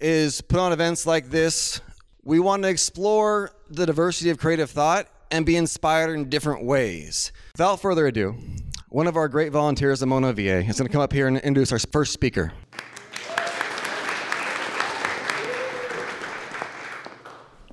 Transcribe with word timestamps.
is 0.00 0.40
put 0.40 0.58
on 0.58 0.72
events 0.72 1.06
like 1.06 1.30
this. 1.30 1.80
We 2.24 2.40
want 2.40 2.64
to 2.64 2.68
explore 2.68 3.52
the 3.68 3.86
diversity 3.86 4.30
of 4.30 4.38
creative 4.38 4.70
thought 4.70 5.06
and 5.30 5.46
be 5.46 5.56
inspired 5.56 6.12
in 6.14 6.28
different 6.28 6.64
ways. 6.64 7.30
Without 7.54 7.80
further 7.80 8.08
ado, 8.08 8.34
one 8.90 9.06
of 9.06 9.16
our 9.16 9.28
great 9.28 9.52
volunteers, 9.52 10.02
Amona 10.02 10.34
VA, 10.34 10.68
is 10.68 10.76
going 10.78 10.88
to 10.88 10.92
come 10.92 11.00
up 11.00 11.12
here 11.12 11.28
and 11.28 11.38
introduce 11.38 11.70
our 11.70 11.78
first 11.78 12.12
speaker. 12.12 12.52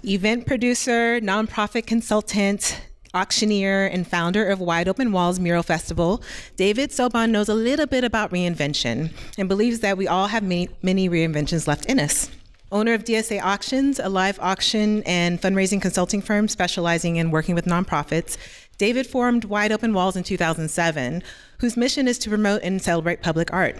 Event 0.05 0.45
producer, 0.45 1.19
nonprofit 1.19 1.87
consultant, 1.87 2.79
auctioneer 3.15 3.87
and 3.87 4.07
founder 4.07 4.47
of 4.47 4.59
Wide 4.59 4.87
Open 4.87 5.11
Walls 5.11 5.39
Mural 5.39 5.63
Festival, 5.63 6.21
David 6.55 6.91
Sobon 6.91 7.31
knows 7.31 7.49
a 7.49 7.55
little 7.55 7.87
bit 7.87 8.03
about 8.03 8.31
reinvention 8.31 9.11
and 9.39 9.49
believes 9.49 9.79
that 9.79 9.97
we 9.97 10.07
all 10.07 10.27
have 10.27 10.43
many, 10.43 10.69
many 10.83 11.09
reinventions 11.09 11.67
left 11.67 11.87
in 11.87 11.99
us. 11.99 12.29
Owner 12.69 12.93
of 12.93 13.05
DSA 13.05 13.41
Auctions, 13.41 13.97
a 13.97 14.09
live 14.09 14.37
auction 14.41 15.01
and 15.03 15.41
fundraising 15.41 15.81
consulting 15.81 16.21
firm 16.21 16.49
specializing 16.49 17.15
in 17.15 17.31
working 17.31 17.55
with 17.55 17.63
nonprofits, 17.65 18.35
David 18.77 19.07
formed 19.07 19.45
Wide 19.45 19.71
Open 19.71 19.93
Walls 19.93 20.17
in 20.17 20.23
2007, 20.23 21.23
whose 21.59 21.77
mission 21.77 22.09
is 22.09 22.17
to 22.19 22.29
promote 22.29 22.61
and 22.63 22.81
celebrate 22.81 23.21
public 23.21 23.53
art. 23.53 23.77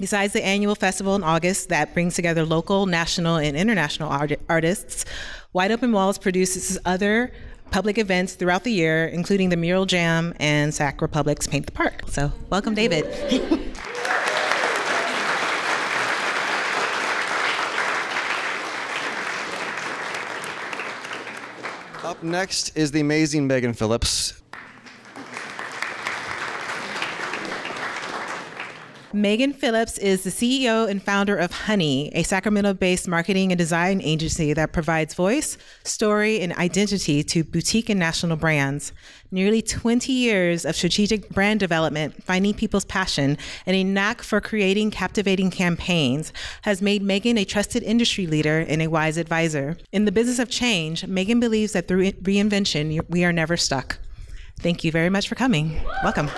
Besides 0.00 0.32
the 0.32 0.44
annual 0.44 0.74
festival 0.74 1.14
in 1.14 1.22
August 1.22 1.68
that 1.68 1.94
brings 1.94 2.16
together 2.16 2.44
local, 2.44 2.86
national, 2.86 3.36
and 3.36 3.56
international 3.56 4.08
art- 4.08 4.40
artists, 4.48 5.04
Wide 5.52 5.70
Open 5.70 5.92
Walls 5.92 6.18
produces 6.18 6.76
other 6.84 7.30
public 7.70 7.98
events 7.98 8.34
throughout 8.34 8.64
the 8.64 8.72
year, 8.72 9.06
including 9.06 9.50
the 9.50 9.56
Mural 9.56 9.86
Jam 9.86 10.34
and 10.40 10.74
Sac 10.74 11.00
Republic's 11.00 11.46
Paint 11.46 11.66
the 11.66 11.72
Park. 11.72 12.02
So, 12.08 12.32
welcome, 12.50 12.74
David. 12.74 13.04
next 22.24 22.76
is 22.76 22.90
the 22.90 23.00
amazing 23.00 23.48
Meghan 23.48 23.76
Phillips, 23.76 24.40
Meghan 29.14 29.54
Phillips 29.54 29.96
is 29.98 30.24
the 30.24 30.30
CEO 30.30 30.88
and 30.90 31.00
founder 31.00 31.36
of 31.36 31.52
Honey, 31.52 32.10
a 32.16 32.24
Sacramento 32.24 32.74
based 32.74 33.06
marketing 33.06 33.52
and 33.52 33.58
design 33.58 34.00
agency 34.00 34.52
that 34.54 34.72
provides 34.72 35.14
voice, 35.14 35.56
story, 35.84 36.40
and 36.40 36.52
identity 36.54 37.22
to 37.22 37.44
boutique 37.44 37.88
and 37.88 38.00
national 38.00 38.36
brands. 38.36 38.92
Nearly 39.30 39.62
20 39.62 40.12
years 40.12 40.64
of 40.64 40.74
strategic 40.74 41.28
brand 41.28 41.60
development, 41.60 42.24
finding 42.24 42.54
people's 42.54 42.84
passion, 42.84 43.38
and 43.66 43.76
a 43.76 43.84
knack 43.84 44.20
for 44.20 44.40
creating 44.40 44.90
captivating 44.90 45.52
campaigns 45.52 46.32
has 46.62 46.82
made 46.82 47.04
Meghan 47.04 47.38
a 47.38 47.44
trusted 47.44 47.84
industry 47.84 48.26
leader 48.26 48.66
and 48.68 48.82
a 48.82 48.88
wise 48.88 49.16
advisor. 49.16 49.76
In 49.92 50.06
the 50.06 50.12
business 50.12 50.40
of 50.40 50.50
change, 50.50 51.02
Meghan 51.02 51.38
believes 51.38 51.72
that 51.74 51.86
through 51.86 52.10
reinvention, 52.10 53.08
we 53.08 53.24
are 53.24 53.32
never 53.32 53.56
stuck. 53.56 53.98
Thank 54.58 54.82
you 54.82 54.90
very 54.90 55.08
much 55.08 55.28
for 55.28 55.36
coming. 55.36 55.80
Welcome. 56.02 56.30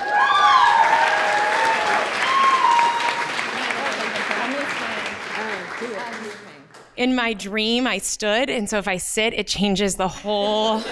In 6.96 7.14
my 7.14 7.32
dream 7.32 7.86
I 7.86 7.98
stood, 7.98 8.50
and 8.50 8.68
so 8.68 8.78
if 8.78 8.88
I 8.88 8.96
sit, 8.96 9.34
it 9.34 9.46
changes 9.46 9.96
the 9.96 10.08
whole 10.08 10.82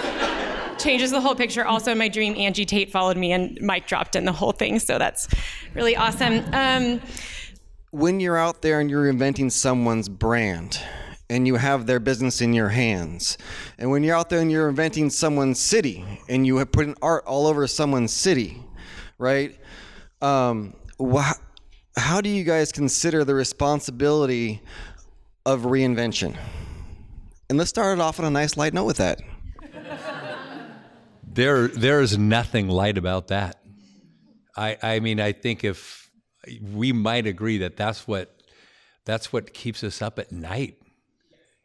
changes 0.77 1.11
the 1.11 1.21
whole 1.21 1.35
picture. 1.35 1.65
Also, 1.65 1.91
in 1.91 1.97
my 1.97 2.09
dream, 2.09 2.35
Angie 2.37 2.65
Tate 2.65 2.91
followed 2.91 3.17
me 3.17 3.31
and 3.31 3.57
Mike 3.61 3.87
dropped 3.87 4.15
in 4.15 4.25
the 4.25 4.31
whole 4.31 4.51
thing, 4.51 4.79
so 4.79 4.97
that's 4.97 5.27
really 5.73 5.95
awesome. 5.95 6.43
Um, 6.53 7.01
when 7.91 8.19
you're 8.19 8.37
out 8.37 8.61
there 8.61 8.79
and 8.79 8.89
you're 8.89 9.07
inventing 9.07 9.49
someone's 9.49 10.09
brand 10.09 10.79
and 11.29 11.47
you 11.47 11.55
have 11.55 11.87
their 11.87 11.99
business 11.99 12.41
in 12.41 12.53
your 12.53 12.69
hands, 12.69 13.37
and 13.79 13.89
when 13.89 14.03
you're 14.03 14.15
out 14.15 14.29
there 14.29 14.41
and 14.41 14.51
you're 14.51 14.69
inventing 14.69 15.09
someone's 15.09 15.59
city 15.59 16.05
and 16.29 16.45
you 16.45 16.57
have 16.57 16.71
put 16.71 16.85
an 16.85 16.95
art 17.01 17.23
all 17.25 17.47
over 17.47 17.65
someone's 17.67 18.11
city, 18.11 18.61
right? 19.17 19.57
Um, 20.21 20.75
wh- 20.99 21.39
how 21.97 22.19
do 22.19 22.29
you 22.29 22.43
guys 22.43 22.71
consider 22.71 23.23
the 23.23 23.33
responsibility 23.33 24.61
of 25.45 25.61
reinvention. 25.61 26.35
And 27.49 27.57
let's 27.57 27.69
start 27.69 27.97
it 27.97 28.01
off 28.01 28.19
on 28.19 28.25
a 28.25 28.29
nice 28.29 28.57
light 28.57 28.73
note 28.73 28.85
with 28.85 28.97
that. 28.97 29.21
There, 31.27 31.67
there 31.67 31.99
is 31.99 32.17
nothing 32.17 32.69
light 32.69 32.97
about 32.97 33.27
that. 33.27 33.61
I, 34.55 34.77
I 34.81 34.99
mean, 35.01 35.19
I 35.19 35.33
think 35.33 35.65
if 35.65 36.09
we 36.61 36.93
might 36.93 37.27
agree 37.27 37.57
that 37.57 37.75
that's 37.75 38.07
what, 38.07 38.41
that's 39.03 39.33
what 39.33 39.53
keeps 39.53 39.83
us 39.83 40.01
up 40.01 40.17
at 40.17 40.31
night 40.31 40.77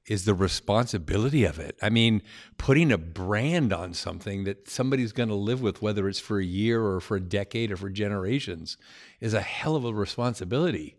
is 0.06 0.25
the 0.25 0.34
responsibility 0.34 1.44
of 1.44 1.60
it. 1.60 1.78
I 1.81 1.88
mean, 1.88 2.22
putting 2.58 2.90
a 2.90 2.99
brand 2.99 3.72
on 3.72 3.94
something 3.94 4.43
that 4.43 4.69
somebody's 4.69 5.12
going 5.12 5.28
to 5.28 5.37
live 5.37 5.62
with, 5.62 5.81
whether 5.81 6.08
it's 6.08 6.19
for 6.19 6.40
a 6.40 6.44
year 6.44 6.84
or 6.84 7.00
for 7.00 7.16
a 7.16 7.20
decade 7.20 7.70
or 7.70 7.76
for 7.76 7.90
generations, 7.90 8.76
is 9.20 9.34
a 9.34 9.40
hell 9.40 9.76
of 9.76 9.84
a 9.84 9.94
responsibility. 9.94 10.96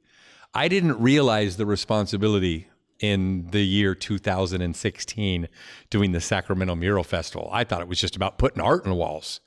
I 0.54 0.70
didn't 0.70 0.98
realize 1.02 1.58
the 1.58 1.66
responsibility 1.66 2.68
in 3.02 3.48
the 3.52 3.62
year 3.62 3.94
2016 3.96 5.48
doing 5.90 6.12
the 6.12 6.22
Sacramento 6.22 6.76
Mural 6.76 7.04
Festival. 7.04 7.50
I 7.52 7.64
thought 7.64 7.82
it 7.82 7.88
was 7.88 8.00
just 8.00 8.16
about 8.16 8.38
putting 8.38 8.62
art 8.62 8.84
the 8.84 8.94
walls. 8.94 9.42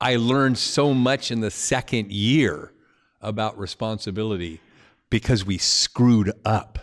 I 0.00 0.16
learned 0.16 0.58
so 0.58 0.92
much 0.92 1.30
in 1.30 1.40
the 1.40 1.50
second 1.50 2.12
year 2.12 2.72
about 3.20 3.58
responsibility 3.58 4.60
because 5.08 5.44
we 5.44 5.58
screwed 5.58 6.30
up. 6.44 6.78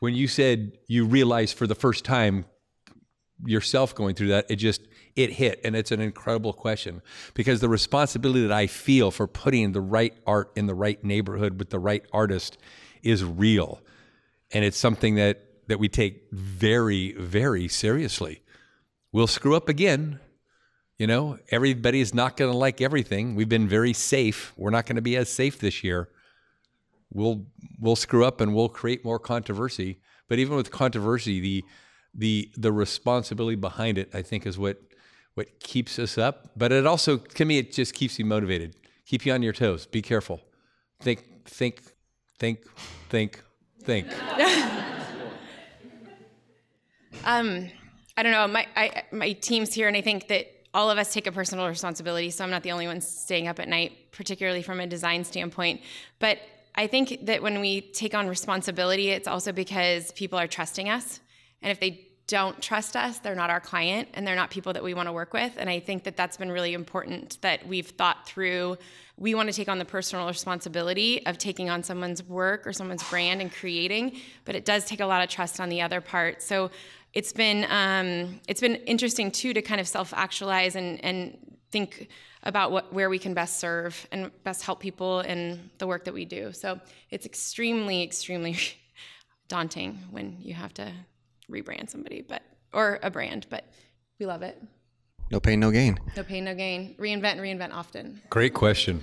When 0.00 0.14
you 0.14 0.28
said 0.28 0.78
you 0.86 1.04
realized 1.06 1.56
for 1.56 1.66
the 1.66 1.74
first 1.74 2.04
time 2.04 2.46
yourself 3.44 3.94
going 3.94 4.14
through 4.14 4.28
that, 4.28 4.50
it 4.50 4.56
just 4.56 4.82
it 5.16 5.32
hit, 5.32 5.60
and 5.64 5.76
it's 5.76 5.92
an 5.92 6.00
incredible 6.00 6.52
question 6.52 7.02
because 7.34 7.60
the 7.60 7.68
responsibility 7.68 8.42
that 8.42 8.52
I 8.52 8.66
feel 8.66 9.10
for 9.10 9.26
putting 9.26 9.72
the 9.72 9.80
right 9.80 10.14
art 10.26 10.50
in 10.56 10.66
the 10.66 10.74
right 10.74 11.02
neighborhood 11.04 11.58
with 11.58 11.70
the 11.70 11.78
right 11.78 12.04
artist 12.12 12.58
is 13.02 13.24
real, 13.24 13.80
and 14.52 14.64
it's 14.64 14.78
something 14.78 15.14
that 15.16 15.46
that 15.68 15.78
we 15.78 15.88
take 15.88 16.24
very, 16.32 17.12
very 17.12 17.68
seriously. 17.68 18.42
We'll 19.12 19.28
screw 19.28 19.54
up 19.54 19.68
again. 19.68 20.18
You 20.98 21.06
know, 21.06 21.38
everybody's 21.50 22.12
not 22.12 22.36
going 22.36 22.50
to 22.50 22.56
like 22.56 22.80
everything. 22.80 23.34
We've 23.34 23.48
been 23.48 23.68
very 23.68 23.92
safe. 23.92 24.52
We're 24.56 24.70
not 24.70 24.86
going 24.86 24.96
to 24.96 25.02
be 25.02 25.16
as 25.16 25.30
safe 25.30 25.58
this 25.58 25.82
year. 25.82 26.08
We'll 27.12 27.46
we'll 27.78 27.96
screw 27.96 28.24
up 28.24 28.40
and 28.40 28.54
we'll 28.54 28.68
create 28.68 29.04
more 29.04 29.18
controversy. 29.18 30.00
But 30.28 30.38
even 30.38 30.56
with 30.56 30.70
controversy, 30.70 31.40
the 31.40 31.64
the 32.14 32.50
the 32.56 32.72
responsibility 32.72 33.56
behind 33.56 33.98
it, 33.98 34.10
I 34.14 34.22
think, 34.22 34.46
is 34.46 34.58
what 34.58 34.80
what 35.34 35.60
keeps 35.60 35.98
us 35.98 36.18
up. 36.18 36.50
But 36.56 36.72
it 36.72 36.86
also, 36.86 37.16
to 37.16 37.44
me, 37.44 37.58
it 37.58 37.72
just 37.72 37.94
keeps 37.94 38.18
you 38.18 38.24
motivated, 38.24 38.76
keep 39.06 39.24
you 39.24 39.32
on 39.32 39.42
your 39.42 39.52
toes. 39.52 39.86
Be 39.86 40.02
careful. 40.02 40.40
Think, 41.00 41.46
think, 41.46 41.80
think, 42.38 42.64
think, 43.08 43.42
think. 43.82 44.06
um, 47.24 47.68
I 48.16 48.22
don't 48.22 48.32
know. 48.32 48.46
My 48.48 48.66
I, 48.76 49.02
my 49.12 49.32
team's 49.32 49.72
here, 49.72 49.88
and 49.88 49.96
I 49.96 50.00
think 50.00 50.28
that 50.28 50.46
all 50.72 50.90
of 50.90 50.98
us 50.98 51.12
take 51.12 51.26
a 51.26 51.32
personal 51.32 51.66
responsibility. 51.66 52.30
So 52.30 52.44
I'm 52.44 52.50
not 52.50 52.62
the 52.62 52.72
only 52.72 52.86
one 52.86 53.00
staying 53.00 53.48
up 53.48 53.58
at 53.58 53.68
night, 53.68 54.12
particularly 54.12 54.62
from 54.62 54.80
a 54.80 54.86
design 54.86 55.24
standpoint. 55.24 55.80
But 56.18 56.38
I 56.74 56.86
think 56.86 57.26
that 57.26 57.42
when 57.42 57.60
we 57.60 57.80
take 57.80 58.14
on 58.14 58.28
responsibility, 58.28 59.10
it's 59.10 59.26
also 59.26 59.52
because 59.52 60.12
people 60.12 60.38
are 60.38 60.46
trusting 60.46 60.88
us. 60.88 61.20
And 61.62 61.72
if 61.72 61.80
they 61.80 62.06
don't 62.30 62.62
trust 62.62 62.94
us, 62.94 63.18
they're 63.18 63.34
not 63.34 63.50
our 63.50 63.58
client 63.58 64.08
and 64.14 64.24
they're 64.24 64.36
not 64.36 64.50
people 64.50 64.72
that 64.72 64.84
we 64.84 64.94
want 64.94 65.08
to 65.08 65.12
work 65.12 65.32
with. 65.32 65.52
And 65.56 65.68
I 65.68 65.80
think 65.80 66.04
that 66.04 66.16
that's 66.16 66.36
been 66.36 66.52
really 66.52 66.74
important 66.74 67.38
that 67.40 67.66
we've 67.66 67.88
thought 67.88 68.24
through. 68.24 68.78
We 69.16 69.34
want 69.34 69.48
to 69.48 69.52
take 69.52 69.68
on 69.68 69.80
the 69.80 69.84
personal 69.84 70.28
responsibility 70.28 71.26
of 71.26 71.38
taking 71.38 71.70
on 71.70 71.82
someone's 71.82 72.22
work 72.22 72.68
or 72.68 72.72
someone's 72.72 73.02
brand 73.10 73.40
and 73.40 73.52
creating, 73.52 74.20
but 74.44 74.54
it 74.54 74.64
does 74.64 74.84
take 74.84 75.00
a 75.00 75.06
lot 75.06 75.24
of 75.24 75.28
trust 75.28 75.58
on 75.58 75.70
the 75.70 75.82
other 75.82 76.00
part. 76.00 76.40
So 76.40 76.70
it's 77.14 77.32
been 77.32 77.66
um, 77.68 78.40
it's 78.46 78.60
been 78.60 78.76
interesting 78.76 79.32
too 79.32 79.52
to 79.52 79.60
kind 79.60 79.80
of 79.80 79.88
self 79.88 80.14
actualize 80.14 80.76
and 80.76 81.04
and 81.04 81.36
think 81.72 82.10
about 82.44 82.70
what 82.70 82.92
where 82.92 83.10
we 83.10 83.18
can 83.18 83.34
best 83.34 83.58
serve 83.58 84.06
and 84.12 84.30
best 84.44 84.62
help 84.62 84.78
people 84.78 85.18
in 85.22 85.68
the 85.78 85.88
work 85.88 86.04
that 86.04 86.14
we 86.14 86.24
do. 86.24 86.52
So 86.52 86.78
it's 87.10 87.26
extremely 87.26 88.04
extremely 88.04 88.56
daunting 89.48 89.98
when 90.12 90.36
you 90.40 90.54
have 90.54 90.72
to 90.74 90.92
rebrand 91.50 91.90
somebody, 91.90 92.22
but 92.22 92.42
or 92.72 92.98
a 93.02 93.10
brand, 93.10 93.46
but 93.50 93.64
we 94.18 94.26
love 94.26 94.42
it. 94.42 94.62
No 95.30 95.38
pain, 95.38 95.60
no 95.60 95.70
gain. 95.70 95.98
No 96.16 96.24
pain, 96.24 96.44
no 96.44 96.54
gain. 96.54 96.96
Reinvent 96.98 97.38
and 97.38 97.40
reinvent 97.40 97.72
often. 97.72 98.20
Great 98.30 98.52
question. 98.52 99.00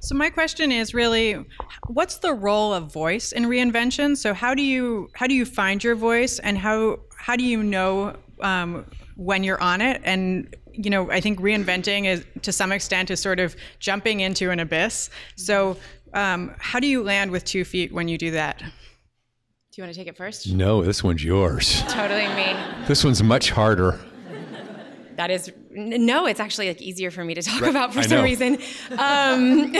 So 0.00 0.14
my 0.16 0.28
question 0.28 0.72
is 0.72 0.92
really 0.92 1.44
what's 1.86 2.18
the 2.18 2.32
role 2.32 2.74
of 2.74 2.92
voice 2.92 3.30
in 3.30 3.44
reinvention? 3.44 4.16
So 4.16 4.34
how 4.34 4.54
do 4.54 4.62
you 4.62 5.08
how 5.14 5.28
do 5.28 5.34
you 5.34 5.44
find 5.44 5.82
your 5.82 5.94
voice 5.94 6.40
and 6.40 6.58
how 6.58 6.98
how 7.16 7.36
do 7.36 7.44
you 7.44 7.62
know 7.62 8.16
um, 8.40 8.86
when 9.16 9.44
you're 9.44 9.60
on 9.60 9.80
it 9.80 10.00
and 10.04 10.54
you 10.72 10.90
know 10.90 11.10
I 11.12 11.20
think 11.20 11.40
reinventing 11.40 12.06
is 12.06 12.24
to 12.42 12.52
some 12.52 12.72
extent 12.72 13.10
is 13.10 13.20
sort 13.20 13.38
of 13.38 13.54
jumping 13.78 14.20
into 14.20 14.50
an 14.50 14.58
abyss. 14.58 15.10
So 15.36 15.76
um, 16.12 16.54
how 16.58 16.80
do 16.80 16.88
you 16.88 17.04
land 17.04 17.30
with 17.30 17.44
two 17.44 17.64
feet 17.64 17.92
when 17.92 18.08
you 18.08 18.18
do 18.18 18.32
that? 18.32 18.62
You 19.78 19.84
want 19.84 19.94
to 19.94 20.00
take 20.00 20.08
it 20.08 20.16
first? 20.16 20.52
No, 20.52 20.82
this 20.82 21.04
one's 21.04 21.22
yours. 21.22 21.84
Totally 21.86 22.26
me. 22.34 22.56
This 22.88 23.04
one's 23.04 23.22
much 23.22 23.52
harder. 23.52 24.00
That 25.14 25.30
is 25.30 25.52
no. 25.70 26.26
It's 26.26 26.40
actually 26.40 26.66
like 26.66 26.82
easier 26.82 27.12
for 27.12 27.24
me 27.24 27.34
to 27.34 27.42
talk 27.42 27.60
right. 27.60 27.70
about 27.70 27.94
for 27.94 28.00
I 28.00 28.02
some 28.02 28.18
know. 28.18 28.24
reason. 28.24 28.58
Um, 28.98 29.72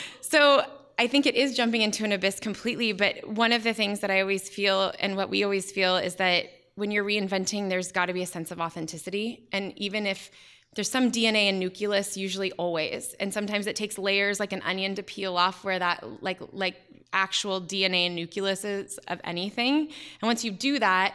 so 0.22 0.64
I 0.98 1.06
think 1.06 1.26
it 1.26 1.34
is 1.34 1.54
jumping 1.54 1.82
into 1.82 2.02
an 2.02 2.12
abyss 2.12 2.40
completely. 2.40 2.94
But 2.94 3.28
one 3.28 3.52
of 3.52 3.62
the 3.62 3.74
things 3.74 4.00
that 4.00 4.10
I 4.10 4.22
always 4.22 4.48
feel, 4.48 4.94
and 5.00 5.18
what 5.18 5.28
we 5.28 5.44
always 5.44 5.70
feel, 5.70 5.98
is 5.98 6.14
that 6.14 6.46
when 6.76 6.90
you're 6.90 7.04
reinventing, 7.04 7.68
there's 7.68 7.92
got 7.92 8.06
to 8.06 8.14
be 8.14 8.22
a 8.22 8.26
sense 8.26 8.50
of 8.50 8.58
authenticity. 8.58 9.46
And 9.52 9.74
even 9.76 10.06
if 10.06 10.30
there's 10.76 10.90
some 10.90 11.10
DNA 11.10 11.48
and 11.48 11.58
nucleus, 11.58 12.16
usually 12.16 12.52
always, 12.52 13.14
and 13.18 13.32
sometimes 13.32 13.66
it 13.66 13.74
takes 13.74 13.98
layers 13.98 14.38
like 14.38 14.52
an 14.52 14.62
onion 14.62 14.94
to 14.94 15.02
peel 15.02 15.36
off 15.36 15.64
where 15.64 15.78
that 15.78 16.22
like 16.22 16.38
like 16.52 16.76
actual 17.12 17.62
DNA 17.62 18.06
and 18.06 18.14
nucleus 18.14 18.64
is 18.64 18.98
of 19.08 19.18
anything. 19.24 19.88
And 20.20 20.22
once 20.22 20.44
you 20.44 20.50
do 20.50 20.78
that, 20.78 21.14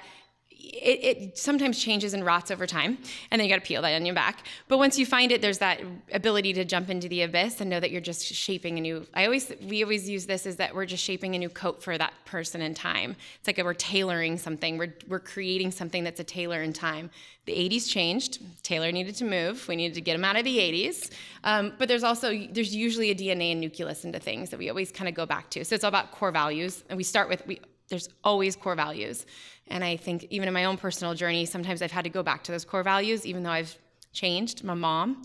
it, 0.63 1.17
it, 1.17 1.37
sometimes 1.37 1.79
changes 1.79 2.13
and 2.13 2.25
rots 2.25 2.51
over 2.51 2.65
time, 2.65 2.97
and 3.29 3.39
then 3.39 3.47
you 3.47 3.49
got 3.49 3.61
to 3.61 3.67
peel 3.67 3.81
that 3.81 3.93
onion 3.93 4.15
back. 4.15 4.45
But 4.67 4.77
once 4.77 4.97
you 4.97 5.05
find 5.05 5.31
it, 5.31 5.41
there's 5.41 5.59
that 5.59 5.81
ability 6.11 6.53
to 6.53 6.65
jump 6.65 6.89
into 6.89 7.07
the 7.07 7.23
abyss 7.23 7.61
and 7.61 7.69
know 7.69 7.79
that 7.79 7.91
you're 7.91 8.01
just 8.01 8.25
shaping 8.25 8.77
a 8.77 8.81
new. 8.81 9.05
I 9.13 9.25
always 9.25 9.51
we 9.67 9.83
always 9.83 10.09
use 10.09 10.25
this 10.25 10.45
is 10.45 10.57
that 10.57 10.73
we're 10.73 10.85
just 10.85 11.03
shaping 11.03 11.35
a 11.35 11.39
new 11.39 11.49
coat 11.49 11.83
for 11.83 11.97
that 11.97 12.13
person 12.25 12.61
in 12.61 12.73
time. 12.73 13.15
It's 13.39 13.47
like 13.47 13.63
we're 13.63 13.73
tailoring 13.73 14.37
something. 14.37 14.77
We're 14.77 14.95
we're 15.07 15.19
creating 15.19 15.71
something 15.71 16.03
that's 16.03 16.19
a 16.19 16.23
tailor 16.23 16.61
in 16.61 16.73
time. 16.73 17.09
The 17.45 17.53
80s 17.53 17.89
changed. 17.89 18.39
Taylor 18.61 18.91
needed 18.91 19.15
to 19.15 19.25
move. 19.25 19.67
We 19.67 19.75
needed 19.75 19.95
to 19.95 20.01
get 20.01 20.15
him 20.15 20.23
out 20.23 20.35
of 20.35 20.43
the 20.43 20.57
80s. 20.59 21.09
Um, 21.43 21.73
but 21.79 21.87
there's 21.87 22.03
also 22.03 22.29
there's 22.51 22.75
usually 22.75 23.09
a 23.09 23.15
DNA 23.15 23.51
and 23.51 23.59
nucleus 23.59 24.05
into 24.05 24.19
things 24.19 24.51
that 24.51 24.59
we 24.59 24.69
always 24.69 24.91
kind 24.91 25.09
of 25.09 25.15
go 25.15 25.25
back 25.25 25.49
to. 25.51 25.65
So 25.65 25.73
it's 25.73 25.83
all 25.83 25.89
about 25.89 26.11
core 26.11 26.31
values, 26.31 26.83
and 26.89 26.97
we 26.97 27.03
start 27.03 27.29
with 27.29 27.45
we 27.47 27.59
there's 27.91 28.09
always 28.23 28.55
core 28.55 28.73
values. 28.75 29.27
And 29.67 29.83
I 29.83 29.97
think 29.97 30.25
even 30.31 30.47
in 30.47 30.53
my 30.53 30.65
own 30.65 30.77
personal 30.77 31.13
journey, 31.13 31.45
sometimes 31.45 31.83
I've 31.83 31.91
had 31.91 32.05
to 32.05 32.09
go 32.09 32.23
back 32.23 32.43
to 32.45 32.51
those 32.51 32.65
core 32.65 32.81
values, 32.81 33.25
even 33.27 33.43
though 33.43 33.51
I've 33.51 33.77
changed. 34.11 34.63
My 34.63 34.73
mom, 34.73 35.23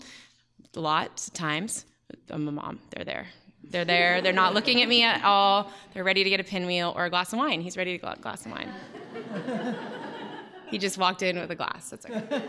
a 0.75 0.79
lot 0.79 1.27
of 1.27 1.33
times, 1.33 1.85
I'm 2.29 2.47
a 2.47 2.51
mom, 2.51 2.79
they're 2.91 3.03
there. 3.03 3.27
They're 3.69 3.83
there. 3.83 4.21
They're 4.21 4.31
not 4.31 4.53
looking 4.53 4.81
at 4.81 4.87
me 4.87 5.03
at 5.03 5.23
all. 5.23 5.71
They're 5.93 6.03
ready 6.03 6.23
to 6.23 6.29
get 6.29 6.39
a 6.39 6.43
pinwheel 6.43 6.93
or 6.95 7.05
a 7.05 7.09
glass 7.09 7.33
of 7.33 7.39
wine. 7.39 7.59
He's 7.59 7.75
ready 7.75 7.97
to 7.97 8.05
get 8.05 8.17
a 8.17 8.21
glass 8.21 8.45
of 8.45 8.51
wine. 8.51 8.71
he 10.67 10.77
just 10.77 10.97
walked 10.97 11.21
in 11.21 11.37
with 11.37 11.51
a 11.51 11.55
glass. 11.55 11.89
That's 11.89 12.05
okay. 12.05 12.41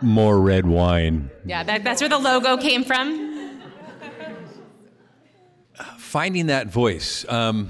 More 0.00 0.40
red 0.40 0.64
wine. 0.64 1.30
Yeah, 1.44 1.62
that, 1.64 1.84
that's 1.84 2.00
where 2.00 2.08
the 2.08 2.18
logo 2.18 2.56
came 2.56 2.84
from. 2.84 3.60
Finding 5.98 6.46
that 6.46 6.68
voice. 6.68 7.26
Um, 7.28 7.68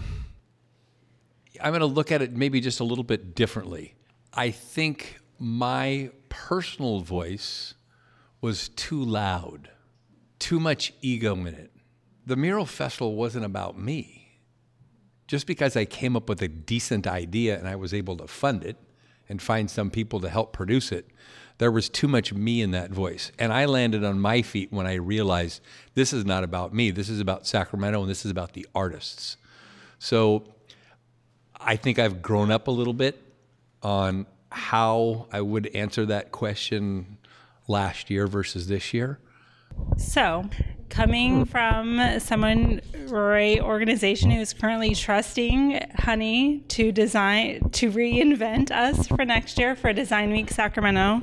I'm 1.61 1.71
going 1.71 1.81
to 1.81 1.87
look 1.87 2.13
at 2.13 2.23
it 2.23 2.37
maybe 2.37 2.61
just 2.61 2.81
a 2.81 2.85
little 2.85 3.05
bit 3.05 3.35
differently. 3.35 3.95
I 4.33 4.51
think 4.51 5.19
my 5.39 6.11
personal 6.29 7.01
voice 7.01 7.75
was 8.41 8.69
too 8.69 9.03
loud, 9.03 9.71
too 10.39 10.61
much 10.61 10.93
ego 11.01 11.35
in 11.35 11.49
it. 11.49 11.73
The 12.27 12.37
Mural 12.37 12.67
Festival 12.67 13.15
wasn't 13.15 13.45
about 13.45 13.79
me. 13.79 14.41
Just 15.27 15.47
because 15.47 15.77
I 15.77 15.85
came 15.85 16.17
up 16.17 16.29
with 16.29 16.41
a 16.43 16.49
decent 16.49 17.07
idea 17.07 17.59
and 17.59 17.69
I 17.69 17.77
was 17.77 17.93
able 17.93 18.17
to 18.19 18.27
fund 18.27 18.65
it 18.65 18.77
and 19.29 19.43
find 19.43 19.71
some 19.71 19.91
people 19.91 20.21
to 20.21 20.29
help 20.29 20.53
produce 20.53 20.91
it, 20.91 21.07
there 21.59 21.73
was 21.73 21.89
too 21.89 22.09
much 22.09 22.33
me 22.33 22.63
in 22.63 22.71
that 22.71 22.91
voice. 22.91 23.33
And 23.39 23.53
I 23.53 23.65
landed 23.67 24.05
on 24.05 24.21
my 24.21 24.43
feet 24.43 24.73
when 24.73 24.87
I 24.87 24.95
realized 24.95 25.61
this 25.95 26.13
is 26.13 26.25
not 26.25 26.45
about 26.45 26.73
me. 26.73 26.91
This 26.91 27.09
is 27.09 27.21
about 27.21 27.47
Sacramento 27.47 28.01
and 28.01 28.09
this 28.09 28.25
is 28.25 28.31
about 28.31 28.53
the 28.53 28.67
artists. 28.75 29.37
So 29.99 30.45
I 31.61 31.77
think 31.77 31.99
I've 31.99 32.23
grown 32.23 32.51
up 32.51 32.69
a 32.69 32.71
little 32.71 32.93
bit 32.93 33.23
on 33.83 34.27
how 34.51 35.27
I 35.33 35.41
would 35.41 35.69
answer 35.75 36.07
that 36.07 36.33
question 36.33 37.19
last 37.67 38.11
year 38.11 38.27
versus 38.27 38.67
this 38.69 38.95
year. 38.95 39.19
So, 39.97 40.49
coming 40.89 41.45
from 41.45 42.19
someone 42.19 42.81
a 43.13 43.61
organization 43.61 44.31
who 44.31 44.41
is 44.41 44.53
currently 44.53 44.95
trusting 44.95 45.81
Honey 45.97 46.61
to 46.69 46.93
design 46.93 47.71
to 47.71 47.91
reinvent 47.91 48.71
us 48.71 49.07
for 49.07 49.25
next 49.25 49.59
year 49.59 49.77
for 49.77 49.93
Design 49.93 50.31
Week 50.31 50.51
Sacramento, 50.51 51.23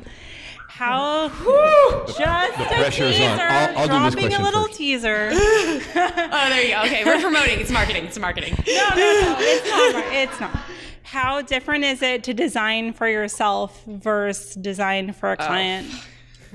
how 0.75 1.29
just 1.29 2.17
the 2.17 2.87
a 2.87 2.91
teaser, 2.91 3.23
on. 3.23 3.39
I'll, 3.39 3.77
I'll 3.77 3.87
dropping 3.87 4.33
a 4.33 4.43
little 4.43 4.65
first. 4.65 4.77
teaser. 4.77 5.29
oh, 5.33 6.45
there 6.49 6.63
you 6.63 6.73
go. 6.73 6.81
Okay, 6.81 7.05
we're 7.05 7.21
promoting. 7.21 7.61
It's 7.61 7.71
marketing. 7.71 8.03
It's 8.03 8.19
marketing. 8.19 8.61
No, 8.67 8.89
no, 8.89 8.95
no. 8.95 9.35
It's 9.39 9.69
not. 9.69 10.13
It's 10.13 10.39
not. 10.41 10.59
How 11.03 11.41
different 11.41 11.85
is 11.85 12.01
it 12.01 12.25
to 12.25 12.33
design 12.33 12.91
for 12.91 13.07
yourself 13.07 13.85
versus 13.85 14.55
design 14.55 15.13
for 15.13 15.31
a 15.31 15.37
oh. 15.39 15.45
client? 15.45 15.87
Oh. 15.89 16.03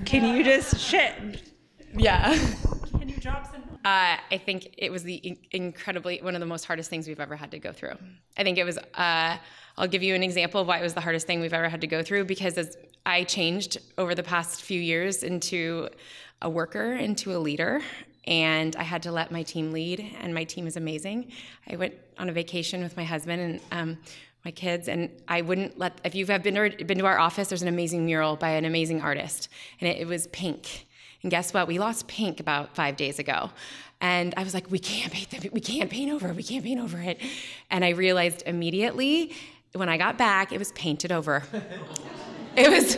Can 0.05 0.37
you 0.37 0.45
just 0.45 0.79
shit? 0.79 1.43
Yeah. 1.97 2.37
Can 2.99 3.09
you 3.09 3.17
drop 3.17 3.51
some? 3.51 3.63
Uh, 3.87 4.19
I 4.31 4.39
think 4.45 4.75
it 4.77 4.93
was 4.93 5.03
the 5.03 5.39
incredibly 5.51 6.21
one 6.21 6.35
of 6.35 6.41
the 6.41 6.47
most 6.47 6.67
hardest 6.67 6.91
things 6.91 7.09
we've 7.09 7.21
ever 7.21 7.37
had 7.37 7.53
to 7.53 7.59
go 7.59 7.73
through. 7.73 7.95
I 8.37 8.43
think 8.43 8.59
it 8.59 8.65
was. 8.65 8.77
Uh, 8.77 9.39
I'll 9.79 9.89
give 9.89 10.03
you 10.03 10.15
an 10.15 10.23
example 10.23 10.61
of 10.61 10.67
why 10.67 10.79
it 10.79 10.83
was 10.83 10.93
the 10.93 11.01
hardest 11.01 11.27
thing 11.27 11.41
we've 11.41 11.55
ever 11.55 11.71
had 11.71 11.81
to 11.81 11.87
go 11.87 12.03
through 12.03 12.27
because 12.27 12.59
as 12.59 12.77
I 13.11 13.25
changed 13.25 13.79
over 13.99 14.15
the 14.15 14.23
past 14.23 14.63
few 14.63 14.81
years 14.81 15.25
into 15.25 15.89
a 16.43 16.49
worker, 16.49 16.93
into 16.93 17.37
a 17.37 17.39
leader, 17.39 17.83
and 18.25 18.77
I 18.77 18.85
had 18.85 19.03
to 19.03 19.11
let 19.11 19.33
my 19.33 19.43
team 19.43 19.73
lead, 19.73 20.15
and 20.21 20.33
my 20.33 20.45
team 20.45 20.69
is 20.69 20.77
amazing. 20.77 21.33
I 21.69 21.75
went 21.75 21.95
on 22.19 22.29
a 22.29 22.33
vacation 22.33 22.85
with 22.85 22.97
my 22.97 23.03
husband 23.03 23.43
and 23.43 23.61
um, 23.73 23.99
my 24.45 24.53
kids, 24.53 24.87
and 24.87 25.11
I 25.27 25.41
wouldn't 25.41 25.77
let. 25.77 26.01
If 26.05 26.15
you've 26.15 26.29
been 26.29 26.55
to, 26.55 26.85
been 26.85 26.99
to 26.99 27.07
our 27.07 27.19
office, 27.19 27.49
there's 27.49 27.63
an 27.63 27.69
amazing 27.69 28.07
mural 28.07 28.37
by 28.37 28.51
an 28.51 28.65
amazing 28.65 29.03
artist, 29.03 29.49
and 29.81 29.91
it, 29.91 29.99
it 29.99 30.07
was 30.07 30.29
pink. 30.29 30.87
And 31.23 31.33
guess 31.33 31.53
what? 31.53 31.67
We 31.67 31.81
lost 31.81 32.07
pink 32.07 32.39
about 32.39 32.77
five 32.77 32.97
days 32.97 33.19
ago. 33.19 33.51
And 34.01 34.35
I 34.37 34.45
was 34.45 34.55
like, 34.55 34.71
we 34.71 34.79
can't 34.79 35.13
paint 35.13 35.31
the, 35.31 35.51
we 35.51 35.61
can't 35.61 35.91
paint 35.91 36.13
over 36.13 36.29
it, 36.29 36.37
we 36.37 36.45
can't 36.45 36.65
paint 36.65 36.81
over 36.81 37.01
it. 37.01 37.21
And 37.71 37.85
I 37.85 37.89
realized 37.89 38.45
immediately 38.47 39.35
when 39.73 39.89
I 39.89 39.99
got 39.99 40.17
back, 40.17 40.53
it 40.53 40.59
was 40.59 40.71
painted 40.73 41.11
over. 41.11 41.43
it 42.61 42.71
was 42.71 42.97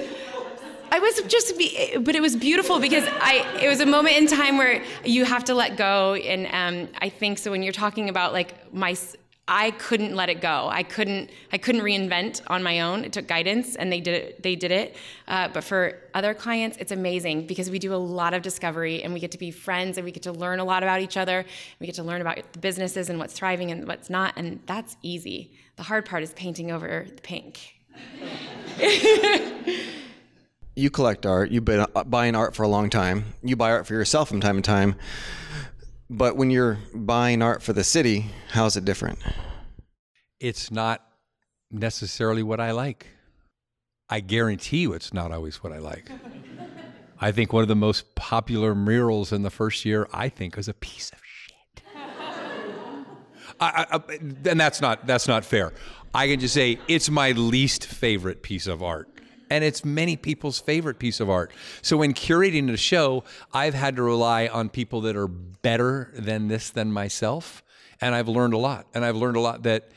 I 0.93 0.99
was 0.99 1.23
just, 1.23 1.57
be, 1.57 1.97
but 1.97 2.15
it 2.15 2.21
was 2.21 2.37
beautiful 2.37 2.79
because 2.79 3.05
I. 3.09 3.61
It 3.63 3.69
was 3.69 3.81
a 3.81 3.87
moment 3.87 4.19
in 4.19 4.27
time 4.27 4.59
where 4.59 4.85
you 5.07 5.25
have 5.25 5.43
to 5.45 5.55
let 5.55 5.79
go, 5.79 6.13
and 6.17 6.47
um, 6.53 6.95
I 7.01 7.09
think 7.09 7.39
so. 7.39 7.51
When 7.51 7.63
you're 7.63 7.73
talking 7.73 8.11
about 8.11 8.35
like 8.35 8.75
my, 8.75 8.95
I 9.49 9.71
couldn't 9.71 10.15
let 10.15 10.29
it 10.29 10.43
go. 10.43 10.69
I 10.71 10.83
couldn't. 10.83 11.31
I 11.51 11.57
couldn't 11.57 11.81
reinvent 11.81 12.43
on 12.49 12.63
my 12.63 12.81
own. 12.81 13.07
It 13.07 13.15
took 13.15 13.27
guidance, 13.27 13.75
and 13.75 13.91
they 13.91 14.01
did 14.01 14.23
it. 14.23 14.43
They 14.43 14.55
did 14.55 14.71
it. 14.71 14.97
Uh, 15.27 15.49
but 15.49 15.65
for 15.65 15.99
other 16.13 16.35
clients, 16.35 16.77
it's 16.79 16.93
amazing 16.93 17.47
because 17.47 17.71
we 17.71 17.79
do 17.79 17.95
a 17.95 17.97
lot 17.97 18.35
of 18.35 18.43
discovery, 18.43 19.03
and 19.03 19.15
we 19.15 19.21
get 19.21 19.31
to 19.31 19.39
be 19.39 19.51
friends, 19.51 19.97
and 19.97 20.05
we 20.05 20.13
get 20.13 20.25
to 20.25 20.33
learn 20.33 20.59
a 20.59 20.65
lot 20.65 20.83
about 20.83 21.01
each 21.01 21.17
other. 21.17 21.47
We 21.81 21.87
get 21.87 21.97
to 21.97 22.03
learn 22.03 22.21
about 22.21 22.53
the 22.53 22.59
businesses 22.59 23.09
and 23.09 23.19
what's 23.19 23.33
thriving 23.33 23.71
and 23.71 23.89
what's 23.89 24.11
not, 24.11 24.35
and 24.37 24.61
that's 24.67 24.99
easy. 25.01 25.53
The 25.77 25.85
hard 25.85 26.05
part 26.05 26.23
is 26.23 26.35
painting 26.35 26.71
over 26.71 27.07
the 27.09 27.23
pink. 27.23 27.77
You 30.75 30.91
collect 30.91 31.27
art. 31.27 31.51
You've 31.51 31.65
been 31.65 31.81
uh, 31.81 32.05
buying 32.05 32.35
art 32.35 32.55
for 32.55 32.63
a 32.63 32.69
long 32.69 32.91
time. 32.91 33.25
You 33.43 33.57
buy 33.57 33.71
art 33.71 33.87
for 33.87 33.95
yourself 33.95 34.29
from 34.29 34.41
time 34.41 34.57
to 34.57 34.63
time. 34.63 34.97
But 36.09 36.37
when 36.37 36.51
you're 36.51 36.79
buying 36.95 37.43
art 37.43 37.63
for 37.63 37.73
the 37.73 37.85
city, 37.85 38.27
how's 38.51 38.77
it 38.77 38.85
different? 38.85 39.19
It's 40.41 40.71
not 40.71 41.03
necessarily 41.71 42.43
what 42.43 42.61
I 42.61 42.73
like. 42.73 43.07
I 44.11 44.21
guarantee 44.21 44.79
you 44.83 44.93
it's 44.93 45.15
not 45.15 45.33
always 45.33 45.63
what 45.63 45.73
I 45.73 45.79
like. 45.79 46.11
I 47.21 47.33
think 47.33 47.53
one 47.53 47.63
of 47.63 47.69
the 47.69 47.77
most 47.77 48.15
popular 48.15 48.75
murals 48.75 49.33
in 49.33 49.43
the 49.43 49.51
first 49.51 49.85
year, 49.85 50.09
I 50.13 50.29
think, 50.29 50.59
is 50.59 50.69
a 50.69 50.75
piece 50.75 51.11
of 51.13 51.19
shit. 51.23 51.32
I, 53.63 53.87
I, 53.91 54.01
and 54.19 54.61
that's 54.61 54.81
not 54.81 55.07
that's 55.07 55.29
not 55.29 55.45
fair. 55.45 55.73
I 56.15 56.29
can 56.29 56.41
just 56.41 56.55
say 56.55 56.79
it's 56.89 57.09
my 57.09 57.33
least 57.33 57.87
favorite 57.87 58.43
piece 58.43 58.67
of 58.67 58.83
art 58.83 59.09
and 59.53 59.63
it's 59.65 59.85
many 59.85 60.17
people's 60.17 60.59
favorite 60.59 60.99
piece 60.99 61.21
of 61.21 61.29
art. 61.29 61.53
So 61.83 61.99
when 61.99 62.15
curating 62.15 62.73
a 62.73 62.77
show, 62.79 63.23
I've 63.53 63.75
had 63.75 63.97
to 63.97 64.03
rely 64.03 64.47
on 64.47 64.71
people 64.71 65.03
that 65.03 65.15
are 65.15 65.29
better 65.29 66.11
than 66.15 66.49
this 66.49 66.71
than 66.71 66.91
myself, 66.91 67.63
and 68.01 68.15
I've 68.15 68.29
learned 68.29 68.55
a 68.55 68.59
lot. 68.59 68.87
And 68.95 69.05
I've 69.05 69.17
learned 69.17 69.37
a 69.37 69.41
lot 69.41 69.65
that 69.65 69.91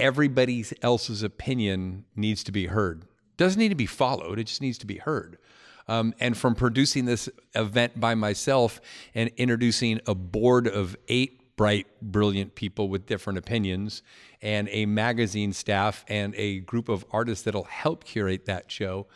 everybody 0.00 0.64
else's 0.82 1.22
opinion 1.22 2.06
needs 2.16 2.42
to 2.44 2.52
be 2.52 2.66
heard. 2.66 3.04
Doesn't 3.36 3.60
need 3.60 3.68
to 3.68 3.76
be 3.76 3.86
followed, 3.86 4.40
it 4.40 4.48
just 4.48 4.60
needs 4.60 4.78
to 4.78 4.86
be 4.86 4.96
heard. 4.96 5.38
Um, 5.86 6.12
and 6.18 6.36
from 6.36 6.56
producing 6.56 7.04
this 7.04 7.28
event 7.54 7.98
by 7.98 8.16
myself 8.16 8.80
and 9.14 9.30
introducing 9.36 10.00
a 10.06 10.14
board 10.14 10.66
of 10.66 10.96
eight 11.06 11.37
bright, 11.58 11.88
brilliant 12.00 12.54
people 12.54 12.88
with 12.88 13.04
different 13.04 13.36
opinions 13.36 14.02
and 14.40 14.68
a 14.70 14.86
magazine 14.86 15.52
staff 15.52 16.04
and 16.08 16.32
a 16.36 16.60
group 16.60 16.88
of 16.88 17.04
artists 17.10 17.44
that'll 17.44 17.64
help 17.64 18.04
curate 18.04 18.46
that 18.46 18.70
show, 18.70 19.08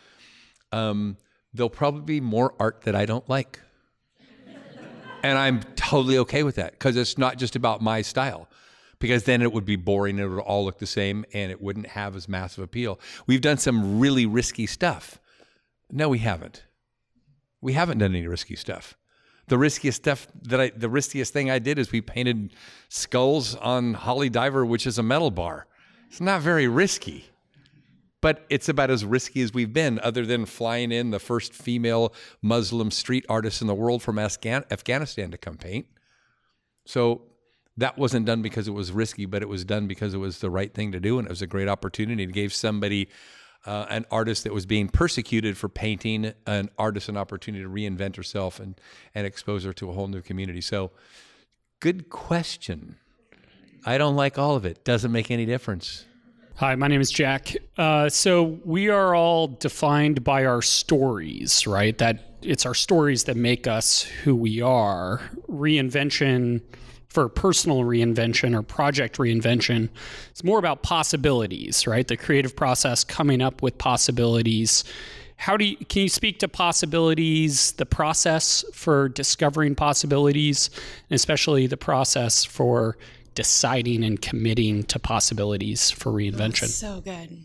um, 0.73 1.17
there'll 1.55 1.71
probably 1.71 2.03
be 2.03 2.21
more 2.21 2.53
art 2.59 2.83
that 2.83 2.97
I 2.97 3.07
don't 3.07 3.27
like. 3.31 3.61
and 5.23 5.39
I'm 5.39 5.63
totally 5.77 6.19
okay 6.19 6.43
with 6.43 6.57
that 6.57 6.73
because 6.73 6.97
it's 6.97 7.17
not 7.17 7.39
just 7.39 7.55
about 7.57 7.81
my 7.81 8.03
style. 8.03 8.49
Because 8.99 9.25
then 9.25 9.43
it 9.43 9.53
would 9.53 9.65
be 9.65 9.75
boring, 9.75 10.19
it 10.19 10.27
would 10.27 10.39
all 10.39 10.65
look 10.65 10.79
the 10.79 10.87
same, 10.87 11.25
and 11.33 11.51
it 11.51 11.61
wouldn't 11.61 11.89
have 11.89 12.15
as 12.15 12.29
massive 12.29 12.63
appeal. 12.63 13.01
We've 13.27 13.41
done 13.41 13.59
some 13.59 13.99
really 13.99 14.27
risky 14.27 14.65
stuff. 14.65 15.19
No, 15.91 16.09
we 16.09 16.19
haven't. 16.19 16.63
We 17.61 17.73
haven't 17.73 17.99
done 17.99 18.15
any 18.15 18.29
risky 18.29 18.55
stuff 18.55 18.97
the 19.53 19.59
riskiest 19.59 19.99
stuff 19.99 20.27
that 20.45 20.61
I, 20.63 20.71
the 20.71 20.89
riskiest 20.89 21.35
thing 21.35 21.51
I 21.51 21.59
did 21.59 21.79
is 21.79 21.93
we 21.93 22.01
painted 22.01 22.55
skulls 22.89 23.55
on 23.57 23.93
Holy 23.93 24.31
Diver, 24.31 24.65
which 24.65 24.87
is 24.87 24.97
a 24.97 25.03
metal 25.03 25.31
bar. 25.31 25.67
It's 26.09 26.23
not 26.23 26.41
very 26.41 26.67
risky, 26.67 27.27
but 28.23 28.47
it's 28.49 28.71
about 28.71 28.91
as 28.91 29.05
risky 29.05 29.43
as 29.43 29.53
we've 29.53 29.71
been, 29.71 30.01
other 30.03 30.25
than 30.25 30.47
flying 30.47 30.91
in 30.91 31.11
the 31.11 31.19
first 31.19 31.53
female 31.53 32.15
Muslim 32.41 32.91
street 32.91 33.27
artist 33.29 33.61
in 33.61 33.67
the 33.67 33.75
world 33.75 34.03
from 34.03 34.19
Afghanistan 34.19 35.31
to 35.31 35.37
come 35.37 35.59
paint. 35.59 35.85
So 36.87 37.21
that 37.77 37.99
wasn't 37.99 38.25
done 38.25 38.41
because 38.41 38.67
it 38.69 38.73
was 38.73 38.91
risky, 38.91 39.27
but 39.27 39.43
it 39.43 39.51
was 39.51 39.67
done 39.67 39.87
because 39.87 40.15
it 40.15 40.19
was 40.19 40.39
the 40.39 40.49
right 40.49 40.73
thing 40.73 40.93
to 40.93 40.99
do, 40.99 41.19
and 41.19 41.27
it 41.27 41.31
was 41.31 41.43
a 41.43 41.47
great 41.47 41.69
opportunity. 41.69 42.23
It 42.23 42.33
gave 42.33 42.55
somebody 42.55 43.11
uh, 43.65 43.87
an 43.89 44.07
artist 44.11 44.45
that 44.45 44.53
was 44.53 44.67
being 44.67 44.89
persecuted 44.89 45.57
for 45.57 45.69
painting 45.69 46.33
an 46.47 46.69
artist 46.79 47.09
an 47.09 47.17
opportunity 47.17 47.63
to 47.63 47.71
reinvent 47.71 48.17
herself 48.17 48.59
and, 48.59 48.81
and 49.15 49.27
expose 49.27 49.65
her 49.65 49.73
to 49.73 49.89
a 49.89 49.93
whole 49.93 50.09
new 50.09 50.21
community. 50.21 50.61
So, 50.61 50.91
good 51.81 52.11
question. 52.11 52.97
I 53.85 53.99
don't 53.99 54.17
like 54.17 54.39
all 54.39 54.55
of 54.57 54.65
it. 54.65 54.85
Doesn't 54.85 55.13
make 55.13 55.31
any 55.31 55.47
difference. 55.47 56.05
Hi, 56.57 56.75
my 56.75 56.87
name 56.87 57.01
is 57.01 57.11
Jack. 57.11 57.57
Uh, 57.77 58.09
so 58.09 58.61
we 58.65 58.89
are 58.89 59.15
all 59.15 59.49
defined 59.49 60.23
by 60.23 60.45
our 60.45 60.63
stories, 60.63 61.67
right? 61.67 61.97
That 61.99 62.37
it's 62.43 62.67
our 62.67 62.75
stories 62.75 63.25
that 63.25 63.37
make 63.37 63.67
us 63.67 64.03
who 64.03 64.37
we 64.37 64.61
are. 64.61 65.21
Reinvention 65.49 66.61
for 67.13 67.29
personal 67.29 67.81
reinvention 67.81 68.57
or 68.57 68.63
project 68.63 69.19
reinvention. 69.19 69.91
It's 70.31 70.43
more 70.43 70.59
about 70.59 70.83
possibilities, 70.83 71.87
right? 71.87 72.09
The 72.09 72.17
creative 72.17 72.57
process 72.57 73.05
coming 73.05 73.43
up 73.43 73.61
with 73.63 73.77
possibilities. 73.77 74.83
How 75.37 75.57
do 75.57 75.67
you, 75.67 75.77
can 75.77 76.03
you 76.03 76.09
speak 76.09 76.39
to 76.39 76.49
possibilities, 76.49 77.73
the 77.73 77.85
process 77.85 78.65
for 78.73 79.11
discovering 79.11 79.75
possibilities, 79.75 80.71
and 81.11 81.15
especially 81.15 81.67
the 81.67 81.77
process 81.77 82.45
for 82.45 82.97
deciding 83.35 84.05
and 84.05 84.21
committing 84.21 84.85
to 84.85 84.99
possibilities 84.99 85.91
for 85.91 86.13
reinvention? 86.13 86.69
so 86.69 87.01
good. 87.03 87.45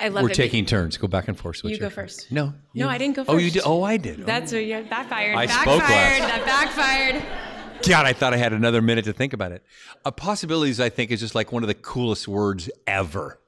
I 0.00 0.08
love 0.08 0.24
We're 0.24 0.30
it. 0.30 0.34
taking 0.34 0.64
turns. 0.64 0.96
Go 0.96 1.06
back 1.06 1.28
and 1.28 1.38
forth. 1.38 1.62
You 1.64 1.78
go 1.78 1.90
first. 1.90 2.32
No. 2.32 2.54
No, 2.74 2.88
I 2.88 2.98
didn't 2.98 3.16
go 3.16 3.24
first. 3.24 3.34
Oh, 3.34 3.38
you 3.38 3.50
did. 3.50 3.62
Oh, 3.64 3.82
I 3.82 3.98
did. 3.98 4.24
That's 4.24 4.52
what 4.52 4.64
you 4.64 4.82
backfired. 4.88 5.36
I 5.36 5.46
backfired. 5.46 5.78
spoke 5.78 5.90
last. 5.90 6.20
That 6.20 6.44
backfired. 6.46 7.51
God, 7.82 8.06
I 8.06 8.12
thought 8.12 8.32
I 8.32 8.36
had 8.36 8.52
another 8.52 8.80
minute 8.80 9.04
to 9.06 9.12
think 9.12 9.32
about 9.32 9.52
it. 9.52 9.64
A 10.04 10.12
possibilities, 10.12 10.80
I 10.80 10.88
think, 10.88 11.10
is 11.10 11.20
just 11.20 11.34
like 11.34 11.52
one 11.52 11.62
of 11.62 11.66
the 11.66 11.74
coolest 11.74 12.28
words 12.28 12.70
ever. 12.86 13.40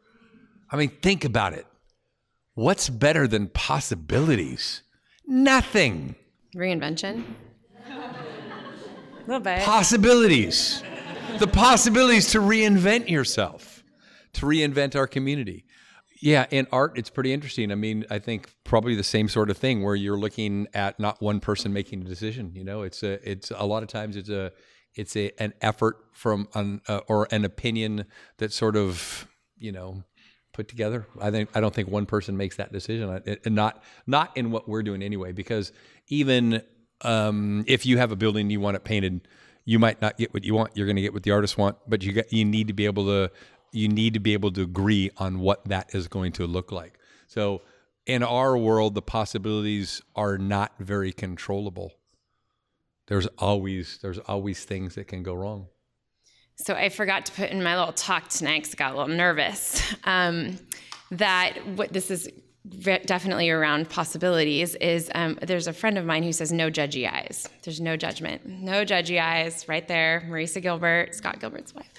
I 0.70 0.76
mean, 0.76 0.88
think 0.88 1.24
about 1.24 1.52
it. 1.52 1.66
What's 2.54 2.88
better 2.88 3.26
than 3.26 3.48
possibilities? 3.48 4.82
Nothing. 5.26 6.14
Reinvention. 6.54 7.24
A 7.88 8.14
little 9.26 9.40
bit. 9.40 9.62
Possibilities. 9.62 10.82
The 11.38 11.46
possibilities 11.46 12.30
to 12.32 12.38
reinvent 12.38 13.08
yourself, 13.08 13.82
to 14.34 14.46
reinvent 14.46 14.94
our 14.94 15.06
community. 15.06 15.64
Yeah, 16.24 16.46
in 16.50 16.66
art, 16.72 16.96
it's 16.96 17.10
pretty 17.10 17.34
interesting. 17.34 17.70
I 17.70 17.74
mean, 17.74 18.06
I 18.08 18.18
think 18.18 18.48
probably 18.64 18.94
the 18.94 19.04
same 19.04 19.28
sort 19.28 19.50
of 19.50 19.58
thing 19.58 19.82
where 19.82 19.94
you're 19.94 20.16
looking 20.16 20.68
at 20.72 20.98
not 20.98 21.20
one 21.20 21.38
person 21.38 21.70
making 21.70 22.00
a 22.00 22.04
decision. 22.04 22.52
You 22.54 22.64
know, 22.64 22.80
it's 22.80 23.02
a, 23.02 23.20
it's 23.30 23.50
a 23.50 23.66
lot 23.66 23.82
of 23.82 23.90
times 23.90 24.16
it's 24.16 24.30
a, 24.30 24.50
it's 24.94 25.16
a 25.16 25.32
an 25.38 25.52
effort 25.60 25.98
from 26.12 26.48
an 26.54 26.80
uh, 26.88 27.00
or 27.08 27.28
an 27.30 27.44
opinion 27.44 28.06
that 28.38 28.54
sort 28.54 28.74
of, 28.74 29.28
you 29.58 29.70
know, 29.70 30.02
put 30.54 30.66
together. 30.66 31.06
I 31.20 31.30
think 31.30 31.50
I 31.54 31.60
don't 31.60 31.74
think 31.74 31.90
one 31.90 32.06
person 32.06 32.38
makes 32.38 32.56
that 32.56 32.72
decision, 32.72 33.20
and 33.44 33.54
not 33.54 33.82
not 34.06 34.34
in 34.34 34.50
what 34.50 34.66
we're 34.66 34.82
doing 34.82 35.02
anyway. 35.02 35.32
Because 35.32 35.72
even 36.08 36.62
um, 37.02 37.64
if 37.66 37.84
you 37.84 37.98
have 37.98 38.12
a 38.12 38.16
building 38.16 38.48
you 38.48 38.60
want 38.60 38.76
it 38.76 38.84
painted, 38.84 39.28
you 39.66 39.78
might 39.78 40.00
not 40.00 40.16
get 40.16 40.32
what 40.32 40.44
you 40.44 40.54
want. 40.54 40.72
You're 40.74 40.86
going 40.86 40.96
to 40.96 41.02
get 41.02 41.12
what 41.12 41.22
the 41.22 41.32
artists 41.32 41.56
want, 41.56 41.76
but 41.86 42.02
you 42.02 42.12
get, 42.12 42.32
you 42.32 42.44
need 42.44 42.68
to 42.68 42.72
be 42.74 42.84
able 42.84 43.04
to 43.06 43.30
you 43.74 43.88
need 43.88 44.14
to 44.14 44.20
be 44.20 44.32
able 44.32 44.52
to 44.52 44.62
agree 44.62 45.10
on 45.16 45.40
what 45.40 45.64
that 45.66 45.94
is 45.94 46.08
going 46.08 46.32
to 46.32 46.46
look 46.46 46.70
like. 46.70 46.98
So 47.26 47.62
in 48.06 48.22
our 48.22 48.56
world, 48.56 48.94
the 48.94 49.02
possibilities 49.02 50.02
are 50.14 50.38
not 50.38 50.72
very 50.78 51.12
controllable. 51.12 51.92
There's 53.06 53.26
always 53.38 53.98
there's 54.00 54.18
always 54.18 54.64
things 54.64 54.94
that 54.94 55.08
can 55.08 55.22
go 55.22 55.34
wrong. 55.34 55.66
So 56.56 56.74
I 56.74 56.88
forgot 56.88 57.26
to 57.26 57.32
put 57.32 57.50
in 57.50 57.62
my 57.62 57.76
little 57.76 57.92
talk 57.92 58.28
tonight 58.28 58.62
because 58.62 58.74
I 58.74 58.78
got 58.78 58.94
a 58.94 58.98
little 58.98 59.16
nervous. 59.16 59.82
Um, 60.04 60.58
that 61.10 61.66
what 61.66 61.92
this 61.92 62.10
is 62.10 62.28
definitely 63.04 63.50
around 63.50 63.90
possibilities 63.90 64.74
is 64.76 65.10
um, 65.14 65.38
there's 65.42 65.66
a 65.66 65.72
friend 65.72 65.98
of 65.98 66.06
mine 66.06 66.22
who 66.22 66.32
says 66.32 66.50
no 66.52 66.70
judgy 66.70 67.10
eyes. 67.10 67.48
There's 67.62 67.80
no 67.80 67.96
judgment, 67.96 68.46
no 68.46 68.84
judgy 68.84 69.20
eyes. 69.20 69.68
Right 69.68 69.86
there, 69.86 70.26
Marisa 70.28 70.62
Gilbert, 70.62 71.14
Scott 71.14 71.40
Gilbert's 71.40 71.74
wife. 71.74 71.92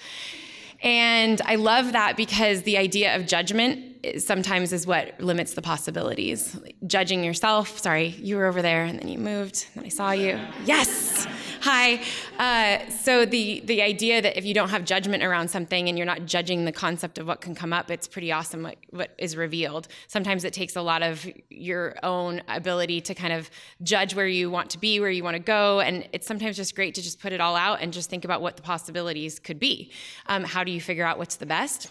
And 0.82 1.40
I 1.44 1.56
love 1.56 1.92
that 1.92 2.16
because 2.16 2.62
the 2.62 2.76
idea 2.78 3.16
of 3.16 3.26
judgment 3.26 3.82
sometimes 4.18 4.72
is 4.72 4.86
what 4.86 5.18
limits 5.20 5.54
the 5.54 5.62
possibilities. 5.62 6.58
Judging 6.86 7.24
yourself, 7.24 7.78
sorry, 7.78 8.08
you 8.18 8.36
were 8.36 8.46
over 8.46 8.62
there 8.62 8.84
and 8.84 8.98
then 9.00 9.08
you 9.08 9.18
moved, 9.18 9.66
and 9.74 9.82
then 9.82 9.86
I 9.86 9.88
saw 9.88 10.12
you. 10.12 10.38
Yes! 10.64 11.26
Hi. 11.68 12.00
Uh, 12.38 12.88
so 12.90 13.26
the 13.26 13.58
the 13.64 13.82
idea 13.82 14.22
that 14.22 14.38
if 14.38 14.44
you 14.44 14.54
don't 14.54 14.68
have 14.68 14.84
judgment 14.84 15.24
around 15.24 15.48
something 15.50 15.88
and 15.88 15.98
you're 15.98 16.06
not 16.06 16.24
judging 16.24 16.64
the 16.64 16.70
concept 16.70 17.18
of 17.18 17.26
what 17.26 17.40
can 17.40 17.56
come 17.56 17.72
up, 17.72 17.90
it's 17.90 18.06
pretty 18.06 18.30
awesome 18.30 18.62
what, 18.62 18.76
what 18.90 19.10
is 19.18 19.36
revealed. 19.36 19.88
Sometimes 20.06 20.44
it 20.44 20.52
takes 20.52 20.76
a 20.76 20.80
lot 20.80 21.02
of 21.02 21.26
your 21.50 21.96
own 22.04 22.40
ability 22.46 23.00
to 23.00 23.16
kind 23.16 23.32
of 23.32 23.50
judge 23.82 24.14
where 24.14 24.28
you 24.28 24.48
want 24.48 24.70
to 24.70 24.78
be, 24.78 25.00
where 25.00 25.10
you 25.10 25.24
want 25.24 25.34
to 25.34 25.42
go, 25.42 25.80
and 25.80 26.08
it's 26.12 26.28
sometimes 26.28 26.54
just 26.54 26.76
great 26.76 26.94
to 26.94 27.02
just 27.02 27.18
put 27.18 27.32
it 27.32 27.40
all 27.40 27.56
out 27.56 27.80
and 27.82 27.92
just 27.92 28.08
think 28.08 28.24
about 28.24 28.40
what 28.40 28.54
the 28.54 28.62
possibilities 28.62 29.40
could 29.40 29.58
be. 29.58 29.90
Um, 30.26 30.44
how 30.44 30.62
do 30.62 30.70
you 30.70 30.80
figure 30.80 31.04
out 31.04 31.18
what's 31.18 31.34
the 31.34 31.46
best? 31.46 31.90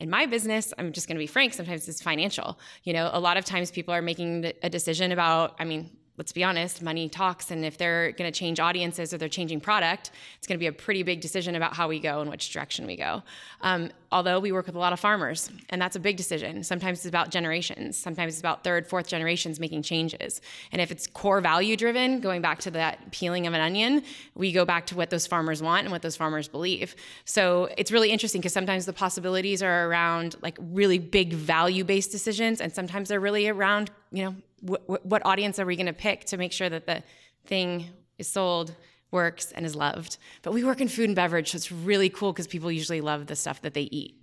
in 0.00 0.10
my 0.10 0.26
business, 0.26 0.72
I'm 0.76 0.92
just 0.92 1.06
going 1.06 1.16
to 1.16 1.22
be 1.22 1.26
frank, 1.26 1.54
sometimes 1.54 1.88
it's 1.88 2.02
financial. 2.02 2.58
You 2.82 2.92
know, 2.94 3.10
a 3.12 3.20
lot 3.20 3.36
of 3.36 3.44
times 3.44 3.70
people 3.70 3.94
are 3.94 4.02
making 4.02 4.50
a 4.62 4.68
decision 4.68 5.12
about, 5.12 5.54
I 5.60 5.64
mean, 5.64 5.90
let's 6.16 6.32
be 6.32 6.44
honest, 6.44 6.80
money 6.82 7.08
talks. 7.08 7.50
And 7.50 7.64
if 7.64 7.76
they're 7.76 8.12
going 8.12 8.30
to 8.30 8.38
change 8.38 8.60
audiences 8.60 9.12
or 9.12 9.18
they're 9.18 9.28
changing 9.28 9.60
product, 9.60 10.12
it's 10.38 10.46
going 10.46 10.56
to 10.56 10.60
be 10.60 10.68
a 10.68 10.72
pretty 10.72 11.02
big 11.02 11.20
decision 11.20 11.56
about 11.56 11.74
how 11.74 11.88
we 11.88 11.98
go 11.98 12.20
and 12.20 12.30
which 12.30 12.52
direction 12.52 12.86
we 12.86 12.96
go. 12.96 13.22
Um, 13.62 13.90
although 14.12 14.38
we 14.38 14.52
work 14.52 14.66
with 14.66 14.76
a 14.76 14.78
lot 14.78 14.92
of 14.92 15.00
farmers, 15.00 15.50
and 15.70 15.82
that's 15.82 15.96
a 15.96 16.00
big 16.00 16.16
decision. 16.16 16.62
Sometimes 16.62 16.98
it's 16.98 17.06
about 17.06 17.30
generations, 17.30 17.96
sometimes 17.96 18.34
it's 18.34 18.40
about 18.40 18.62
third, 18.62 18.86
fourth 18.86 19.08
generations 19.08 19.58
making 19.58 19.82
changes. 19.82 20.40
And 20.70 20.80
if 20.80 20.92
it's 20.92 21.08
core 21.08 21.40
value 21.40 21.76
driven, 21.76 22.20
going 22.20 22.40
back 22.40 22.60
to 22.60 22.70
that 22.72 23.10
peeling 23.10 23.48
of 23.48 23.54
an 23.54 23.60
onion, 23.60 24.04
we 24.36 24.52
go 24.52 24.64
back 24.64 24.86
to 24.86 24.96
what 24.96 25.10
those 25.10 25.26
farmers 25.26 25.62
want 25.62 25.82
and 25.82 25.90
what 25.90 26.02
those 26.02 26.16
farmers 26.16 26.46
believe. 26.46 26.94
So 27.24 27.68
it's 27.76 27.90
really 27.90 28.10
interesting 28.10 28.40
because 28.40 28.52
sometimes 28.52 28.86
the 28.86 28.92
possibilities 28.92 29.62
are 29.62 29.88
around 29.88 30.36
like 30.42 30.56
really 30.60 30.98
big 30.98 31.32
value 31.32 31.82
based 31.82 32.12
decisions, 32.12 32.60
and 32.60 32.72
sometimes 32.72 33.08
they're 33.08 33.18
really 33.18 33.48
around, 33.48 33.90
you 34.12 34.24
know, 34.24 34.36
wh- 34.66 35.04
what 35.06 35.22
audience 35.24 35.58
are 35.58 35.66
we 35.66 35.76
going 35.76 35.86
to 35.86 35.92
pick 35.92 36.24
to 36.26 36.36
make 36.36 36.52
sure 36.52 36.68
that 36.68 36.86
the 36.86 37.02
thing 37.46 37.90
is 38.18 38.28
sold 38.28 38.74
works 39.10 39.52
and 39.52 39.64
is 39.66 39.74
loved? 39.76 40.16
But 40.42 40.52
we 40.52 40.64
work 40.64 40.80
in 40.80 40.88
food 40.88 41.06
and 41.06 41.16
beverage 41.16 41.50
so 41.52 41.56
it's 41.56 41.70
really 41.72 42.08
cool 42.08 42.32
because 42.32 42.46
people 42.46 42.70
usually 42.70 43.00
love 43.00 43.26
the 43.26 43.36
stuff 43.36 43.62
that 43.62 43.74
they 43.74 43.82
eat 43.82 44.20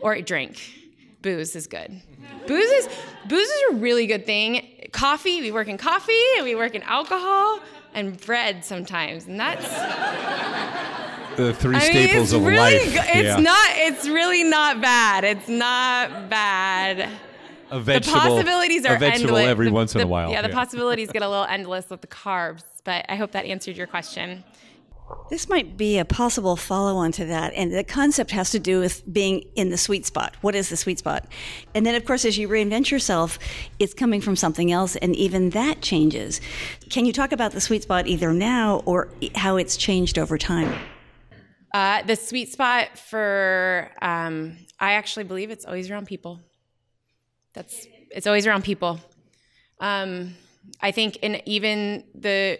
or 0.00 0.20
drink. 0.20 0.60
Booze 1.22 1.54
is 1.54 1.66
good. 1.68 2.00
Booze 2.48 2.70
is 2.70 2.88
booze 3.28 3.48
is 3.48 3.62
a 3.70 3.74
really 3.76 4.06
good 4.06 4.26
thing. 4.26 4.88
Coffee 4.92 5.40
we 5.40 5.52
work 5.52 5.68
in 5.68 5.78
coffee 5.78 6.12
and 6.36 6.44
we 6.44 6.54
work 6.54 6.74
in 6.74 6.82
alcohol 6.82 7.60
and 7.94 8.20
bread 8.20 8.64
sometimes 8.64 9.26
and 9.26 9.38
that's 9.38 9.68
the 11.36 11.54
three 11.54 11.76
I 11.76 11.80
mean, 11.80 12.08
staples 12.08 12.32
of 12.32 12.44
really 12.44 12.58
life. 12.58 12.94
go- 12.94 13.02
it's 13.04 13.22
yeah. 13.24 13.36
not 13.36 13.70
it's 13.74 14.08
really 14.08 14.44
not 14.44 14.80
bad. 14.80 15.24
It's 15.24 15.48
not 15.48 16.28
bad 16.28 17.08
a 17.72 17.80
vegetable. 17.80 18.20
the 18.20 18.28
possibilities 18.28 18.84
are 18.86 18.96
a 18.96 18.98
vegetable 18.98 19.36
endless. 19.36 19.50
every 19.50 19.66
The- 19.66 19.72
once 19.72 19.94
in 19.94 19.98
the- 20.00 20.04
a 20.04 20.08
while. 20.08 20.30
Yeah, 20.30 20.42
the 20.42 20.50
possibilities 20.50 21.10
get 21.10 21.22
a 21.22 21.28
little 21.28 21.46
endless 21.46 21.88
with 21.90 22.00
the 22.02 22.06
carbs, 22.06 22.62
but 22.84 23.04
I 23.08 23.16
hope 23.16 23.32
that 23.32 23.44
answered 23.46 23.76
your 23.76 23.86
question. 23.86 24.44
This 25.28 25.48
might 25.48 25.76
be 25.76 25.98
a 25.98 26.04
possible 26.06 26.56
follow 26.56 26.96
on 26.96 27.12
to 27.12 27.26
that. 27.26 27.52
And 27.54 27.74
the 27.74 27.84
concept 27.84 28.30
has 28.30 28.50
to 28.52 28.58
do 28.58 28.80
with 28.80 29.02
being 29.12 29.44
in 29.56 29.68
the 29.68 29.76
sweet 29.76 30.06
spot. 30.06 30.36
What 30.40 30.54
is 30.54 30.70
the 30.70 30.76
sweet 30.76 30.98
spot? 30.98 31.26
And 31.74 31.84
then, 31.84 31.94
of 31.94 32.04
course, 32.06 32.24
as 32.24 32.38
you 32.38 32.48
reinvent 32.48 32.90
yourself, 32.90 33.38
it's 33.78 33.92
coming 33.92 34.22
from 34.22 34.36
something 34.36 34.72
else, 34.72 34.96
and 34.96 35.14
even 35.16 35.50
that 35.50 35.82
changes. 35.82 36.40
Can 36.88 37.04
you 37.04 37.12
talk 37.12 37.32
about 37.32 37.52
the 37.52 37.60
sweet 37.60 37.82
spot 37.82 38.06
either 38.06 38.32
now 38.32 38.82
or 38.86 39.08
how 39.34 39.56
it's 39.56 39.76
changed 39.76 40.18
over 40.18 40.38
time? 40.38 40.72
Uh, 41.74 42.02
the 42.02 42.16
sweet 42.16 42.50
spot 42.52 42.98
for 42.98 43.90
um, 44.00 44.56
I 44.78 44.92
actually 44.92 45.24
believe 45.24 45.50
it's 45.50 45.64
always 45.64 45.90
around 45.90 46.06
people. 46.06 46.40
That's 47.54 47.86
it's 48.10 48.26
always 48.26 48.46
around 48.46 48.64
people. 48.64 49.00
Um, 49.80 50.34
I 50.80 50.90
think 50.90 51.16
in 51.16 51.40
even 51.46 52.04
the 52.14 52.58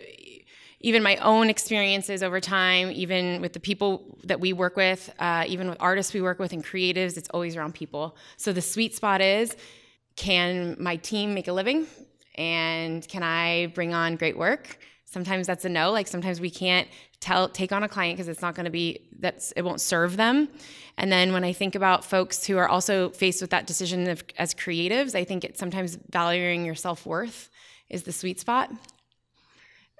even 0.80 1.02
my 1.02 1.16
own 1.16 1.48
experiences 1.48 2.22
over 2.22 2.40
time, 2.40 2.90
even 2.90 3.40
with 3.40 3.52
the 3.52 3.60
people 3.60 4.18
that 4.24 4.40
we 4.40 4.52
work 4.52 4.76
with, 4.76 5.12
uh, 5.20 5.44
even 5.46 5.68
with 5.68 5.78
artists 5.80 6.12
we 6.12 6.20
work 6.20 6.40
with 6.40 6.52
and 6.52 6.64
creatives, 6.64 7.16
it's 7.16 7.28
always 7.30 7.56
around 7.56 7.74
people. 7.74 8.16
So 8.36 8.52
the 8.52 8.62
sweet 8.62 8.94
spot 8.96 9.20
is 9.20 9.56
can 10.16 10.76
my 10.78 10.96
team 10.96 11.34
make 11.34 11.48
a 11.48 11.52
living? 11.52 11.86
And 12.34 13.06
can 13.06 13.22
I 13.22 13.66
bring 13.74 13.94
on 13.94 14.16
great 14.16 14.36
work? 14.36 14.78
Sometimes 15.12 15.46
that's 15.46 15.66
a 15.66 15.68
no. 15.68 15.90
Like 15.90 16.08
sometimes 16.08 16.40
we 16.40 16.50
can't 16.50 16.88
tell 17.20 17.48
take 17.48 17.70
on 17.70 17.82
a 17.82 17.88
client 17.88 18.16
because 18.16 18.28
it's 18.28 18.40
not 18.40 18.54
going 18.54 18.64
to 18.64 18.70
be 18.70 19.06
that's 19.18 19.52
it 19.52 19.62
won't 19.62 19.80
serve 19.80 20.16
them. 20.16 20.48
And 20.96 21.12
then 21.12 21.34
when 21.34 21.44
I 21.44 21.52
think 21.52 21.74
about 21.74 22.02
folks 22.02 22.46
who 22.46 22.56
are 22.56 22.68
also 22.68 23.10
faced 23.10 23.42
with 23.42 23.50
that 23.50 23.66
decision 23.66 24.08
of, 24.08 24.24
as 24.38 24.54
creatives, 24.54 25.14
I 25.14 25.24
think 25.24 25.44
it's 25.44 25.60
sometimes 25.60 25.98
valuing 26.10 26.64
your 26.64 26.74
self 26.74 27.04
worth 27.04 27.50
is 27.90 28.04
the 28.04 28.12
sweet 28.12 28.40
spot. 28.40 28.70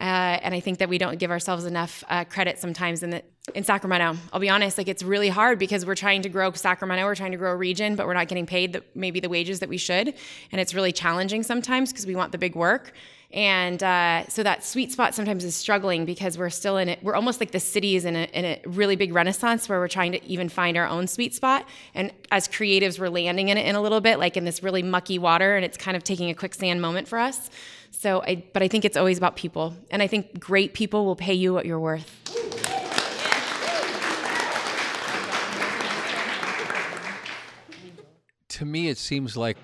Uh, 0.01 0.41
and 0.43 0.55
I 0.55 0.61
think 0.61 0.79
that 0.79 0.89
we 0.89 0.99
don't 0.99 1.19
give 1.19 1.31
ourselves 1.31 1.65
enough 1.65 2.03
uh, 2.09 2.25
credit 2.25 2.59
sometimes 2.59 3.03
in 3.03 3.11
the, 3.11 3.23
in 3.55 3.63
Sacramento. 3.63 4.19
I'll 4.33 4.41
be 4.41 4.49
honest, 4.49 4.77
like 4.77 4.89
it's 4.89 5.03
really 5.03 5.29
hard 5.29 5.59
because 5.59 5.87
we're 5.87 5.95
trying 5.95 6.23
to 6.23 6.29
grow 6.29 6.51
Sacramento, 6.53 7.05
we're 7.05 7.15
trying 7.15 7.31
to 7.33 7.37
grow 7.37 7.53
a 7.53 7.57
region, 7.57 7.95
but 7.95 8.07
we're 8.07 8.15
not 8.15 8.27
getting 8.27 8.47
paid 8.47 8.73
the, 8.73 8.83
maybe 8.97 9.21
the 9.21 9.29
wages 9.29 9.61
that 9.61 9.69
we 9.69 9.77
should, 9.77 10.15
and 10.51 10.61
it's 10.61 10.75
really 10.75 10.91
challenging 10.91 11.45
sometimes 11.45 11.93
because 11.93 12.05
we 12.05 12.17
want 12.17 12.33
the 12.33 12.39
big 12.39 12.57
work. 12.57 12.95
And 13.33 13.83
uh, 13.83 14.27
so 14.29 14.43
that 14.43 14.63
sweet 14.63 14.93
spot 14.93 15.15
sometimes 15.15 15.45
is 15.45 15.57
struggling 15.57 16.05
because 16.05 16.37
we're 16.37 16.51
still 16.51 16.77
in 16.77 16.89
it. 16.89 17.03
We're 17.03 17.15
almost 17.15 17.41
like 17.41 17.51
the 17.51 17.61
city 17.61 17.97
is 17.97 18.05
in 18.05 18.15
a, 18.15 18.25
in 18.25 18.45
a 18.45 18.61
really 18.67 18.97
big 18.97 19.15
renaissance 19.15 19.69
where 19.69 19.79
we're 19.79 19.89
trying 19.89 20.13
to 20.13 20.25
even 20.27 20.49
find 20.49 20.77
our 20.77 20.87
own 20.87 21.07
sweet 21.07 21.35
spot. 21.35 21.67
And 21.95 22.13
as 22.31 22.47
creatives, 22.47 22.99
we're 22.99 23.09
landing 23.09 23.49
in 23.49 23.57
it 23.57 23.67
in 23.67 23.75
a 23.75 23.81
little 23.81 24.01
bit, 24.01 24.19
like 24.19 24.37
in 24.37 24.45
this 24.45 24.63
really 24.63 24.83
mucky 24.83 25.19
water, 25.19 25.57
and 25.57 25.65
it's 25.65 25.79
kind 25.79 25.97
of 25.97 26.05
taking 26.05 26.31
a 26.31 26.35
quicksand 26.35 26.83
moment 26.83 27.09
for 27.09 27.19
us. 27.19 27.51
So, 27.91 28.23
I, 28.23 28.45
but 28.53 28.63
I 28.63 28.69
think 28.69 28.85
it's 28.85 28.97
always 28.97 29.19
about 29.19 29.37
people, 29.37 29.75
and 29.91 30.03
I 30.03 30.07
think 30.07 30.41
great 30.41 30.75
people 30.75 31.05
will 31.05 31.17
pay 31.17 31.35
you 31.35 31.53
what 31.53 31.67
you're 31.67 31.81
worth. 31.81 32.19
to 38.63 38.67
me, 38.67 38.89
it 38.89 38.99
seems 38.99 39.37
like 39.37 39.57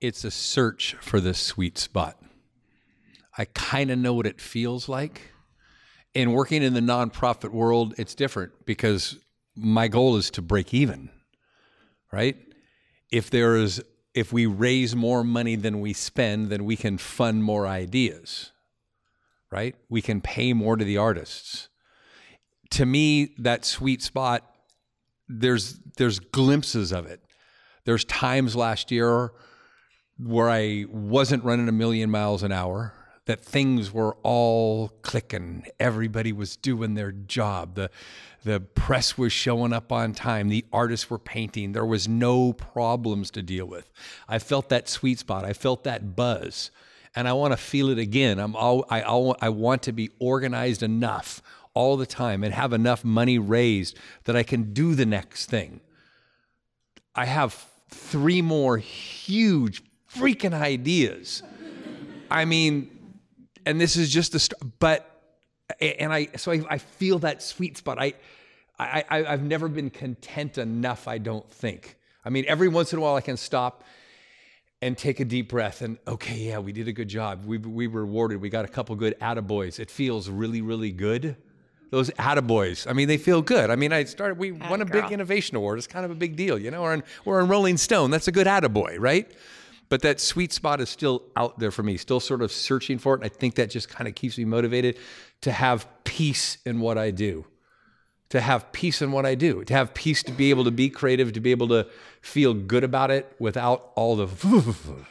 it's 0.00 0.24
a 0.24 0.30
search 0.30 0.96
for 1.00 1.20
the 1.20 1.34
sweet 1.34 1.78
spot. 1.78 2.19
I 3.40 3.46
kind 3.46 3.90
of 3.90 3.98
know 3.98 4.12
what 4.12 4.26
it 4.26 4.38
feels 4.38 4.86
like. 4.86 5.32
And 6.14 6.34
working 6.34 6.62
in 6.62 6.74
the 6.74 6.80
nonprofit 6.80 7.52
world, 7.52 7.94
it's 7.96 8.14
different 8.14 8.52
because 8.66 9.16
my 9.56 9.88
goal 9.88 10.18
is 10.18 10.30
to 10.32 10.42
break 10.42 10.74
even, 10.74 11.08
right? 12.12 12.36
If 13.10 13.30
there 13.30 13.56
is, 13.56 13.82
if 14.12 14.30
we 14.30 14.44
raise 14.44 14.94
more 14.94 15.24
money 15.24 15.56
than 15.56 15.80
we 15.80 15.94
spend, 15.94 16.50
then 16.50 16.66
we 16.66 16.76
can 16.76 16.98
fund 16.98 17.42
more 17.42 17.66
ideas, 17.66 18.52
right? 19.50 19.74
We 19.88 20.02
can 20.02 20.20
pay 20.20 20.52
more 20.52 20.76
to 20.76 20.84
the 20.84 20.98
artists. 20.98 21.70
To 22.72 22.84
me, 22.84 23.34
that 23.38 23.64
sweet 23.64 24.02
spot, 24.02 24.44
there's 25.30 25.80
there's 25.96 26.18
glimpses 26.18 26.92
of 26.92 27.06
it. 27.06 27.22
There's 27.86 28.04
times 28.04 28.54
last 28.54 28.90
year 28.90 29.32
where 30.18 30.50
I 30.50 30.84
wasn't 30.90 31.42
running 31.42 31.70
a 31.70 31.72
million 31.72 32.10
miles 32.10 32.42
an 32.42 32.52
hour, 32.52 32.99
that 33.30 33.44
things 33.44 33.92
were 33.92 34.16
all 34.24 34.88
clicking. 35.02 35.64
Everybody 35.78 36.32
was 36.32 36.56
doing 36.56 36.94
their 36.94 37.12
job. 37.12 37.76
The, 37.76 37.88
the 38.42 38.58
press 38.58 39.16
was 39.16 39.32
showing 39.32 39.72
up 39.72 39.92
on 39.92 40.14
time. 40.14 40.48
The 40.48 40.64
artists 40.72 41.08
were 41.08 41.18
painting. 41.18 41.70
There 41.70 41.86
was 41.86 42.08
no 42.08 42.52
problems 42.52 43.30
to 43.30 43.42
deal 43.42 43.66
with. 43.66 43.88
I 44.28 44.40
felt 44.40 44.68
that 44.70 44.88
sweet 44.88 45.20
spot. 45.20 45.44
I 45.44 45.52
felt 45.52 45.84
that 45.84 46.16
buzz. 46.16 46.72
And 47.14 47.28
I 47.28 47.32
want 47.34 47.52
to 47.52 47.56
feel 47.56 47.88
it 47.90 48.00
again. 48.00 48.40
I'm 48.40 48.56
all, 48.56 48.84
I, 48.90 49.02
all, 49.02 49.36
I 49.40 49.50
want 49.50 49.84
to 49.84 49.92
be 49.92 50.10
organized 50.18 50.82
enough 50.82 51.40
all 51.72 51.96
the 51.96 52.06
time 52.06 52.42
and 52.42 52.52
have 52.52 52.72
enough 52.72 53.04
money 53.04 53.38
raised 53.38 53.96
that 54.24 54.34
I 54.34 54.42
can 54.42 54.72
do 54.72 54.96
the 54.96 55.06
next 55.06 55.48
thing. 55.48 55.78
I 57.14 57.26
have 57.26 57.64
three 57.90 58.42
more 58.42 58.78
huge 58.78 59.84
freaking 60.12 60.52
ideas. 60.52 61.44
I 62.28 62.44
mean, 62.44 62.96
and 63.70 63.80
this 63.80 63.96
is 63.96 64.10
just 64.10 64.32
the 64.32 64.38
start, 64.38 64.60
but, 64.78 65.06
and 65.80 66.12
I, 66.12 66.28
so 66.36 66.52
I, 66.52 66.62
I 66.68 66.78
feel 66.78 67.20
that 67.20 67.42
sweet 67.42 67.78
spot. 67.78 67.98
I, 67.98 68.14
I, 68.78 69.04
I, 69.08 69.32
I've 69.32 69.42
never 69.42 69.68
been 69.68 69.90
content 69.90 70.58
enough, 70.58 71.08
I 71.08 71.18
don't 71.18 71.48
think. 71.50 71.96
I 72.24 72.30
mean, 72.30 72.44
every 72.48 72.68
once 72.68 72.92
in 72.92 72.98
a 72.98 73.02
while 73.02 73.14
I 73.14 73.20
can 73.20 73.36
stop 73.36 73.84
and 74.82 74.98
take 74.98 75.20
a 75.20 75.24
deep 75.24 75.48
breath 75.48 75.82
and, 75.82 75.98
okay, 76.06 76.36
yeah, 76.36 76.58
we 76.58 76.72
did 76.72 76.88
a 76.88 76.92
good 76.92 77.08
job. 77.08 77.44
We, 77.44 77.58
we 77.58 77.86
were 77.86 78.04
rewarded. 78.04 78.40
We 78.40 78.50
got 78.50 78.64
a 78.64 78.68
couple 78.68 78.96
good 78.96 79.14
attaboys. 79.20 79.78
It 79.78 79.90
feels 79.90 80.28
really, 80.28 80.60
really 80.60 80.92
good 80.92 81.36
those 81.90 82.10
attaboys. 82.10 82.88
I 82.88 82.92
mean, 82.92 83.08
they 83.08 83.16
feel 83.16 83.42
good. 83.42 83.68
I 83.68 83.76
mean, 83.76 83.92
I 83.92 84.04
started, 84.04 84.38
we 84.38 84.52
won 84.52 84.80
a 84.80 84.84
big 84.84 85.10
innovation 85.10 85.56
award. 85.56 85.78
It's 85.78 85.88
kind 85.88 86.04
of 86.04 86.10
a 86.10 86.14
big 86.14 86.36
deal, 86.36 86.58
you 86.58 86.70
know? 86.70 86.82
We're 86.82 86.94
in, 86.94 87.02
we're 87.24 87.40
in 87.40 87.48
Rolling 87.48 87.76
Stone. 87.76 88.10
That's 88.10 88.28
a 88.28 88.32
good 88.32 88.46
attaboy, 88.46 88.96
right? 88.98 89.30
But 89.90 90.00
that 90.02 90.20
sweet 90.20 90.52
spot 90.52 90.80
is 90.80 90.88
still 90.88 91.24
out 91.36 91.58
there 91.58 91.70
for 91.70 91.82
me, 91.82 91.98
still 91.98 92.20
sort 92.20 92.40
of 92.40 92.50
searching 92.50 92.96
for 92.96 93.12
it. 93.14 93.22
And 93.22 93.24
I 93.24 93.28
think 93.28 93.56
that 93.56 93.68
just 93.70 93.90
kind 93.90 94.08
of 94.08 94.14
keeps 94.14 94.38
me 94.38 94.44
motivated 94.46 94.96
to 95.42 95.52
have 95.52 95.86
peace 96.04 96.56
in 96.64 96.80
what 96.80 96.96
I 96.96 97.10
do. 97.10 97.44
To 98.30 98.40
have 98.40 98.70
peace 98.70 99.02
in 99.02 99.10
what 99.10 99.26
I 99.26 99.34
do, 99.34 99.64
to 99.64 99.74
have 99.74 99.92
peace 99.92 100.22
to 100.22 100.30
be 100.30 100.50
able 100.50 100.62
to 100.62 100.70
be 100.70 100.88
creative, 100.88 101.32
to 101.32 101.40
be 101.40 101.50
able 101.50 101.66
to 101.68 101.88
feel 102.22 102.54
good 102.54 102.84
about 102.84 103.10
it 103.10 103.34
without 103.40 103.90
all 103.96 104.14
the, 104.14 104.28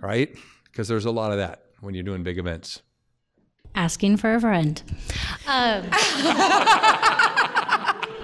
right? 0.00 0.34
Because 0.64 0.88
there's 0.88 1.04
a 1.04 1.10
lot 1.10 1.30
of 1.32 1.36
that 1.36 1.64
when 1.80 1.92
you're 1.94 2.02
doing 2.02 2.22
big 2.22 2.38
events. 2.38 2.80
asking 3.74 4.16
for 4.16 4.34
a 4.34 4.40
friend. 4.40 4.82
Um, 5.46 5.82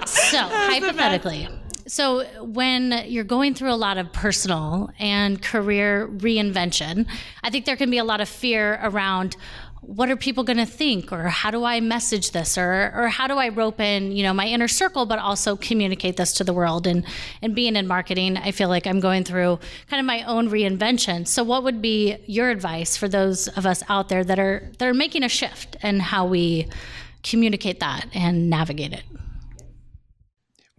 so, 0.07 0.39
hypothetically, 0.49 1.47
so 1.93 2.25
when 2.41 3.05
you're 3.07 3.23
going 3.23 3.53
through 3.53 3.71
a 3.71 3.77
lot 3.77 3.99
of 3.99 4.11
personal 4.15 4.91
and 4.99 5.43
career 5.43 6.09
reinvention, 6.09 7.07
I 7.43 7.51
think 7.51 7.67
there 7.67 7.77
can 7.77 7.91
be 7.91 7.99
a 7.99 8.05
lot 8.05 8.23
of 8.23 8.31
fear 8.31 8.81
around 8.83 9.37
what 9.83 10.09
are 10.09 10.17
people 10.17 10.43
going 10.43 10.57
to 10.57 10.65
think 10.65 11.13
or 11.13 11.25
how 11.25 11.51
do 11.51 11.65
i 11.65 11.81
message 11.81 12.31
this 12.31 12.57
or, 12.57 12.93
or 12.95 13.09
how 13.09 13.27
do 13.27 13.35
i 13.35 13.49
rope 13.49 13.81
in 13.81 14.13
you 14.13 14.23
know 14.23 14.33
my 14.33 14.47
inner 14.47 14.69
circle 14.69 15.07
but 15.07 15.19
also 15.19 15.57
communicate 15.57 16.17
this 16.17 16.33
to 16.33 16.45
the 16.45 16.53
world 16.53 16.87
and 16.87 17.05
and 17.43 17.53
being 17.53 17.75
in 17.75 17.87
marketing 17.89 18.37
i 18.37 18.53
feel 18.53 18.69
like 18.69 18.87
i'm 18.87 19.01
going 19.01 19.25
through 19.25 19.59
kind 19.91 19.99
of 19.99 20.07
my 20.07 20.23
own 20.23 20.49
reinvention. 20.49 21.27
So 21.27 21.43
what 21.43 21.65
would 21.65 21.83
be 21.83 22.17
your 22.27 22.49
advice 22.49 22.97
for 22.97 23.09
those 23.09 23.49
of 23.49 23.67
us 23.67 23.83
out 23.89 24.09
there 24.09 24.25
that 24.25 24.39
are 24.39 24.71
that 24.79 24.89
are 24.89 24.95
making 24.95 25.25
a 25.25 25.29
shift 25.29 25.77
and 25.83 26.01
how 26.01 26.27
we 26.27 26.69
communicate 27.25 27.81
that 27.81 28.07
and 28.15 28.49
navigate 28.49 28.93
it 28.93 29.03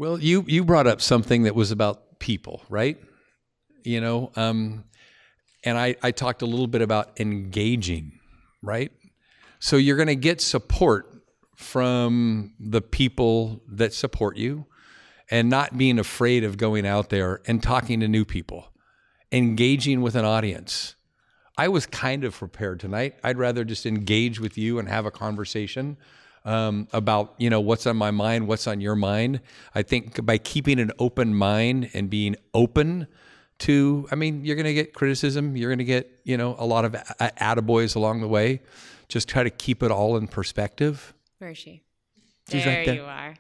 Well, 0.04 0.20
you 0.20 0.44
you 0.50 0.66
brought 0.66 0.86
up 0.86 1.00
something 1.00 1.44
that 1.44 1.56
was 1.56 1.72
about 1.72 2.20
people, 2.20 2.62
right? 2.68 2.98
You 3.86 4.02
know, 4.02 4.34
um, 4.36 4.84
and 5.64 5.78
I 5.78 5.96
I 6.04 6.12
talked 6.12 6.42
a 6.42 6.46
little 6.46 6.68
bit 6.68 6.82
about 6.82 7.22
engaging, 7.22 8.20
right? 8.62 8.92
So 9.60 9.78
you're 9.78 9.96
going 9.96 10.10
to 10.10 10.16
get 10.16 10.42
support 10.42 11.10
from 11.56 12.54
the 12.60 12.82
people 12.82 13.62
that 13.70 13.94
support 13.94 14.36
you, 14.36 14.66
and 15.32 15.50
not 15.50 15.78
being 15.78 15.98
afraid 16.00 16.44
of 16.44 16.58
going 16.58 16.86
out 16.86 17.10
there 17.10 17.40
and 17.46 17.64
talking 17.64 18.02
to 18.02 18.10
new 18.10 18.26
people, 18.26 18.74
engaging 19.32 20.02
with 20.02 20.16
an 20.16 20.26
audience. 20.26 20.96
I 21.58 21.70
was 21.70 21.86
kind 21.86 22.26
of 22.26 22.36
prepared 22.36 22.82
tonight. 22.82 23.16
I'd 23.24 23.38
rather 23.38 23.64
just 23.64 23.86
engage 23.86 24.42
with 24.42 24.58
you 24.58 24.80
and 24.80 24.90
have 24.90 25.06
a 25.06 25.12
conversation 25.12 25.96
um, 26.46 26.88
about 26.94 27.34
you 27.38 27.50
know 27.50 27.62
what's 27.62 27.88
on 27.88 27.98
my 27.98 28.12
mind, 28.12 28.48
what's 28.48 28.68
on 28.68 28.82
your 28.82 28.96
mind. 28.96 29.42
I 29.74 29.82
think 29.84 30.26
by 30.26 30.38
keeping 30.38 30.80
an 30.80 30.92
open 31.00 31.34
mind 31.36 31.90
and 31.94 32.10
being 32.10 32.36
open 32.54 33.08
to, 33.60 34.08
I 34.12 34.16
mean, 34.16 34.44
you're 34.44 34.56
going 34.56 34.66
to 34.66 34.74
get 34.74 34.94
criticism. 34.94 35.56
You're 35.56 35.70
going 35.70 35.80
to 35.80 35.86
get 35.86 36.20
you 36.24 36.38
know 36.38 36.56
a 36.58 36.66
lot 36.66 36.86
of 36.86 36.96
a- 36.96 37.32
attaboys 37.40 37.96
along 37.96 38.22
the 38.22 38.28
way. 38.28 38.62
Just 39.08 39.28
try 39.28 39.44
to 39.44 39.50
keep 39.50 39.84
it 39.84 39.92
all 39.92 40.18
in 40.18 40.28
perspective. 40.28 41.14
Where 41.38 41.52
is 41.52 41.58
she? 41.58 41.82
She's 42.50 42.66
there 42.66 42.78
right 42.78 42.86
there. 42.86 42.96
you 42.96 43.04
are. 43.04 43.36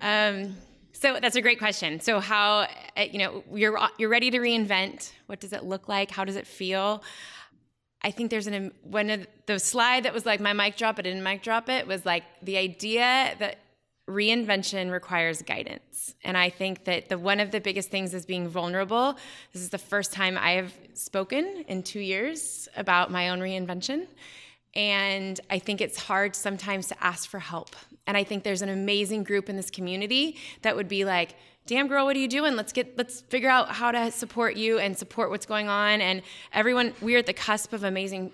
Um, 0.00 0.56
so 0.92 1.18
that's 1.20 1.36
a 1.36 1.40
great 1.40 1.58
question. 1.58 2.00
So 2.00 2.20
how 2.20 2.66
uh, 2.96 3.02
you 3.10 3.18
know 3.18 3.44
you're 3.54 3.78
you're 3.98 4.08
ready 4.08 4.30
to 4.30 4.38
reinvent? 4.38 5.12
What 5.26 5.40
does 5.40 5.52
it 5.52 5.64
look 5.64 5.88
like? 5.88 6.10
How 6.10 6.24
does 6.24 6.36
it 6.36 6.46
feel? 6.46 7.02
I 8.02 8.10
think 8.10 8.30
there's 8.30 8.46
an 8.46 8.72
one 8.82 9.10
of 9.10 9.26
the 9.46 9.58
slide 9.58 10.04
that 10.04 10.14
was 10.14 10.24
like 10.24 10.40
my 10.40 10.52
mic 10.52 10.76
drop 10.76 10.98
it 10.98 11.02
didn't 11.02 11.22
mic 11.22 11.42
drop 11.42 11.68
it 11.68 11.86
was 11.86 12.06
like 12.06 12.24
the 12.42 12.56
idea 12.56 13.34
that 13.38 13.58
reinvention 14.08 14.90
requires 14.90 15.42
guidance. 15.42 16.14
And 16.24 16.36
i 16.36 16.48
think 16.50 16.84
that 16.84 17.08
the 17.08 17.18
one 17.18 17.40
of 17.40 17.50
the 17.50 17.60
biggest 17.60 17.90
things 17.90 18.14
is 18.14 18.26
being 18.26 18.48
vulnerable. 18.48 19.16
This 19.52 19.62
is 19.62 19.68
the 19.68 19.78
first 19.78 20.12
time 20.12 20.38
i 20.38 20.52
have 20.52 20.72
spoken 20.94 21.64
in 21.68 21.82
two 21.82 22.00
years 22.00 22.68
about 22.76 23.10
my 23.10 23.28
own 23.30 23.40
reinvention. 23.40 24.06
And 24.74 25.40
I 25.50 25.58
think 25.58 25.80
it's 25.80 25.98
hard 25.98 26.36
sometimes 26.36 26.86
to 26.88 27.04
ask 27.04 27.28
for 27.28 27.40
help. 27.40 27.74
And 28.06 28.16
I 28.16 28.24
think 28.24 28.44
there's 28.44 28.62
an 28.62 28.68
amazing 28.68 29.24
group 29.24 29.48
in 29.48 29.56
this 29.56 29.70
community 29.70 30.36
that 30.62 30.76
would 30.76 30.88
be 30.88 31.04
like, 31.04 31.34
damn 31.66 31.88
girl, 31.88 32.04
what 32.04 32.16
are 32.16 32.20
you 32.20 32.28
doing? 32.28 32.56
Let's 32.56 32.72
get 32.72 32.96
let's 32.98 33.20
figure 33.22 33.48
out 33.48 33.70
how 33.70 33.92
to 33.92 34.10
support 34.10 34.56
you 34.56 34.78
and 34.78 34.96
support 34.96 35.30
what's 35.30 35.46
going 35.46 35.68
on. 35.68 36.00
And 36.00 36.22
everyone, 36.52 36.94
we're 37.00 37.18
at 37.18 37.26
the 37.26 37.32
cusp 37.32 37.72
of 37.72 37.84
amazing 37.84 38.32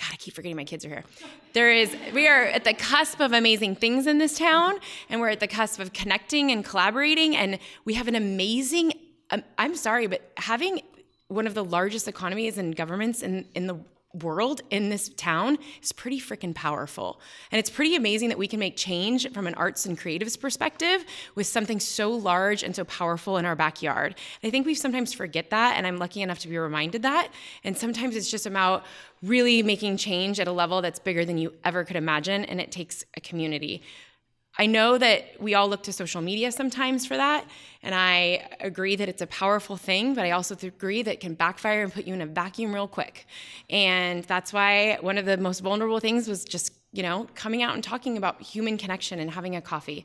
God, 0.00 0.14
I 0.14 0.16
keep 0.16 0.34
forgetting 0.34 0.56
my 0.56 0.64
kids 0.64 0.84
are 0.86 0.88
here. 0.88 1.04
There 1.52 1.70
is, 1.70 1.94
we 2.14 2.26
are 2.26 2.44
at 2.44 2.64
the 2.64 2.72
cusp 2.72 3.20
of 3.20 3.32
amazing 3.32 3.76
things 3.76 4.06
in 4.06 4.16
this 4.16 4.38
town, 4.38 4.78
and 5.10 5.20
we're 5.20 5.28
at 5.28 5.40
the 5.40 5.46
cusp 5.46 5.78
of 5.78 5.92
connecting 5.92 6.50
and 6.50 6.64
collaborating. 6.64 7.36
And 7.36 7.58
we 7.84 7.94
have 7.94 8.08
an 8.08 8.14
amazing, 8.14 8.94
um, 9.30 9.42
I'm 9.58 9.76
sorry, 9.76 10.06
but 10.06 10.22
having 10.38 10.80
one 11.28 11.46
of 11.46 11.52
the 11.52 11.64
largest 11.64 12.08
economies 12.08 12.56
and 12.56 12.74
governments 12.74 13.22
in, 13.22 13.46
in 13.54 13.66
the 13.66 13.78
world 14.14 14.60
in 14.70 14.88
this 14.88 15.08
town 15.10 15.56
is 15.82 15.92
pretty 15.92 16.20
freaking 16.20 16.54
powerful. 16.54 17.20
And 17.52 17.58
it's 17.58 17.70
pretty 17.70 17.94
amazing 17.94 18.28
that 18.30 18.38
we 18.38 18.48
can 18.48 18.58
make 18.58 18.76
change 18.76 19.30
from 19.32 19.46
an 19.46 19.54
arts 19.54 19.86
and 19.86 19.98
creatives 19.98 20.38
perspective 20.38 21.04
with 21.36 21.46
something 21.46 21.78
so 21.78 22.10
large 22.10 22.62
and 22.62 22.74
so 22.74 22.84
powerful 22.84 23.36
in 23.36 23.44
our 23.44 23.54
backyard. 23.54 24.16
And 24.42 24.48
I 24.48 24.50
think 24.50 24.66
we 24.66 24.74
sometimes 24.74 25.12
forget 25.12 25.50
that, 25.50 25.76
and 25.76 25.86
I'm 25.86 25.98
lucky 25.98 26.22
enough 26.22 26.40
to 26.40 26.48
be 26.48 26.58
reminded 26.58 27.02
that. 27.02 27.28
And 27.62 27.76
sometimes 27.76 28.16
it's 28.16 28.30
just 28.30 28.46
about 28.46 28.84
really 29.22 29.62
making 29.62 29.96
change 29.96 30.40
at 30.40 30.48
a 30.48 30.52
level 30.52 30.82
that's 30.82 30.98
bigger 30.98 31.24
than 31.24 31.38
you 31.38 31.52
ever 31.64 31.84
could 31.84 31.96
imagine, 31.96 32.44
and 32.46 32.60
it 32.60 32.72
takes 32.72 33.04
a 33.16 33.20
community. 33.20 33.82
I 34.60 34.66
know 34.66 34.98
that 34.98 35.40
we 35.40 35.54
all 35.54 35.70
look 35.70 35.84
to 35.84 35.92
social 35.92 36.20
media 36.20 36.52
sometimes 36.52 37.06
for 37.06 37.16
that, 37.16 37.46
and 37.82 37.94
I 37.94 38.46
agree 38.60 38.94
that 38.94 39.08
it's 39.08 39.22
a 39.22 39.26
powerful 39.26 39.78
thing, 39.78 40.12
but 40.12 40.26
I 40.26 40.32
also 40.32 40.54
agree 40.62 41.02
that 41.02 41.14
it 41.14 41.20
can 41.20 41.32
backfire 41.32 41.82
and 41.82 41.90
put 41.90 42.06
you 42.06 42.12
in 42.12 42.20
a 42.20 42.26
vacuum 42.26 42.74
real 42.74 42.86
quick. 42.86 43.26
And 43.70 44.22
that's 44.24 44.52
why 44.52 44.98
one 45.00 45.16
of 45.16 45.24
the 45.24 45.38
most 45.38 45.60
vulnerable 45.60 45.98
things 45.98 46.28
was 46.28 46.44
just, 46.44 46.74
you 46.92 47.02
know, 47.02 47.26
coming 47.34 47.62
out 47.62 47.72
and 47.74 47.82
talking 47.82 48.18
about 48.18 48.42
human 48.42 48.76
connection 48.76 49.18
and 49.18 49.30
having 49.30 49.56
a 49.56 49.62
coffee. 49.62 50.04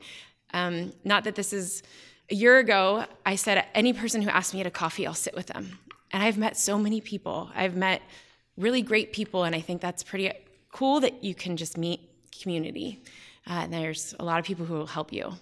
Um, 0.54 0.94
not 1.04 1.26
that 1.26 1.36
this 1.36 1.52
is 1.52 1.84
a 2.32 2.36
year 2.36 2.58
ago, 2.58 3.08
I 3.26 3.36
said, 3.36 3.66
any 3.74 3.92
person 3.92 4.22
who 4.22 4.30
asks 4.30 4.54
me 4.54 4.62
at 4.62 4.68
a 4.68 4.72
coffee, 4.72 5.06
I'll 5.06 5.14
sit 5.14 5.36
with 5.36 5.48
them. 5.48 5.80
And 6.14 6.24
I've 6.24 6.38
met 6.38 6.56
so 6.56 6.78
many 6.78 7.02
people. 7.02 7.52
I've 7.54 7.76
met 7.76 8.02
really 8.56 8.82
great 8.82 9.12
people, 9.12 9.44
and 9.44 9.54
I 9.54 9.60
think 9.60 9.82
that's 9.82 10.02
pretty 10.02 10.32
cool 10.72 11.02
that 11.02 11.26
you 11.26 11.36
can 11.36 11.58
just 11.58 11.78
meet 11.78 12.10
community. 12.42 13.04
Uh, 13.48 13.62
and 13.64 13.74
there's 13.74 14.16
a 14.20 14.26
lot 14.26 14.40
of 14.40 14.46
people 14.46 14.66
who 14.66 14.76
will 14.76 14.88
help 14.88 15.14
you. 15.14 15.34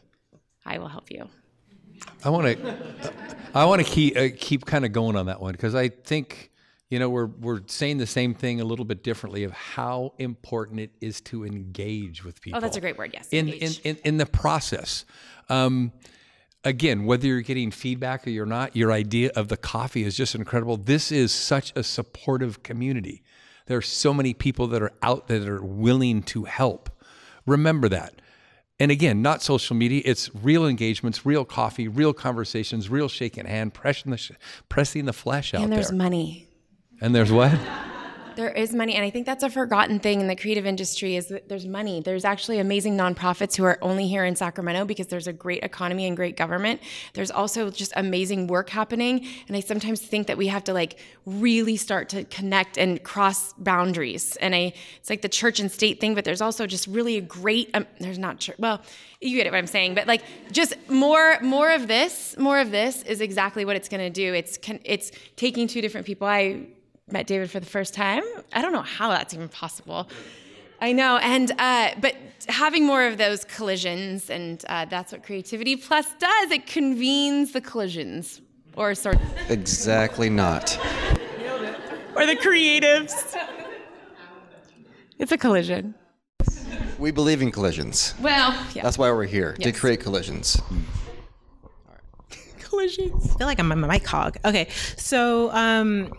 I 0.65 0.77
will 0.77 0.87
help 0.87 1.11
you. 1.11 1.27
I 2.23 2.29
want 2.29 2.57
to, 2.57 2.77
I 3.53 3.65
want 3.65 3.85
to 3.85 3.89
keep 3.89 4.17
uh, 4.17 4.27
keep 4.37 4.65
kind 4.65 4.85
of 4.85 4.91
going 4.91 5.15
on 5.15 5.27
that 5.27 5.41
one 5.41 5.53
because 5.53 5.75
I 5.75 5.89
think 5.89 6.51
you 6.89 6.99
know 6.99 7.09
we're 7.09 7.27
we're 7.27 7.61
saying 7.67 7.97
the 7.97 8.07
same 8.07 8.33
thing 8.33 8.59
a 8.59 8.65
little 8.65 8.85
bit 8.85 9.03
differently 9.03 9.43
of 9.43 9.51
how 9.51 10.13
important 10.17 10.79
it 10.79 10.91
is 10.99 11.21
to 11.21 11.45
engage 11.45 12.23
with 12.25 12.41
people. 12.41 12.57
Oh, 12.57 12.61
that's 12.61 12.77
a 12.77 12.81
great 12.81 12.97
word. 12.97 13.11
Yes. 13.13 13.29
In 13.31 13.47
in, 13.49 13.71
in 13.83 13.97
in 14.03 14.17
the 14.17 14.25
process. 14.25 15.05
Um, 15.49 15.91
again, 16.63 17.05
whether 17.05 17.27
you're 17.27 17.41
getting 17.41 17.71
feedback 17.71 18.25
or 18.25 18.29
you're 18.29 18.45
not, 18.45 18.75
your 18.75 18.91
idea 18.91 19.31
of 19.35 19.47
the 19.47 19.57
coffee 19.57 20.03
is 20.03 20.15
just 20.15 20.35
incredible. 20.35 20.77
This 20.77 21.11
is 21.11 21.31
such 21.31 21.73
a 21.75 21.83
supportive 21.83 22.63
community. 22.63 23.23
There 23.65 23.77
are 23.77 23.81
so 23.81 24.13
many 24.13 24.33
people 24.33 24.67
that 24.67 24.81
are 24.81 24.91
out 25.01 25.27
there 25.27 25.39
that 25.39 25.49
are 25.49 25.63
willing 25.63 26.23
to 26.23 26.45
help. 26.45 26.89
Remember 27.45 27.89
that. 27.89 28.13
And 28.79 28.91
again, 28.91 29.21
not 29.21 29.41
social 29.41 29.75
media. 29.75 30.01
It's 30.03 30.29
real 30.33 30.65
engagements, 30.65 31.25
real 31.25 31.45
coffee, 31.45 31.87
real 31.87 32.11
conversations, 32.13 32.89
real 32.89 33.07
shaking 33.07 33.45
hand, 33.45 33.73
pressing 33.73 34.11
the 34.11 34.17
sh- 34.17 34.31
pressing 34.67 35.05
the 35.05 35.13
flesh 35.13 35.53
out 35.53 35.57
there. 35.59 35.63
and 35.65 35.73
there's 35.73 35.89
there. 35.89 35.97
money. 35.97 36.47
and 36.99 37.13
there's 37.15 37.31
what? 37.31 37.57
There 38.35 38.51
is 38.51 38.73
money, 38.73 38.95
and 38.95 39.05
I 39.05 39.09
think 39.09 39.25
that's 39.25 39.43
a 39.43 39.49
forgotten 39.49 39.99
thing 39.99 40.21
in 40.21 40.27
the 40.27 40.35
creative 40.35 40.65
industry 40.65 41.15
is 41.15 41.27
that 41.27 41.49
there's 41.49 41.65
money. 41.65 42.01
There's 42.01 42.25
actually 42.25 42.59
amazing 42.59 42.97
nonprofits 42.97 43.55
who 43.55 43.63
are 43.63 43.77
only 43.81 44.07
here 44.07 44.25
in 44.25 44.35
Sacramento 44.35 44.85
because 44.85 45.07
there's 45.07 45.27
a 45.27 45.33
great 45.33 45.63
economy 45.63 46.05
and 46.05 46.15
great 46.15 46.37
government. 46.37 46.81
There's 47.13 47.31
also 47.31 47.69
just 47.69 47.93
amazing 47.95 48.47
work 48.47 48.69
happening, 48.69 49.25
and 49.47 49.55
I 49.55 49.59
sometimes 49.59 50.01
think 50.01 50.27
that 50.27 50.37
we 50.37 50.47
have 50.47 50.63
to 50.65 50.73
like 50.73 50.99
really 51.25 51.77
start 51.77 52.09
to 52.09 52.23
connect 52.25 52.77
and 52.77 53.01
cross 53.03 53.53
boundaries. 53.53 54.35
And 54.37 54.55
I, 54.55 54.73
it's 54.97 55.09
like 55.09 55.21
the 55.21 55.29
church 55.29 55.59
and 55.59 55.71
state 55.71 55.99
thing, 55.99 56.15
but 56.15 56.25
there's 56.25 56.41
also 56.41 56.67
just 56.67 56.87
really 56.87 57.17
a 57.17 57.21
great. 57.21 57.69
Um, 57.73 57.85
there's 57.99 58.19
not 58.19 58.39
church. 58.39 58.57
Well, 58.59 58.81
you 59.21 59.37
get 59.37 59.51
what 59.51 59.57
I'm 59.57 59.67
saying, 59.67 59.95
but 59.95 60.07
like 60.07 60.23
just 60.51 60.75
more, 60.89 61.39
more 61.41 61.71
of 61.71 61.87
this, 61.87 62.35
more 62.37 62.59
of 62.59 62.71
this 62.71 63.03
is 63.03 63.21
exactly 63.21 63.65
what 63.65 63.75
it's 63.75 63.89
going 63.89 64.01
to 64.01 64.09
do. 64.09 64.33
It's 64.33 64.59
it's 64.83 65.11
taking 65.35 65.67
two 65.67 65.81
different 65.81 66.05
people. 66.05 66.27
I 66.27 66.67
met 67.11 67.27
David 67.27 67.49
for 67.51 67.59
the 67.59 67.65
first 67.65 67.93
time. 67.93 68.23
I 68.53 68.61
don't 68.61 68.73
know 68.73 68.81
how 68.81 69.09
that's 69.09 69.33
even 69.33 69.49
possible. 69.49 70.07
I 70.81 70.91
know, 70.91 71.17
and 71.17 71.51
uh, 71.59 71.91
but 72.01 72.15
having 72.49 72.85
more 72.85 73.05
of 73.05 73.17
those 73.17 73.45
collisions, 73.45 74.29
and 74.29 74.63
uh, 74.67 74.85
that's 74.85 75.11
what 75.13 75.23
Creativity 75.23 75.75
Plus 75.77 76.07
does. 76.19 76.51
It 76.51 76.67
convenes 76.67 77.53
the 77.53 77.61
collisions, 77.61 78.41
or 78.75 78.93
sort, 78.95 79.15
Of. 79.15 79.21
Exactly 79.51 80.29
not. 80.29 80.77
or 82.15 82.25
the 82.25 82.35
creatives. 82.35 83.35
It's 85.19 85.31
a 85.31 85.37
collision. 85.37 85.95
We 86.99 87.11
believe 87.11 87.41
in 87.41 87.51
collisions. 87.51 88.13
Well, 88.19 88.51
yeah, 88.73 88.83
That's 88.83 88.97
why 88.97 89.09
we're 89.11 89.25
here 89.25 89.53
to 89.61 89.71
create 89.71 90.01
collisions. 90.01 90.61
collisions. 92.59 93.31
I 93.33 93.37
feel 93.37 93.47
like 93.47 93.59
I'm 93.59 93.71
a 93.71 93.75
mic 93.75 94.05
hog. 94.05 94.37
Okay, 94.43 94.67
so 94.97 95.49
um, 95.51 96.11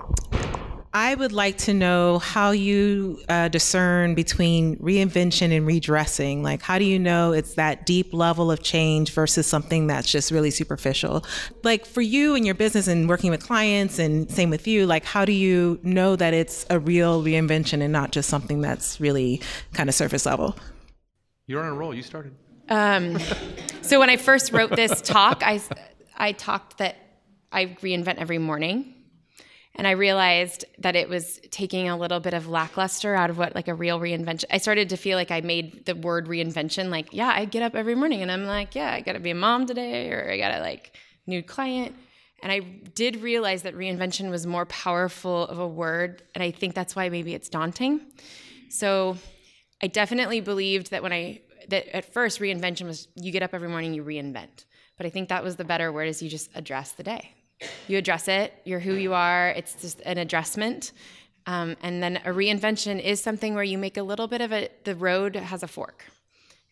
I 0.97 1.17
would 1.17 1.33
like 1.33 1.59
to 1.59 1.75
know 1.75 2.21
how 2.21 2.53
you 2.53 3.21
uh, 3.29 3.49
discern 3.49 4.15
between 4.15 4.77
reinvention 4.77 5.51
and 5.51 5.67
redressing. 5.67 6.45
Like, 6.45 6.63
how 6.63 6.79
do 6.79 6.85
you 6.85 7.01
know 7.01 7.33
it's 7.33 7.55
that 7.55 7.85
deep 7.85 8.15
level 8.15 8.49
of 8.49 8.63
change 8.63 9.11
versus 9.11 9.45
something 9.45 9.89
that's 9.89 10.09
just 10.09 10.31
really 10.31 10.53
superficial? 10.53 11.25
Like, 11.65 11.85
for 11.85 12.01
you 12.01 12.37
and 12.37 12.47
your 12.47 12.55
business 12.55 12.87
and 12.87 13.09
working 13.09 13.33
with 13.33 13.43
clients, 13.43 13.99
and 13.99 14.31
same 14.31 14.51
with 14.51 14.69
you, 14.69 14.87
like, 14.87 15.05
how 15.05 15.25
do 15.25 15.33
you 15.33 15.81
know 15.83 16.15
that 16.15 16.33
it's 16.33 16.65
a 16.71 16.79
real 16.79 17.25
reinvention 17.25 17.83
and 17.83 17.93
not 17.93 18.13
just 18.13 18.31
something 18.31 18.61
that's 18.61 19.01
really 19.01 19.43
kind 19.73 19.89
of 19.89 19.97
surface 19.97 20.25
level? 20.25 20.57
You're 21.49 21.65
on 21.65 21.73
a 21.73 21.75
roll. 21.75 21.93
You 21.93 22.05
started. 22.05 22.37
Um, 22.69 23.19
so 23.83 23.99
when 23.99 24.11
I 24.11 24.17
first 24.17 24.53
wrote 24.53 24.71
this 24.77 25.01
talk, 25.01 25.43
I, 25.45 25.61
I 26.17 26.31
talked 26.31 26.79
that 26.79 26.95
I 27.51 27.67
reinvent 27.83 28.19
every 28.19 28.39
morning. 28.39 28.94
And 29.77 29.89
I 29.89 29.93
realized 29.93 30.65
that 30.79 30.95
it 30.95 31.09
was 31.09 31.41
taking 31.51 31.89
a 31.89 31.97
little 31.97 32.21
bit 32.21 32.33
of 32.33 32.47
lackluster 32.47 33.15
out 33.15 33.29
of 33.29 33.39
what 33.39 33.55
like 33.55 33.67
a 33.67 33.75
real 33.75 33.99
reinvention. 33.99 34.45
I 34.51 34.59
started 34.59 34.89
to 34.91 34.97
feel 34.97 35.19
like 35.19 35.33
I 35.33 35.41
made 35.41 35.85
the 35.87 35.97
word 35.97 36.27
reinvention 36.27 36.91
like, 36.91 37.13
yeah, 37.13 37.33
I 37.35 37.45
get 37.45 37.63
up 37.63 37.75
every 37.75 37.97
morning 37.97 38.23
and 38.23 38.31
I'm 38.31 38.47
like, 38.47 38.75
yeah, 38.75 38.93
I 38.93 39.01
gotta 39.01 39.19
be 39.19 39.31
a 39.31 39.35
mom 39.35 39.67
today 39.67 40.11
or 40.13 40.31
I 40.31 40.39
gotta 40.39 40.61
like 40.61 40.97
new 41.27 41.43
client. 41.43 41.97
And 42.43 42.53
I 42.53 42.61
did 42.61 43.23
realize 43.23 43.63
that 43.63 43.75
reinvention 43.75 44.31
was 44.31 44.47
more 44.47 44.67
powerful 44.67 45.47
of 45.47 45.59
a 45.59 45.67
word. 45.67 46.23
And 46.35 46.45
I 46.45 46.51
think 46.51 46.75
that's 46.75 46.95
why 46.95 47.09
maybe 47.09 47.35
it's 47.35 47.49
daunting. 47.49 48.01
So 48.69 49.17
I 49.83 49.89
definitely 49.89 50.41
believed 50.41 50.91
that 50.91 51.03
when 51.03 51.13
I 51.13 51.41
that 51.69 51.89
at 51.97 52.13
first 52.13 52.41
reinvention 52.41 52.87
was 52.87 53.09
you 53.17 53.33
get 53.33 53.43
up 53.43 53.55
every 53.55 53.69
morning, 53.69 53.95
you 53.95 54.05
reinvent. 54.05 54.67
But 54.97 55.07
I 55.07 55.11
think 55.11 55.31
that 55.31 55.43
was 55.43 55.57
the 55.57 55.65
better 55.65 55.93
word 55.93 56.09
is 56.09 56.23
you 56.23 56.29
just 56.29 56.51
address 56.55 56.93
the 56.93 57.03
day. 57.03 57.35
You 57.89 57.99
address 57.99 58.29
it, 58.29 58.53
you're 58.65 58.81
who 58.81 58.95
you 58.95 59.15
are, 59.15 59.51
it's 59.51 59.75
just 59.75 60.01
an 60.05 60.19
addressment. 60.19 60.93
Um, 61.47 61.77
and 61.83 62.03
then 62.03 62.17
a 62.19 62.31
reinvention 62.31 63.03
is 63.03 63.23
something 63.23 63.55
where 63.55 63.65
you 63.65 63.79
make 63.79 63.97
a 63.97 64.03
little 64.03 64.27
bit 64.27 64.41
of 64.41 64.53
a, 64.53 64.69
the 64.85 64.95
road 64.95 65.37
has 65.37 65.63
a 65.63 65.69
fork. 65.69 66.05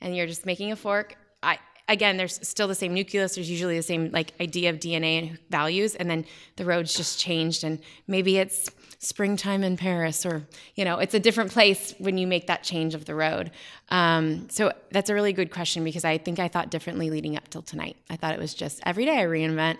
And 0.01 0.17
you're 0.17 0.27
just 0.27 0.47
making 0.47 0.73
a 0.73 0.77
fork. 0.77 1.17
I, 1.43 1.59
again, 1.89 2.17
there's 2.17 2.47
still 2.47 2.69
the 2.69 2.75
same 2.75 2.95
nucleus. 2.95 3.35
There's 3.35 3.51
usually 3.51 3.77
the 3.77 3.83
same 3.83 4.11
like 4.11 4.33
idea 4.41 4.71
of 4.71 4.77
DNA 4.77 5.29
and 5.29 5.39
values, 5.51 5.95
and 5.95 6.11
then 6.11 6.25
the 6.57 6.65
road's 6.65 6.95
just 6.95 7.21
changed. 7.21 7.65
And 7.65 7.79
maybe 8.07 8.39
it's 8.39 8.71
springtime 8.99 9.63
in 9.63 9.77
Paris, 9.77 10.25
or 10.25 10.47
you 10.75 10.85
know, 10.85 10.99
it's 10.99 11.15
a 11.15 11.21
different 11.21 11.53
place 11.53 11.95
when 11.99 12.19
you 12.19 12.27
make 12.27 12.47
that 12.47 12.63
change 12.63 12.95
of 12.95 13.05
the 13.05 13.15
road. 13.15 13.51
Um, 13.91 14.49
so 14.49 14.73
that's 14.91 15.11
a 15.11 15.15
really 15.15 15.33
good 15.33 15.51
question 15.51 15.85
because 15.85 16.05
I 16.05 16.19
think 16.19 16.39
I 16.39 16.49
thought 16.49 16.71
differently 16.71 17.11
leading 17.11 17.37
up 17.37 17.49
till 17.49 17.63
tonight. 17.63 17.97
I 18.11 18.17
thought 18.17 18.33
it 18.33 18.41
was 18.41 18.55
just 18.55 18.81
every 18.85 19.05
day 19.05 19.21
I 19.21 19.25
reinvent. 19.25 19.79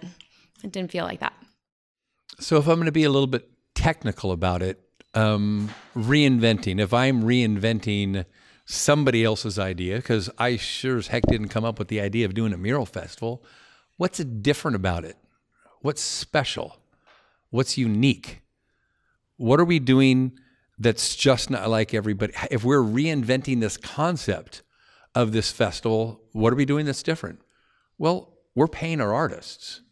It 0.63 0.73
didn't 0.73 0.91
feel 0.91 1.05
like 1.05 1.21
that. 1.21 1.35
So 2.39 2.57
if 2.57 2.67
I'm 2.67 2.77
going 2.77 2.87
to 2.87 2.93
be 2.93 3.05
a 3.05 3.11
little 3.11 3.27
bit 3.27 3.49
technical 3.75 4.33
about 4.33 4.63
it, 4.63 4.81
um, 5.15 5.71
reinventing. 5.95 6.81
If 6.81 6.95
I'm 6.95 7.23
reinventing 7.23 8.25
somebody 8.65 9.25
else's 9.25 9.59
idea, 9.59 9.97
because 9.97 10.31
I 10.39 10.57
sure 10.57 10.99
as 10.99 11.09
heck 11.09 11.25
didn't 11.25 11.49
come 11.49 11.65
up 11.65 11.79
with 11.79 11.89
the 11.89 12.01
idea 12.01 12.27
of 12.27 12.35
doing 12.35 12.53
a 12.53 12.59
mural 12.59 12.87
festival, 12.87 13.45
what's 13.97 14.19
different 14.19 14.77
about 14.77 15.05
it? 15.05 15.17
What's 15.81 16.01
special? 16.01 16.79
What's 17.51 17.77
unique? 17.77 18.43
What 19.37 19.61
are 19.61 19.65
we 19.65 19.79
doing 19.79 20.33
that's 20.79 21.17
just 21.17 21.51
not 21.51 21.69
like 21.69 21.93
everybody? 21.93 22.33
If 22.51 22.65
we're 22.65 22.83
reinventing 22.83 23.61
this 23.61 23.77
concept 23.77 24.63
of 25.15 25.33
this 25.33 25.51
festival, 25.51 26.23
what 26.33 26.53
are 26.53 26.57
we 26.57 26.65
doing 26.65 26.87
that's 26.87 27.03
different? 27.03 27.41
Well, 27.99 28.33
we're 28.55 28.69
paying 28.69 29.01
our 29.01 29.13
artists. 29.13 29.83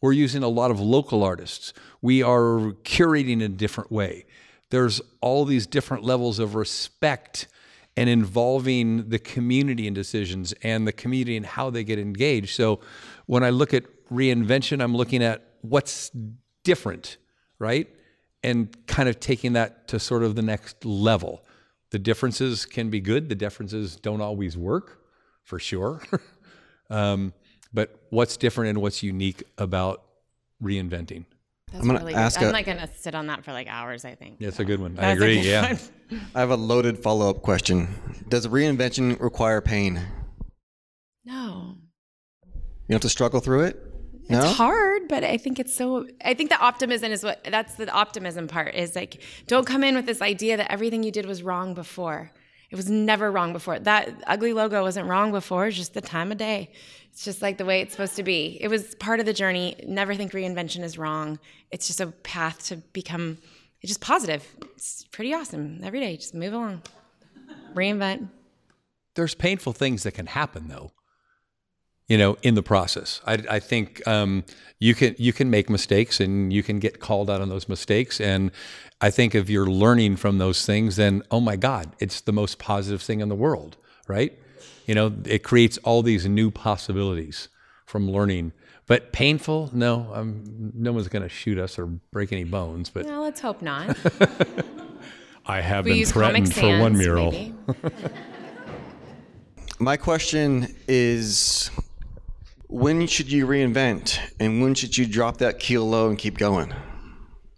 We're 0.00 0.12
using 0.12 0.42
a 0.42 0.48
lot 0.48 0.70
of 0.70 0.80
local 0.80 1.22
artists. 1.22 1.72
We 2.00 2.22
are 2.22 2.72
curating 2.84 3.32
in 3.32 3.42
a 3.42 3.48
different 3.48 3.90
way. 3.90 4.26
There's 4.70 5.00
all 5.20 5.44
these 5.44 5.66
different 5.66 6.04
levels 6.04 6.38
of 6.38 6.54
respect 6.54 7.48
and 7.96 8.08
involving 8.08 9.08
the 9.08 9.18
community 9.18 9.86
in 9.86 9.94
decisions 9.94 10.52
and 10.62 10.86
the 10.86 10.92
community 10.92 11.36
and 11.36 11.44
how 11.44 11.68
they 11.70 11.82
get 11.82 11.98
engaged. 11.98 12.54
So 12.54 12.80
when 13.26 13.42
I 13.42 13.50
look 13.50 13.74
at 13.74 13.84
reinvention, 14.08 14.80
I'm 14.80 14.96
looking 14.96 15.22
at 15.22 15.42
what's 15.62 16.12
different, 16.62 17.16
right? 17.58 17.88
And 18.44 18.86
kind 18.86 19.08
of 19.08 19.18
taking 19.18 19.54
that 19.54 19.88
to 19.88 19.98
sort 19.98 20.22
of 20.22 20.36
the 20.36 20.42
next 20.42 20.84
level. 20.84 21.44
The 21.90 21.98
differences 21.98 22.66
can 22.66 22.90
be 22.90 23.00
good, 23.00 23.28
the 23.28 23.34
differences 23.34 23.96
don't 23.96 24.20
always 24.20 24.56
work, 24.56 25.02
for 25.42 25.58
sure. 25.58 26.02
um, 26.90 27.32
but 27.72 27.94
what's 28.10 28.36
different 28.36 28.70
and 28.70 28.82
what's 28.82 29.02
unique 29.02 29.42
about 29.56 30.02
reinventing? 30.62 31.24
That's 31.72 31.82
I'm 31.82 31.88
gonna 31.88 31.98
really 31.98 32.14
ask. 32.14 32.40
I'm 32.40 32.52
like 32.52 32.66
gonna 32.66 32.88
sit 32.96 33.14
on 33.14 33.26
that 33.26 33.44
for 33.44 33.52
like 33.52 33.66
hours. 33.68 34.04
I 34.04 34.14
think. 34.14 34.36
Yeah, 34.38 34.48
it's 34.48 34.58
a 34.58 34.64
good 34.64 34.80
one. 34.80 34.98
I 34.98 35.12
agree. 35.12 35.38
Yeah. 35.40 35.76
I 36.34 36.40
have 36.40 36.50
a 36.50 36.56
loaded 36.56 36.98
follow-up 36.98 37.42
question. 37.42 37.88
Does 38.28 38.46
reinvention 38.46 39.20
require 39.20 39.60
pain? 39.60 40.00
No. 41.26 41.76
You 42.88 42.94
have 42.94 43.02
to 43.02 43.10
struggle 43.10 43.40
through 43.40 43.64
it. 43.64 43.84
No? 44.30 44.40
It's 44.40 44.56
hard, 44.56 45.08
but 45.08 45.24
I 45.24 45.36
think 45.36 45.58
it's 45.58 45.74
so. 45.74 46.06
I 46.24 46.32
think 46.34 46.48
the 46.48 46.58
optimism 46.58 47.12
is 47.12 47.22
what. 47.22 47.44
That's 47.44 47.74
the 47.74 47.90
optimism 47.90 48.48
part. 48.48 48.74
Is 48.74 48.96
like, 48.96 49.22
don't 49.46 49.66
come 49.66 49.84
in 49.84 49.94
with 49.94 50.06
this 50.06 50.22
idea 50.22 50.56
that 50.56 50.70
everything 50.72 51.02
you 51.02 51.10
did 51.10 51.26
was 51.26 51.42
wrong 51.42 51.74
before. 51.74 52.30
It 52.70 52.76
was 52.76 52.90
never 52.90 53.30
wrong 53.30 53.52
before. 53.52 53.78
That 53.78 54.22
ugly 54.26 54.52
logo 54.52 54.82
wasn't 54.82 55.08
wrong 55.08 55.32
before. 55.32 55.70
Just 55.70 55.94
the 55.94 56.00
time 56.00 56.30
of 56.30 56.38
day. 56.38 56.70
It's 57.10 57.24
just 57.24 57.40
like 57.40 57.56
the 57.56 57.64
way 57.64 57.80
it's 57.80 57.92
supposed 57.92 58.16
to 58.16 58.22
be. 58.22 58.58
It 58.60 58.68
was 58.68 58.94
part 58.96 59.20
of 59.20 59.26
the 59.26 59.32
journey. 59.32 59.76
Never 59.86 60.14
think 60.14 60.32
reinvention 60.32 60.82
is 60.82 60.98
wrong. 60.98 61.38
It's 61.70 61.86
just 61.86 62.00
a 62.00 62.08
path 62.08 62.66
to 62.66 62.76
become 62.76 63.38
it's 63.80 63.90
just 63.90 64.00
positive. 64.00 64.44
It's 64.74 65.04
pretty 65.12 65.32
awesome. 65.32 65.80
Every 65.84 66.00
day, 66.00 66.16
just 66.16 66.34
move 66.34 66.52
along. 66.52 66.82
Reinvent. 67.74 68.28
There's 69.14 69.34
painful 69.34 69.72
things 69.72 70.02
that 70.02 70.12
can 70.12 70.26
happen 70.26 70.68
though. 70.68 70.92
You 72.08 72.16
know, 72.16 72.38
in 72.42 72.54
the 72.54 72.62
process, 72.62 73.20
I, 73.26 73.34
I 73.50 73.60
think 73.60 74.06
um, 74.06 74.44
you 74.78 74.94
can 74.94 75.14
you 75.18 75.32
can 75.32 75.50
make 75.50 75.68
mistakes 75.68 76.20
and 76.20 76.52
you 76.52 76.62
can 76.62 76.78
get 76.78 77.00
called 77.00 77.28
out 77.28 77.42
on 77.42 77.50
those 77.50 77.68
mistakes. 77.68 78.20
And 78.20 78.50
I 79.00 79.10
think 79.10 79.34
if 79.34 79.50
you're 79.50 79.66
learning 79.66 80.16
from 80.16 80.38
those 80.38 80.64
things, 80.64 80.96
then 80.96 81.22
oh 81.30 81.40
my 81.40 81.56
God, 81.56 81.94
it's 81.98 82.22
the 82.22 82.32
most 82.32 82.58
positive 82.58 83.02
thing 83.02 83.20
in 83.20 83.28
the 83.28 83.34
world, 83.34 83.76
right? 84.06 84.32
You 84.86 84.94
know, 84.94 85.12
it 85.26 85.42
creates 85.42 85.76
all 85.78 86.02
these 86.02 86.26
new 86.26 86.50
possibilities 86.50 87.48
from 87.84 88.10
learning. 88.10 88.52
But 88.86 89.12
painful? 89.12 89.68
No, 89.74 90.10
um, 90.14 90.72
no 90.74 90.92
one's 90.92 91.08
going 91.08 91.22
to 91.22 91.28
shoot 91.28 91.58
us 91.58 91.78
or 91.78 91.84
break 91.86 92.32
any 92.32 92.44
bones. 92.44 92.88
But 92.88 93.04
no, 93.04 93.22
let's 93.22 93.40
hope 93.40 93.60
not. 93.60 93.98
I 95.46 95.60
have 95.60 95.84
we 95.84 96.00
been 96.00 96.06
threatened 96.06 96.54
for 96.54 96.78
one 96.78 96.96
mural. 96.96 97.34
My 99.78 99.98
question 99.98 100.74
is 100.88 101.70
when 102.68 103.06
should 103.06 103.32
you 103.32 103.46
reinvent 103.46 104.18
and 104.38 104.62
when 104.62 104.74
should 104.74 104.96
you 104.96 105.06
drop 105.06 105.38
that 105.38 105.58
keel 105.58 105.88
low 105.88 106.08
and 106.08 106.18
keep 106.18 106.36
going? 106.36 106.72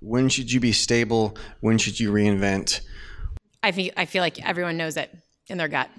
When 0.00 0.28
should 0.28 0.50
you 0.50 0.60
be 0.60 0.72
stable? 0.72 1.36
When 1.60 1.78
should 1.78 2.00
you 2.00 2.12
reinvent? 2.12 2.80
I 3.62 3.72
feel, 3.72 3.92
I 3.96 4.06
feel 4.06 4.22
like 4.22 4.42
everyone 4.46 4.76
knows 4.76 4.96
it 4.96 5.14
in 5.48 5.58
their 5.58 5.68
gut. 5.68 5.90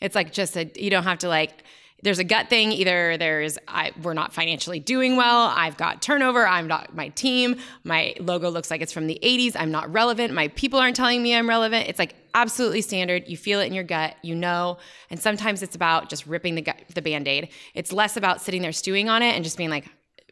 It's 0.00 0.14
like 0.14 0.32
just 0.32 0.56
a 0.56 0.70
you 0.76 0.90
don't 0.90 1.04
have 1.04 1.18
to 1.18 1.28
like 1.28 1.64
there's 2.02 2.18
a 2.18 2.24
gut 2.24 2.48
thing 2.48 2.72
either 2.72 3.16
there's 3.16 3.58
I, 3.66 3.92
we're 4.02 4.14
not 4.14 4.32
financially 4.32 4.80
doing 4.80 5.16
well 5.16 5.52
i've 5.54 5.76
got 5.76 6.00
turnover 6.02 6.46
i'm 6.46 6.66
not 6.66 6.94
my 6.94 7.08
team 7.08 7.56
my 7.84 8.14
logo 8.20 8.50
looks 8.50 8.70
like 8.70 8.80
it's 8.80 8.92
from 8.92 9.06
the 9.06 9.18
80s 9.22 9.56
i'm 9.58 9.70
not 9.70 9.92
relevant 9.92 10.32
my 10.32 10.48
people 10.48 10.78
aren't 10.78 10.96
telling 10.96 11.22
me 11.22 11.34
i'm 11.34 11.48
relevant. 11.48 11.88
It's 11.88 11.98
like 11.98 12.14
absolutely 12.34 12.82
standard 12.82 13.24
you 13.26 13.36
feel 13.36 13.60
it 13.60 13.66
in 13.66 13.72
your 13.72 13.84
gut 13.84 14.14
you 14.22 14.34
know 14.34 14.78
and 15.10 15.18
sometimes 15.18 15.62
it's 15.62 15.74
about 15.74 16.08
just 16.08 16.26
ripping 16.26 16.54
the 16.54 16.62
gut, 16.62 16.76
the 16.94 17.02
band-aid. 17.02 17.48
It's 17.74 17.92
less 17.92 18.16
about 18.16 18.40
sitting 18.40 18.62
there 18.62 18.72
stewing 18.72 19.08
on 19.08 19.22
it 19.22 19.34
and 19.34 19.42
just 19.42 19.56
being 19.56 19.70
like 19.70 19.86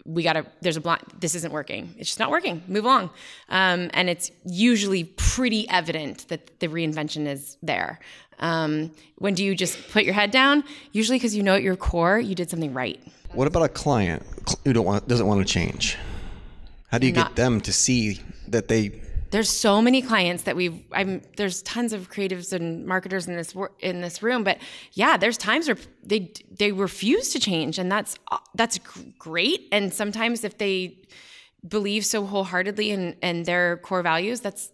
we 0.06 0.22
gotta 0.22 0.46
there's 0.60 0.76
a 0.76 0.80
blind 0.80 1.02
this 1.18 1.34
isn't 1.34 1.52
working 1.52 1.94
it's 1.98 2.08
just 2.08 2.20
not 2.20 2.30
working 2.30 2.62
move 2.68 2.84
along 2.84 3.10
um, 3.48 3.90
and 3.92 4.08
it's 4.08 4.30
usually 4.44 5.04
pretty 5.04 5.68
evident 5.68 6.28
that 6.28 6.60
the 6.60 6.68
reinvention 6.68 7.26
is 7.26 7.56
there 7.62 7.98
um, 8.38 8.90
when 9.16 9.34
do 9.34 9.44
you 9.44 9.54
just 9.54 9.90
put 9.90 10.04
your 10.04 10.14
head 10.14 10.30
down? 10.30 10.64
Usually 10.92 11.18
because 11.18 11.34
you 11.34 11.42
know 11.42 11.54
at 11.54 11.62
your 11.62 11.76
core 11.76 12.18
you 12.18 12.34
did 12.34 12.50
something 12.50 12.74
right. 12.74 13.00
What 13.32 13.46
about 13.46 13.62
a 13.62 13.68
client 13.68 14.22
who 14.64 14.72
don't 14.72 14.84
want 14.84 15.08
doesn't 15.08 15.26
want 15.26 15.46
to 15.46 15.52
change? 15.52 15.96
How 16.88 16.98
do 16.98 17.06
you 17.06 17.12
Not, 17.12 17.28
get 17.28 17.36
them 17.36 17.60
to 17.62 17.72
see 17.72 18.20
that 18.48 18.68
they? 18.68 19.00
There's 19.30 19.50
so 19.50 19.82
many 19.82 20.02
clients 20.02 20.44
that 20.44 20.56
we've. 20.56 20.82
I'm 20.92 21.22
there's 21.36 21.62
tons 21.62 21.92
of 21.92 22.10
creatives 22.10 22.52
and 22.52 22.86
marketers 22.86 23.26
in 23.26 23.36
this 23.36 23.54
in 23.80 24.00
this 24.00 24.22
room, 24.22 24.44
but 24.44 24.58
yeah, 24.92 25.16
there's 25.16 25.36
times 25.36 25.68
where 25.68 25.78
they 26.02 26.32
they 26.50 26.72
refuse 26.72 27.32
to 27.32 27.40
change, 27.40 27.78
and 27.78 27.90
that's 27.90 28.16
that's 28.54 28.78
great. 29.18 29.68
And 29.72 29.92
sometimes 29.92 30.44
if 30.44 30.58
they 30.58 30.98
believe 31.66 32.04
so 32.04 32.24
wholeheartedly 32.24 32.90
in 32.90 33.16
in 33.22 33.42
their 33.42 33.78
core 33.78 34.02
values, 34.02 34.40
that's 34.40 34.70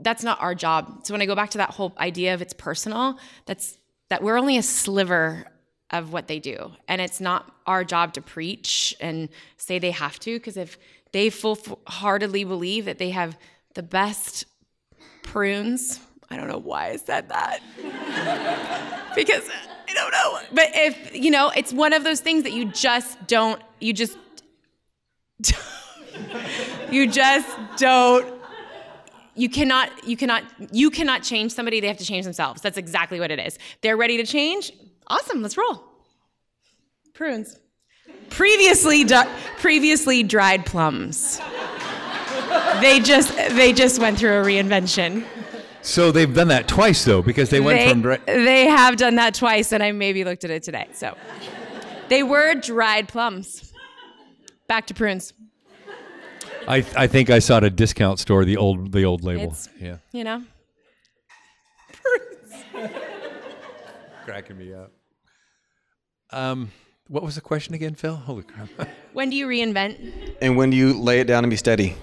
that's 0.00 0.24
not 0.24 0.40
our 0.40 0.54
job. 0.54 1.00
So 1.04 1.14
when 1.14 1.22
I 1.22 1.26
go 1.26 1.34
back 1.34 1.50
to 1.50 1.58
that 1.58 1.70
whole 1.70 1.94
idea 1.98 2.34
of 2.34 2.42
it's 2.42 2.54
personal, 2.54 3.18
that's 3.46 3.78
that 4.08 4.22
we're 4.22 4.38
only 4.38 4.58
a 4.58 4.62
sliver 4.62 5.46
of 5.90 6.12
what 6.12 6.28
they 6.28 6.38
do. 6.40 6.72
And 6.88 7.00
it's 7.00 7.20
not 7.20 7.54
our 7.66 7.84
job 7.84 8.14
to 8.14 8.20
preach 8.20 8.94
and 9.00 9.28
say 9.56 9.78
they 9.78 9.92
have 9.92 10.18
to 10.20 10.38
because 10.38 10.56
if 10.56 10.78
they 11.14 11.30
full-heartedly 11.30 12.42
believe 12.42 12.86
that 12.86 12.98
they 12.98 13.10
have 13.10 13.38
the 13.74 13.84
best 13.84 14.46
prunes. 15.22 16.00
I 16.28 16.36
don't 16.36 16.48
know 16.48 16.58
why 16.58 16.88
I 16.88 16.96
said 16.96 17.28
that. 17.28 17.60
because 19.14 19.48
I 19.88 19.94
don't 19.94 20.10
know. 20.10 20.40
But 20.52 20.70
if, 20.74 21.14
you 21.14 21.30
know, 21.30 21.52
it's 21.56 21.72
one 21.72 21.92
of 21.92 22.02
those 22.02 22.18
things 22.18 22.42
that 22.42 22.52
you 22.52 22.64
just 22.64 23.24
don't, 23.28 23.62
you 23.80 23.92
just, 23.92 24.18
you 26.90 27.08
just 27.08 27.48
don't 27.76 28.34
you 29.36 29.48
cannot 29.48 30.06
you 30.06 30.16
cannot 30.16 30.44
you 30.72 30.90
cannot 30.90 31.22
change 31.22 31.52
somebody. 31.52 31.80
They 31.80 31.88
have 31.88 31.98
to 31.98 32.04
change 32.04 32.24
themselves. 32.24 32.60
That's 32.60 32.78
exactly 32.78 33.20
what 33.20 33.30
it 33.30 33.38
is. 33.38 33.58
They're 33.82 33.96
ready 33.96 34.16
to 34.16 34.24
change? 34.24 34.72
Awesome. 35.08 35.42
Let's 35.42 35.56
roll. 35.56 35.84
Prunes 37.14 37.58
previously 38.30 39.04
du- 39.04 39.28
previously 39.58 40.22
dried 40.22 40.66
plums. 40.66 41.40
They 42.80 43.00
just 43.00 43.34
they 43.36 43.72
just 43.72 44.00
went 44.00 44.18
through 44.18 44.40
a 44.40 44.44
reinvention. 44.44 45.24
So 45.82 46.10
they've 46.10 46.32
done 46.32 46.48
that 46.48 46.66
twice 46.66 47.04
though 47.04 47.22
because 47.22 47.50
they 47.50 47.60
went 47.60 47.78
they, 47.78 47.88
from 47.88 48.02
dry- 48.02 48.20
they 48.26 48.66
have 48.66 48.96
done 48.96 49.16
that 49.16 49.34
twice 49.34 49.70
and 49.72 49.82
i 49.82 49.92
maybe 49.92 50.24
looked 50.24 50.44
at 50.44 50.50
it 50.50 50.62
today 50.62 50.88
so. 50.92 51.16
They 52.08 52.22
were 52.22 52.54
dried 52.54 53.08
plums. 53.08 53.72
Back 54.68 54.86
to 54.88 54.94
prunes. 54.94 55.32
I, 56.66 56.76
I 56.96 57.06
think 57.06 57.30
I 57.30 57.38
saw 57.38 57.58
it 57.58 57.64
at 57.64 57.64
a 57.64 57.70
discount 57.70 58.18
store 58.18 58.44
the 58.44 58.56
old 58.56 58.92
the 58.92 59.04
old 59.04 59.22
label. 59.22 59.52
It's, 59.52 59.68
yeah, 59.78 59.98
you 60.12 60.24
know, 60.24 60.42
Prunes. 61.92 62.90
cracking 64.24 64.56
me 64.56 64.72
up. 64.72 64.92
Um, 66.30 66.70
what 67.08 67.22
was 67.22 67.34
the 67.34 67.40
question 67.40 67.74
again, 67.74 67.94
Phil? 67.94 68.16
Holy 68.16 68.42
crap! 68.42 68.68
when 69.12 69.30
do 69.30 69.36
you 69.36 69.46
reinvent? 69.46 70.36
And 70.40 70.56
when 70.56 70.70
do 70.70 70.76
you 70.76 70.92
lay 70.98 71.20
it 71.20 71.26
down 71.26 71.44
and 71.44 71.50
be 71.50 71.56
steady? 71.56 71.96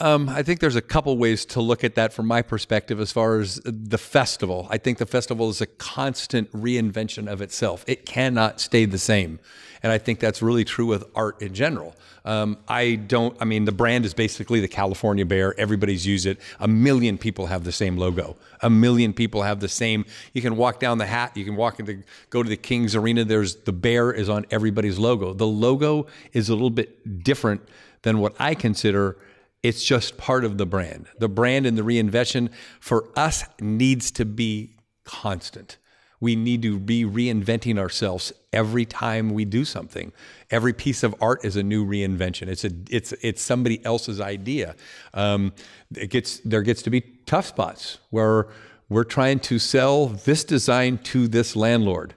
Um, 0.00 0.28
I 0.28 0.42
think 0.42 0.58
there's 0.58 0.74
a 0.74 0.82
couple 0.82 1.16
ways 1.16 1.44
to 1.46 1.60
look 1.60 1.84
at 1.84 1.94
that 1.94 2.12
from 2.12 2.26
my 2.26 2.42
perspective 2.42 2.98
as 2.98 3.12
far 3.12 3.38
as 3.38 3.60
the 3.64 3.98
festival. 3.98 4.66
I 4.68 4.76
think 4.76 4.98
the 4.98 5.06
festival 5.06 5.48
is 5.50 5.60
a 5.60 5.66
constant 5.66 6.50
reinvention 6.50 7.30
of 7.30 7.40
itself. 7.40 7.84
It 7.86 8.04
cannot 8.04 8.60
stay 8.60 8.86
the 8.86 8.98
same. 8.98 9.38
And 9.84 9.92
I 9.92 9.98
think 9.98 10.18
that's 10.18 10.42
really 10.42 10.64
true 10.64 10.86
with 10.86 11.04
art 11.14 11.40
in 11.42 11.54
general. 11.54 11.94
Um, 12.24 12.56
I 12.66 12.94
don't, 12.94 13.36
I 13.40 13.44
mean, 13.44 13.66
the 13.66 13.72
brand 13.72 14.04
is 14.04 14.14
basically 14.14 14.60
the 14.60 14.68
California 14.68 15.26
Bear. 15.26 15.58
Everybody's 15.60 16.06
used 16.06 16.26
it. 16.26 16.40
A 16.58 16.66
million 16.66 17.18
people 17.18 17.46
have 17.46 17.62
the 17.64 17.72
same 17.72 17.96
logo. 17.96 18.36
A 18.62 18.70
million 18.70 19.12
people 19.12 19.42
have 19.42 19.60
the 19.60 19.68
same. 19.68 20.06
You 20.32 20.42
can 20.42 20.56
walk 20.56 20.80
down 20.80 20.98
the 20.98 21.06
hat. 21.06 21.36
You 21.36 21.44
can 21.44 21.54
walk 21.54 21.78
into, 21.78 22.02
go 22.30 22.42
to 22.42 22.48
the 22.48 22.56
King's 22.56 22.96
Arena. 22.96 23.24
There's 23.24 23.56
the 23.56 23.72
bear 23.72 24.10
is 24.10 24.28
on 24.28 24.46
everybody's 24.50 24.98
logo. 24.98 25.34
The 25.34 25.46
logo 25.46 26.06
is 26.32 26.48
a 26.48 26.54
little 26.54 26.70
bit 26.70 27.22
different 27.22 27.60
than 28.02 28.18
what 28.18 28.34
I 28.40 28.54
consider 28.54 29.18
it's 29.64 29.82
just 29.82 30.18
part 30.18 30.44
of 30.44 30.58
the 30.58 30.66
brand. 30.66 31.06
The 31.18 31.28
brand 31.28 31.64
and 31.64 31.76
the 31.76 31.82
reinvention 31.82 32.50
for 32.80 33.08
us 33.16 33.44
needs 33.58 34.10
to 34.12 34.26
be 34.26 34.76
constant. 35.04 35.78
We 36.20 36.36
need 36.36 36.60
to 36.62 36.78
be 36.78 37.04
reinventing 37.04 37.78
ourselves 37.78 38.30
every 38.52 38.84
time 38.84 39.30
we 39.30 39.46
do 39.46 39.64
something. 39.64 40.12
Every 40.50 40.74
piece 40.74 41.02
of 41.02 41.14
art 41.20 41.46
is 41.46 41.56
a 41.56 41.62
new 41.62 41.84
reinvention. 41.86 42.48
It's 42.48 42.64
a 42.64 42.70
it's 42.90 43.12
it's 43.22 43.42
somebody 43.42 43.82
else's 43.86 44.20
idea. 44.20 44.76
Um, 45.14 45.54
it 45.96 46.10
gets 46.10 46.40
there 46.40 46.62
gets 46.62 46.82
to 46.82 46.90
be 46.90 47.00
tough 47.24 47.46
spots 47.46 47.98
where 48.10 48.48
we're 48.90 49.04
trying 49.04 49.40
to 49.40 49.58
sell 49.58 50.08
this 50.08 50.44
design 50.44 50.98
to 51.04 51.26
this 51.26 51.56
landlord, 51.56 52.14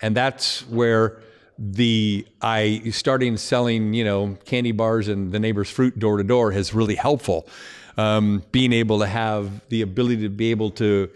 and 0.00 0.16
that's 0.16 0.66
where 0.66 1.20
the 1.60 2.26
I 2.40 2.82
starting 2.90 3.36
selling 3.36 3.92
you 3.92 4.02
know 4.02 4.38
candy 4.46 4.72
bars 4.72 5.08
and 5.08 5.30
the 5.30 5.38
neighbor's 5.38 5.70
fruit 5.70 5.98
door 5.98 6.16
to 6.16 6.24
door 6.24 6.52
has 6.52 6.72
really 6.74 6.94
helpful. 6.94 7.46
Um, 7.98 8.42
being 8.50 8.72
able 8.72 9.00
to 9.00 9.06
have 9.06 9.68
the 9.68 9.82
ability 9.82 10.22
to 10.22 10.30
be 10.30 10.50
able 10.50 10.70
to 10.72 11.10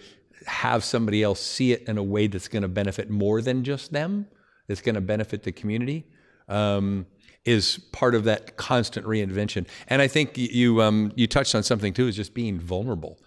have 0.47 0.85
somebody 0.85 1.23
else 1.23 1.41
see 1.41 1.73
it 1.73 1.89
in 1.89 1.97
a 1.97 2.03
way 2.03 2.27
that's 2.27 2.49
going 2.49 2.63
to 2.63 2.69
benefit 2.69 3.09
more 3.09 3.41
than 3.41 3.65
just 3.65 3.93
them, 3.93 4.27
that's 4.67 4.83
going 4.83 4.95
to 4.95 5.01
benefit 5.01 5.45
the 5.45 5.53
community, 5.53 6.05
um, 6.49 7.07
is 7.47 7.79
part 7.93 8.15
of 8.15 8.25
that 8.25 8.59
constant 8.59 9.07
reinvention. 9.07 9.67
And 9.89 10.03
I 10.03 10.09
think 10.09 10.37
you 10.37 10.83
um, 10.83 11.11
you 11.15 11.27
touched 11.27 11.55
on 11.55 11.63
something 11.63 11.95
too, 11.95 12.07
is 12.09 12.17
just 12.17 12.35
being 12.35 12.61
vulnerable, 12.61 13.19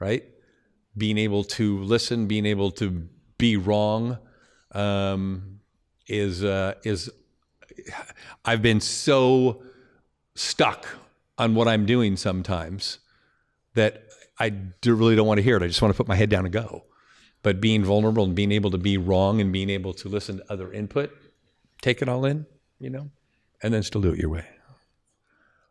right? 0.00 0.24
Being 0.96 1.18
able 1.18 1.44
to 1.44 1.82
listen, 1.82 2.26
being 2.26 2.46
able 2.46 2.70
to 2.72 3.06
be 3.36 3.58
wrong. 3.58 4.16
Um, 4.72 5.60
is 6.06 6.44
uh, 6.44 6.74
is 6.84 7.10
I've 8.44 8.62
been 8.62 8.80
so 8.80 9.62
stuck 10.34 10.86
on 11.38 11.54
what 11.54 11.68
I'm 11.68 11.86
doing 11.86 12.16
sometimes 12.16 12.98
that 13.74 14.04
I 14.38 14.50
do, 14.50 14.94
really 14.94 15.16
don't 15.16 15.26
want 15.26 15.38
to 15.38 15.42
hear 15.42 15.56
it. 15.56 15.62
I 15.62 15.66
just 15.66 15.82
want 15.82 15.92
to 15.92 15.96
put 15.96 16.08
my 16.08 16.16
head 16.16 16.30
down 16.30 16.44
and 16.44 16.52
go. 16.52 16.84
But 17.42 17.60
being 17.60 17.84
vulnerable 17.84 18.24
and 18.24 18.34
being 18.34 18.52
able 18.52 18.70
to 18.70 18.78
be 18.78 18.96
wrong 18.96 19.40
and 19.40 19.52
being 19.52 19.70
able 19.70 19.92
to 19.94 20.08
listen 20.08 20.38
to 20.38 20.52
other 20.52 20.72
input, 20.72 21.10
take 21.82 22.00
it 22.00 22.08
all 22.08 22.24
in, 22.24 22.46
you 22.78 22.88
know, 22.90 23.10
and 23.62 23.74
then 23.74 23.82
still 23.82 24.00
do 24.00 24.12
it 24.12 24.18
your 24.18 24.30
way, 24.30 24.46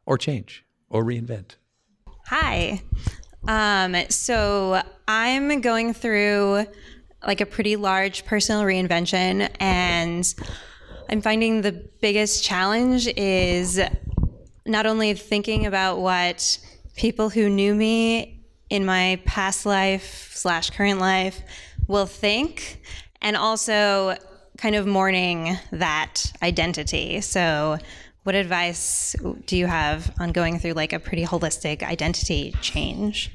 or 0.05 0.17
change, 0.17 0.63
or 0.89 1.03
reinvent. 1.03 1.55
Hi. 2.27 2.83
Um, 3.47 3.95
so 4.09 4.81
I'm 5.07 5.61
going 5.61 5.93
through 5.93 6.67
like 7.25 7.41
a 7.41 7.45
pretty 7.45 7.75
large 7.75 8.25
personal 8.25 8.63
reinvention. 8.63 9.49
And 9.59 10.33
I'm 11.09 11.21
finding 11.21 11.61
the 11.61 11.71
biggest 11.71 12.43
challenge 12.43 13.07
is 13.07 13.79
not 14.65 14.85
only 14.85 15.13
thinking 15.13 15.65
about 15.65 15.99
what 15.99 16.57
people 16.95 17.29
who 17.29 17.49
knew 17.49 17.73
me 17.73 18.45
in 18.69 18.85
my 18.85 19.21
past 19.25 19.65
life 19.65 20.31
slash 20.33 20.69
current 20.69 20.99
life 20.99 21.41
will 21.87 22.05
think 22.05 22.81
and 23.21 23.35
also 23.35 24.15
kind 24.57 24.75
of 24.75 24.85
mourning 24.85 25.57
that 25.71 26.31
identity. 26.41 27.19
So 27.21 27.77
what 28.23 28.35
advice 28.35 29.15
do 29.45 29.57
you 29.57 29.67
have 29.67 30.13
on 30.19 30.31
going 30.31 30.59
through 30.59 30.73
like 30.73 30.93
a 30.93 30.99
pretty 30.99 31.25
holistic 31.25 31.83
identity 31.83 32.55
change 32.61 33.31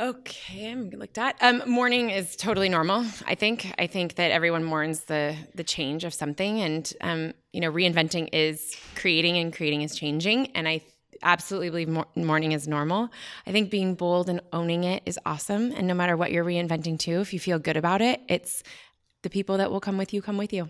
Okay, 0.00 0.70
I'm 0.70 0.88
looked 0.88 1.18
at. 1.18 1.36
Um, 1.42 1.62
mourning 1.66 2.08
is 2.08 2.34
totally 2.34 2.70
normal. 2.70 3.04
I 3.26 3.34
think. 3.34 3.70
I 3.78 3.86
think 3.86 4.14
that 4.14 4.30
everyone 4.30 4.64
mourns 4.64 5.04
the 5.04 5.36
the 5.54 5.62
change 5.62 6.04
of 6.04 6.14
something, 6.14 6.58
and 6.62 6.90
um, 7.02 7.34
you 7.52 7.60
know, 7.60 7.70
reinventing 7.70 8.30
is 8.32 8.74
creating, 8.94 9.36
and 9.36 9.52
creating 9.52 9.82
is 9.82 9.94
changing. 9.94 10.46
And 10.52 10.66
I 10.66 10.80
absolutely 11.22 11.68
believe 11.68 12.06
mourning 12.16 12.52
is 12.52 12.66
normal. 12.66 13.10
I 13.46 13.52
think 13.52 13.70
being 13.70 13.94
bold 13.94 14.30
and 14.30 14.40
owning 14.54 14.84
it 14.84 15.02
is 15.04 15.18
awesome. 15.26 15.70
And 15.72 15.86
no 15.86 15.92
matter 15.92 16.16
what 16.16 16.32
you're 16.32 16.46
reinventing 16.46 16.98
to, 17.00 17.20
if 17.20 17.34
you 17.34 17.38
feel 17.38 17.58
good 17.58 17.76
about 17.76 18.00
it, 18.00 18.22
it's 18.26 18.62
the 19.22 19.30
people 19.30 19.58
that 19.58 19.70
will 19.70 19.80
come 19.80 19.98
with 19.98 20.12
you 20.12 20.22
come 20.22 20.36
with 20.36 20.52
you. 20.52 20.68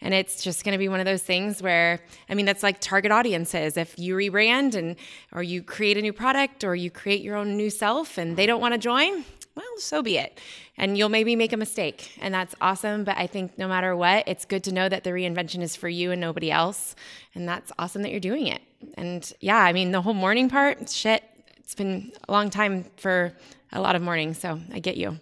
And 0.00 0.14
it's 0.14 0.42
just 0.42 0.64
going 0.64 0.72
to 0.72 0.78
be 0.78 0.88
one 0.88 1.00
of 1.00 1.06
those 1.06 1.22
things 1.22 1.62
where, 1.62 2.00
I 2.28 2.34
mean, 2.34 2.46
that's 2.46 2.62
like 2.62 2.80
target 2.80 3.10
audiences. 3.10 3.76
If 3.76 3.98
you 3.98 4.14
rebrand 4.14 4.74
and, 4.74 4.96
or 5.32 5.42
you 5.42 5.62
create 5.62 5.96
a 5.96 6.02
new 6.02 6.12
product 6.12 6.64
or 6.64 6.74
you 6.74 6.90
create 6.90 7.22
your 7.22 7.36
own 7.36 7.56
new 7.56 7.70
self 7.70 8.18
and 8.18 8.36
they 8.36 8.46
don't 8.46 8.60
want 8.60 8.74
to 8.74 8.78
join, 8.78 9.24
well, 9.54 9.64
so 9.78 10.02
be 10.02 10.18
it. 10.18 10.40
And 10.76 10.98
you'll 10.98 11.08
maybe 11.08 11.36
make 11.36 11.52
a 11.52 11.56
mistake, 11.56 12.18
and 12.20 12.34
that's 12.34 12.56
awesome. 12.60 13.04
But 13.04 13.16
I 13.16 13.28
think 13.28 13.56
no 13.56 13.68
matter 13.68 13.94
what, 13.94 14.26
it's 14.26 14.44
good 14.44 14.64
to 14.64 14.72
know 14.72 14.88
that 14.88 15.04
the 15.04 15.10
reinvention 15.10 15.62
is 15.62 15.76
for 15.76 15.88
you 15.88 16.10
and 16.10 16.20
nobody 16.20 16.50
else. 16.50 16.96
And 17.34 17.48
that's 17.48 17.70
awesome 17.78 18.02
that 18.02 18.10
you're 18.10 18.18
doing 18.18 18.48
it. 18.48 18.60
And 18.94 19.32
yeah, 19.40 19.58
I 19.58 19.72
mean, 19.72 19.92
the 19.92 20.02
whole 20.02 20.14
mourning 20.14 20.48
part, 20.48 20.88
shit, 20.90 21.22
it's 21.58 21.74
been 21.74 22.12
a 22.28 22.32
long 22.32 22.50
time 22.50 22.84
for 22.96 23.32
a 23.72 23.80
lot 23.80 23.94
of 23.94 24.02
mournings, 24.02 24.38
So 24.38 24.60
I 24.72 24.80
get 24.80 24.96
you. 24.96 25.20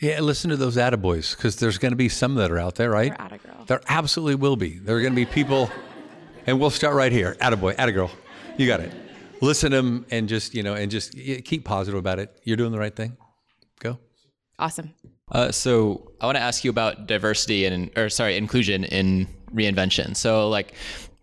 Yeah, 0.00 0.20
listen 0.20 0.50
to 0.50 0.56
those 0.56 0.76
attaboys 0.76 1.36
because 1.36 1.56
there's 1.56 1.78
going 1.78 1.92
to 1.92 1.96
be 1.96 2.08
some 2.08 2.34
that 2.36 2.50
are 2.50 2.58
out 2.58 2.74
there, 2.74 2.90
right? 2.90 3.12
There 3.66 3.80
absolutely 3.88 4.34
will 4.34 4.56
be. 4.56 4.78
There 4.78 4.96
are 4.96 5.00
going 5.00 5.12
to 5.12 5.16
be 5.16 5.24
people, 5.26 5.70
and 6.46 6.60
we'll 6.60 6.70
start 6.70 6.94
right 6.94 7.12
here. 7.12 7.36
Attaboy, 7.40 7.76
attagirl. 7.76 8.10
You 8.56 8.66
got 8.66 8.80
it. 8.80 8.92
Listen 9.40 9.70
to 9.70 9.76
them 9.76 10.06
and 10.10 10.28
just, 10.28 10.54
you 10.54 10.62
know, 10.62 10.74
and 10.74 10.90
just 10.90 11.12
keep 11.44 11.64
positive 11.64 11.98
about 11.98 12.18
it. 12.18 12.38
You're 12.44 12.56
doing 12.56 12.72
the 12.72 12.78
right 12.78 12.94
thing. 12.94 13.16
Go. 13.80 13.98
Awesome. 14.58 14.94
Uh, 15.30 15.50
so 15.50 16.12
I 16.20 16.26
want 16.26 16.36
to 16.36 16.42
ask 16.42 16.64
you 16.64 16.70
about 16.70 17.06
diversity 17.06 17.64
and, 17.64 17.90
or 17.96 18.08
sorry, 18.08 18.36
inclusion 18.36 18.84
in 18.84 19.26
reinvention. 19.52 20.16
So 20.16 20.48
like 20.48 20.74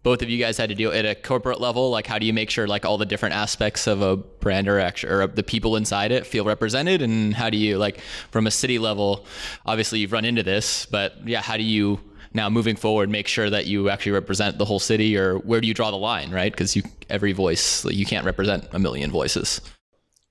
both 0.03 0.21
of 0.21 0.29
you 0.29 0.39
guys 0.39 0.57
had 0.57 0.69
to 0.69 0.75
do 0.75 0.91
at 0.91 1.05
a 1.05 1.13
corporate 1.15 1.61
level 1.61 1.91
like 1.91 2.07
how 2.07 2.17
do 2.17 2.25
you 2.25 2.33
make 2.33 2.49
sure 2.49 2.67
like 2.67 2.85
all 2.85 2.97
the 2.97 3.05
different 3.05 3.35
aspects 3.35 3.87
of 3.87 4.01
a 4.01 4.17
brand 4.17 4.67
or 4.67 4.79
actually 4.79 5.13
or 5.13 5.27
the 5.27 5.43
people 5.43 5.75
inside 5.75 6.11
it 6.11 6.25
feel 6.25 6.43
represented? 6.45 7.01
And 7.01 7.33
how 7.33 7.49
do 7.49 7.57
you 7.57 7.77
like 7.77 8.01
from 8.31 8.47
a 8.47 8.51
city 8.51 8.79
level 8.79 9.25
obviously 9.65 9.99
you've 9.99 10.11
run 10.11 10.25
into 10.25 10.43
this 10.43 10.85
but 10.85 11.15
yeah 11.27 11.41
how 11.41 11.57
do 11.57 11.63
you 11.63 11.99
now 12.33 12.49
moving 12.49 12.75
forward 12.75 13.09
make 13.09 13.27
sure 13.27 13.49
that 13.49 13.67
you 13.67 13.89
actually 13.89 14.13
represent 14.13 14.57
the 14.57 14.65
whole 14.65 14.79
city 14.79 15.17
or 15.17 15.37
where 15.39 15.61
do 15.61 15.67
you 15.67 15.73
draw 15.73 15.91
the 15.91 15.97
line 15.97 16.31
right? 16.31 16.51
Because 16.51 16.75
you 16.75 16.83
every 17.09 17.33
voice 17.33 17.85
you 17.85 18.05
can't 18.05 18.25
represent 18.25 18.67
a 18.71 18.79
million 18.79 19.11
voices. 19.11 19.61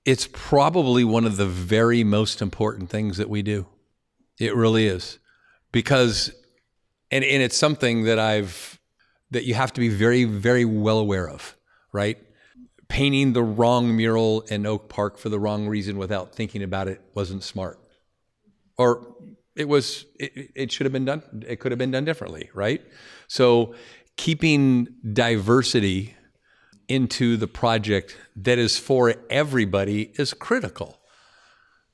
It's 0.03 0.27
probably 0.31 1.03
one 1.03 1.25
of 1.25 1.37
the 1.37 1.45
very 1.45 2.03
most 2.03 2.41
important 2.41 2.89
things 2.89 3.17
that 3.17 3.29
we 3.29 3.43
do. 3.43 3.67
It 4.39 4.55
really 4.55 4.87
is. 4.87 5.19
Because 5.71 6.33
and, 7.11 7.23
and 7.23 7.43
it's 7.43 7.57
something 7.57 8.05
that 8.05 8.17
i've 8.19 8.80
that 9.31 9.45
you 9.45 9.53
have 9.53 9.73
to 9.73 9.81
be 9.81 9.89
very, 9.89 10.23
very 10.23 10.65
well 10.65 10.99
aware 10.99 11.27
of, 11.27 11.55
right? 11.91 12.17
painting 12.91 13.31
the 13.31 13.41
wrong 13.41 13.95
mural 13.95 14.41
in 14.49 14.65
Oak 14.65 14.89
Park 14.89 15.17
for 15.17 15.29
the 15.29 15.39
wrong 15.39 15.65
reason 15.65 15.97
without 15.97 16.35
thinking 16.35 16.61
about 16.61 16.89
it 16.89 17.01
wasn't 17.13 17.41
smart. 17.41 17.79
Or 18.77 19.15
it 19.55 19.69
was 19.69 20.05
it, 20.19 20.51
it 20.55 20.71
should 20.73 20.85
have 20.85 20.91
been 20.91 21.05
done 21.05 21.23
it 21.47 21.61
could 21.61 21.71
have 21.71 21.79
been 21.79 21.91
done 21.91 22.03
differently, 22.03 22.49
right? 22.53 22.81
So 23.29 23.75
keeping 24.17 24.89
diversity 25.13 26.15
into 26.89 27.37
the 27.37 27.47
project 27.47 28.17
that 28.35 28.57
is 28.57 28.77
for 28.77 29.15
everybody 29.29 30.11
is 30.15 30.33
critical. 30.33 30.99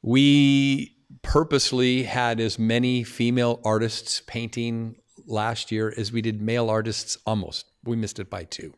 We 0.02 0.96
purposely 1.22 2.04
had 2.04 2.40
as 2.40 2.58
many 2.58 3.04
female 3.04 3.62
artists 3.64 4.24
painting 4.26 4.96
last 5.26 5.72
year 5.72 5.94
as 5.98 6.12
we 6.12 6.22
did 6.22 6.42
male 6.42 6.70
artists 6.70 7.18
almost. 7.26 7.66
We 7.84 7.96
missed 7.96 8.20
it 8.20 8.30
by 8.30 8.44
two. 8.44 8.74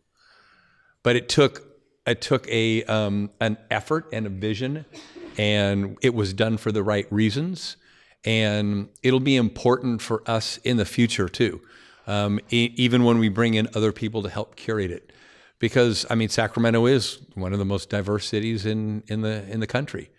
But 1.04 1.16
it 1.16 1.30
took 1.30 1.64
it 2.06 2.22
took 2.22 2.48
a 2.50 2.84
um, 2.86 3.30
an 3.40 3.58
effort 3.70 4.08
and 4.12 4.26
a 4.26 4.30
vision, 4.30 4.86
and 5.38 5.98
it 6.02 6.14
was 6.14 6.34
done 6.34 6.58
for 6.58 6.72
the 6.72 6.84
right 6.84 7.08
reasons. 7.12 7.78
And 8.26 8.90
it'll 9.02 9.22
be 9.22 9.38
important 9.38 10.02
for 10.02 10.22
us 10.30 10.58
in 10.58 10.78
the 10.78 10.86
future 10.86 11.30
too, 11.30 11.62
um, 12.06 12.42
e- 12.50 12.74
even 12.76 13.06
when 13.06 13.18
we 13.18 13.30
bring 13.30 13.54
in 13.54 13.70
other 13.76 13.94
people 13.94 14.24
to 14.24 14.30
help 14.30 14.58
curate 14.58 14.92
it, 14.92 15.14
because 15.60 16.06
I 16.10 16.16
mean 16.16 16.30
Sacramento 16.30 16.86
is 16.86 17.20
one 17.36 17.54
of 17.54 17.60
the 17.60 17.66
most 17.66 17.90
diverse 17.90 18.28
cities 18.28 18.66
in 18.66 19.04
in 19.08 19.22
the 19.22 19.50
in 19.50 19.62
the 19.62 19.68
country, 19.68 20.10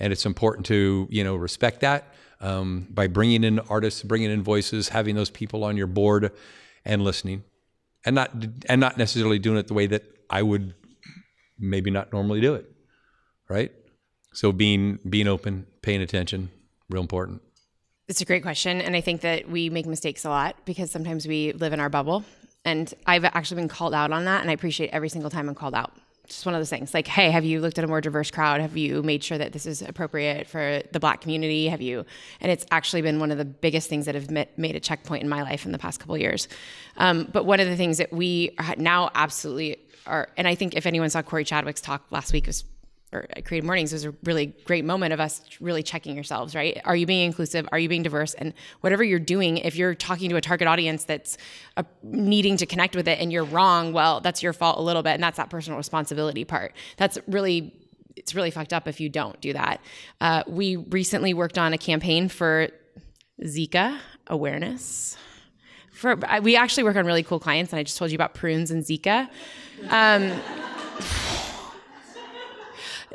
and 0.00 0.12
it's 0.12 0.24
important 0.24 0.64
to 0.66 1.06
you 1.10 1.24
know 1.24 1.36
respect 1.36 1.80
that 1.80 2.14
um, 2.42 2.86
by 2.90 3.06
bringing 3.06 3.44
in 3.44 3.58
artists, 3.60 4.02
bringing 4.02 4.30
in 4.30 4.42
voices, 4.42 4.90
having 4.90 5.14
those 5.14 5.30
people 5.30 5.64
on 5.64 5.76
your 5.76 5.86
board, 5.86 6.32
and 6.84 7.02
listening, 7.02 7.44
and 8.04 8.14
not 8.14 8.30
and 8.68 8.80
not 8.80 8.98
necessarily 8.98 9.38
doing 9.38 9.56
it 9.56 9.68
the 9.68 9.74
way 9.74 9.86
that 9.86 10.02
I 10.28 10.42
would 10.42 10.74
maybe 11.58 11.90
not 11.90 12.12
normally 12.12 12.40
do 12.40 12.54
it, 12.54 12.70
right? 13.48 13.72
So 14.32 14.52
being 14.52 14.98
being 15.08 15.28
open, 15.28 15.66
paying 15.80 16.02
attention, 16.02 16.50
real 16.90 17.02
important. 17.02 17.42
It's 18.08 18.20
a 18.20 18.24
great 18.24 18.42
question, 18.42 18.80
and 18.80 18.96
I 18.96 19.00
think 19.00 19.20
that 19.20 19.48
we 19.48 19.70
make 19.70 19.86
mistakes 19.86 20.24
a 20.24 20.28
lot 20.28 20.56
because 20.64 20.90
sometimes 20.90 21.26
we 21.26 21.52
live 21.52 21.72
in 21.72 21.80
our 21.80 21.88
bubble. 21.88 22.24
And 22.64 22.92
I've 23.06 23.24
actually 23.24 23.60
been 23.60 23.68
called 23.68 23.92
out 23.92 24.12
on 24.12 24.24
that, 24.26 24.40
and 24.40 24.50
I 24.50 24.52
appreciate 24.52 24.90
every 24.90 25.08
single 25.08 25.30
time 25.30 25.48
I'm 25.48 25.54
called 25.54 25.74
out. 25.74 25.92
Just 26.32 26.46
one 26.46 26.54
of 26.54 26.60
those 26.60 26.70
things. 26.70 26.94
Like, 26.94 27.06
hey, 27.06 27.30
have 27.30 27.44
you 27.44 27.60
looked 27.60 27.78
at 27.78 27.84
a 27.84 27.86
more 27.86 28.00
diverse 28.00 28.30
crowd? 28.30 28.62
Have 28.62 28.74
you 28.74 29.02
made 29.02 29.22
sure 29.22 29.36
that 29.36 29.52
this 29.52 29.66
is 29.66 29.82
appropriate 29.82 30.46
for 30.48 30.80
the 30.90 30.98
Black 30.98 31.20
community? 31.20 31.68
Have 31.68 31.82
you? 31.82 32.06
And 32.40 32.50
it's 32.50 32.64
actually 32.70 33.02
been 33.02 33.20
one 33.20 33.30
of 33.30 33.36
the 33.36 33.44
biggest 33.44 33.88
things 33.90 34.06
that 34.06 34.14
have 34.14 34.30
made 34.30 34.74
a 34.74 34.80
checkpoint 34.80 35.22
in 35.22 35.28
my 35.28 35.42
life 35.42 35.66
in 35.66 35.72
the 35.72 35.78
past 35.78 36.00
couple 36.00 36.16
years. 36.16 36.48
Um, 36.96 37.28
but 37.30 37.44
one 37.44 37.60
of 37.60 37.68
the 37.68 37.76
things 37.76 37.98
that 37.98 38.12
we 38.12 38.56
now 38.78 39.10
absolutely 39.14 39.76
are, 40.06 40.30
and 40.38 40.48
I 40.48 40.54
think 40.54 40.74
if 40.74 40.86
anyone 40.86 41.10
saw 41.10 41.20
Corey 41.20 41.44
Chadwick's 41.44 41.82
talk 41.82 42.06
last 42.10 42.32
week, 42.32 42.46
was 42.46 42.64
or 43.12 43.26
Creative 43.44 43.64
Mornings 43.64 43.92
was 43.92 44.04
a 44.04 44.14
really 44.24 44.46
great 44.64 44.84
moment 44.84 45.12
of 45.12 45.20
us 45.20 45.42
really 45.60 45.82
checking 45.82 46.14
yourselves, 46.14 46.54
right? 46.54 46.80
Are 46.84 46.96
you 46.96 47.06
being 47.06 47.26
inclusive? 47.26 47.68
Are 47.70 47.78
you 47.78 47.88
being 47.88 48.02
diverse? 48.02 48.34
And 48.34 48.54
whatever 48.80 49.04
you're 49.04 49.18
doing, 49.18 49.58
if 49.58 49.76
you're 49.76 49.94
talking 49.94 50.30
to 50.30 50.36
a 50.36 50.40
target 50.40 50.66
audience 50.66 51.04
that's 51.04 51.36
uh, 51.76 51.82
needing 52.02 52.56
to 52.56 52.66
connect 52.66 52.96
with 52.96 53.06
it 53.06 53.20
and 53.20 53.30
you're 53.30 53.44
wrong, 53.44 53.92
well, 53.92 54.20
that's 54.20 54.42
your 54.42 54.52
fault 54.52 54.78
a 54.78 54.82
little 54.82 55.02
bit. 55.02 55.12
And 55.12 55.22
that's 55.22 55.36
that 55.36 55.50
personal 55.50 55.76
responsibility 55.76 56.44
part. 56.44 56.74
That's 56.96 57.18
really, 57.26 57.74
it's 58.16 58.34
really 58.34 58.50
fucked 58.50 58.72
up 58.72 58.88
if 58.88 58.98
you 58.98 59.08
don't 59.08 59.40
do 59.40 59.52
that. 59.52 59.82
Uh, 60.20 60.42
we 60.46 60.76
recently 60.76 61.34
worked 61.34 61.58
on 61.58 61.72
a 61.74 61.78
campaign 61.78 62.28
for 62.28 62.68
Zika 63.42 63.98
awareness. 64.28 65.16
For, 65.92 66.16
we 66.42 66.56
actually 66.56 66.84
work 66.84 66.96
on 66.96 67.06
really 67.06 67.22
cool 67.22 67.38
clients, 67.38 67.72
and 67.72 67.78
I 67.78 67.82
just 67.82 67.98
told 67.98 68.10
you 68.10 68.16
about 68.16 68.34
prunes 68.34 68.70
and 68.70 68.82
Zika. 68.82 69.28
Um, 69.90 70.32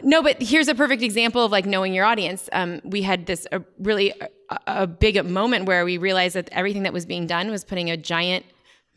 no, 0.04 0.22
but 0.22 0.42
here's 0.42 0.68
a 0.68 0.76
perfect 0.76 1.02
example 1.02 1.44
of 1.44 1.52
like 1.52 1.66
knowing 1.66 1.94
your 1.94 2.06
audience. 2.06 2.50
Um, 2.52 2.82
we 2.84 3.02
had 3.02 3.26
this 3.26 3.48
a 3.52 3.62
really 3.80 4.14
a, 4.50 4.60
a, 4.68 4.88
big 4.88 5.24
moment 5.26 5.66
where 5.66 5.86
we 5.86 5.98
realized 5.98 6.36
that 6.36 6.50
everything 6.52 6.84
that 6.84 6.94
was 6.94 7.06
being 7.06 7.28
done 7.28 7.52
was 7.52 7.64
putting 7.64 7.90
a 7.90 7.98
giant 7.98 8.46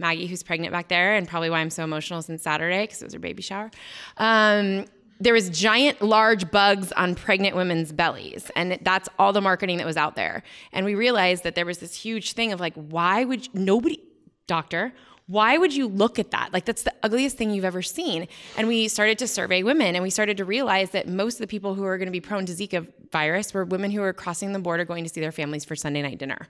Maggie, 0.01 0.27
who's 0.27 0.43
pregnant 0.43 0.73
back 0.73 0.89
there, 0.89 1.15
and 1.15 1.29
probably 1.29 1.51
why 1.51 1.59
I'm 1.59 1.71
so 1.71 1.85
emotional 1.85 2.23
since 2.23 2.43
Saturday 2.43 2.85
because 2.85 3.03
it 3.03 3.05
was 3.05 3.13
her 3.13 3.21
baby 3.21 3.43
shower. 3.43 3.71
Um, 4.17 4.87
there 5.21 5.35
was 5.35 5.51
giant, 5.51 6.01
large 6.01 6.51
bugs 6.51 6.91
on 6.93 7.15
pregnant 7.15 7.55
women's 7.55 7.93
bellies, 7.93 8.51
and 8.57 8.79
that's 8.83 9.09
all 9.19 9.35
the 9.35 9.43
marketing 9.43 9.77
that 9.77 9.87
was 9.87 9.99
out 9.99 10.17
there. 10.17 10.43
And 10.73 10.87
we 10.87 10.95
realized 10.95 11.45
that 11.45 11.55
there 11.55 11.67
was 11.67 11.79
this 11.79 11.95
huge 11.95 12.33
thing 12.33 12.53
of 12.53 12.59
like, 12.59 12.75
why 12.75 13.25
would 13.25 13.47
you, 13.47 13.53
nobody, 13.53 14.03
doctor? 14.47 14.95
Why 15.31 15.57
would 15.57 15.73
you 15.73 15.87
look 15.87 16.19
at 16.19 16.33
that? 16.33 16.53
Like, 16.53 16.65
that's 16.65 16.83
the 16.83 16.93
ugliest 17.05 17.37
thing 17.37 17.51
you've 17.51 17.65
ever 17.65 17.83
seen. 17.83 18.27
And 18.57 18.67
we 18.67 18.89
started 18.89 19.17
to 19.21 19.29
survey 19.29 19.63
women 19.63 19.95
and 19.95 20.03
we 20.03 20.11
started 20.11 20.37
to 20.39 20.45
realize 20.45 20.91
that 20.91 21.07
most 21.07 21.35
of 21.35 21.41
the 21.41 21.47
people 21.47 21.75
who 21.75 21.85
are 21.85 21.99
going 21.99 22.07
to 22.07 22.13
be 22.13 22.21
prone 22.21 22.47
to 22.47 22.53
Zika 22.53 22.85
virus 23.13 23.55
were 23.55 23.65
women 23.65 23.93
who 23.93 24.01
were 24.01 24.13
crossing 24.13 24.53
the 24.53 24.59
border 24.59 24.85
going 24.85 25.05
to 25.05 25.11
see 25.11 25.21
their 25.21 25.31
families 25.31 25.65
for 25.65 25.77
Sunday 25.77 26.03
night 26.03 26.19
dinner. 26.19 26.49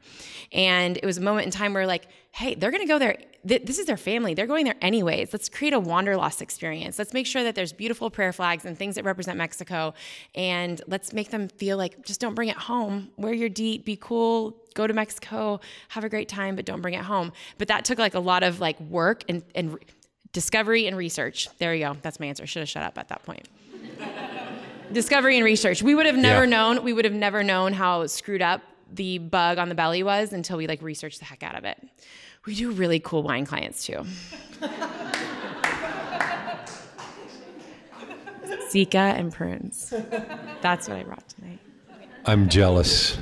And 0.52 0.96
it 0.96 1.04
was 1.04 1.18
a 1.18 1.20
moment 1.20 1.44
in 1.44 1.50
time 1.52 1.74
where, 1.74 1.86
like, 1.86 2.06
hey, 2.32 2.54
they're 2.54 2.70
going 2.70 2.82
to 2.82 2.88
go 2.88 2.98
there. 2.98 3.18
This 3.44 3.78
is 3.78 3.86
their 3.86 3.96
family. 3.96 4.34
They're 4.34 4.46
going 4.46 4.64
there 4.64 4.76
anyways. 4.80 5.32
Let's 5.32 5.48
create 5.48 5.72
a 5.72 5.80
wanderlust 5.80 6.40
experience. 6.40 6.98
Let's 6.98 7.12
make 7.12 7.26
sure 7.26 7.42
that 7.42 7.54
there's 7.54 7.72
beautiful 7.72 8.10
prayer 8.10 8.32
flags 8.32 8.64
and 8.64 8.78
things 8.78 8.94
that 8.94 9.04
represent 9.04 9.36
Mexico. 9.36 9.94
And 10.34 10.80
let's 10.86 11.12
make 11.12 11.30
them 11.30 11.48
feel 11.48 11.76
like 11.76 12.04
just 12.04 12.20
don't 12.20 12.34
bring 12.34 12.48
it 12.48 12.56
home. 12.56 13.10
Wear 13.16 13.32
your 13.32 13.48
DEET, 13.48 13.84
be 13.84 13.96
cool, 13.96 14.59
go 14.74 14.86
to 14.86 14.94
Mexico, 14.94 15.60
have 15.88 16.04
a 16.04 16.08
great 16.08 16.28
time, 16.28 16.56
but 16.56 16.64
don't 16.64 16.80
bring 16.80 16.94
it 16.94 17.02
home. 17.04 17.32
But 17.58 17.68
that 17.68 17.84
took 17.84 17.98
like 17.98 18.14
a 18.14 18.20
lot 18.20 18.42
of 18.42 18.60
like 18.60 18.80
work 18.80 19.24
and, 19.28 19.42
and 19.54 19.78
discovery 20.32 20.86
and 20.86 20.96
research. 20.96 21.48
There 21.58 21.74
you 21.74 21.86
go. 21.86 21.96
That's 22.02 22.20
my 22.20 22.26
answer. 22.26 22.46
Should 22.46 22.60
have 22.60 22.68
shut 22.68 22.82
up 22.82 22.98
at 22.98 23.08
that 23.08 23.22
point. 23.24 23.48
discovery 24.92 25.36
and 25.36 25.44
research. 25.44 25.82
We 25.82 25.94
would 25.94 26.06
have 26.06 26.16
never 26.16 26.44
yeah. 26.44 26.50
known. 26.50 26.82
We 26.84 26.92
would 26.92 27.04
have 27.04 27.14
never 27.14 27.42
known 27.42 27.72
how 27.72 28.06
screwed 28.06 28.42
up 28.42 28.62
the 28.92 29.18
bug 29.18 29.58
on 29.58 29.68
the 29.68 29.74
belly 29.74 30.02
was 30.02 30.32
until 30.32 30.56
we 30.56 30.66
like 30.66 30.82
researched 30.82 31.20
the 31.20 31.24
heck 31.24 31.42
out 31.42 31.56
of 31.56 31.64
it. 31.64 31.78
We 32.46 32.54
do 32.54 32.70
really 32.70 33.00
cool 33.00 33.22
wine 33.22 33.46
clients 33.46 33.84
too. 33.84 34.04
Zika 38.70 38.94
and 38.94 39.32
prunes. 39.32 39.92
That's 40.60 40.88
what 40.88 40.96
I 40.98 41.02
brought 41.02 41.28
tonight. 41.28 41.58
I'm 42.24 42.48
jealous. 42.48 43.18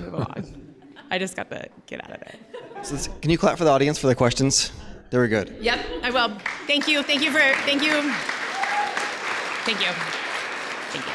I 1.10 1.18
just 1.18 1.36
got 1.36 1.50
the 1.50 1.68
get 1.86 2.04
out 2.04 2.12
of 2.12 2.20
there. 2.20 2.84
So 2.84 3.10
can 3.20 3.30
you 3.30 3.38
clap 3.38 3.58
for 3.58 3.64
the 3.64 3.70
audience 3.70 3.98
for 3.98 4.06
the 4.06 4.14
questions? 4.14 4.72
They 5.10 5.18
were 5.18 5.28
good. 5.28 5.56
Yep, 5.60 5.78
I 6.02 6.10
will. 6.10 6.38
Thank 6.66 6.86
you. 6.86 7.02
Thank 7.02 7.22
you 7.22 7.30
for. 7.30 7.38
Thank 7.38 7.82
you. 7.82 8.12
Thank 9.64 9.80
you. 9.80 9.92
Thank 10.90 11.06
you. 11.06 11.12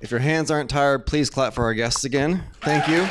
If 0.00 0.10
your 0.10 0.20
hands 0.20 0.50
aren't 0.50 0.68
tired, 0.68 1.06
please 1.06 1.30
clap 1.30 1.54
for 1.54 1.64
our 1.64 1.74
guests 1.74 2.04
again. 2.04 2.44
Thank 2.60 2.88
you. 2.88 3.06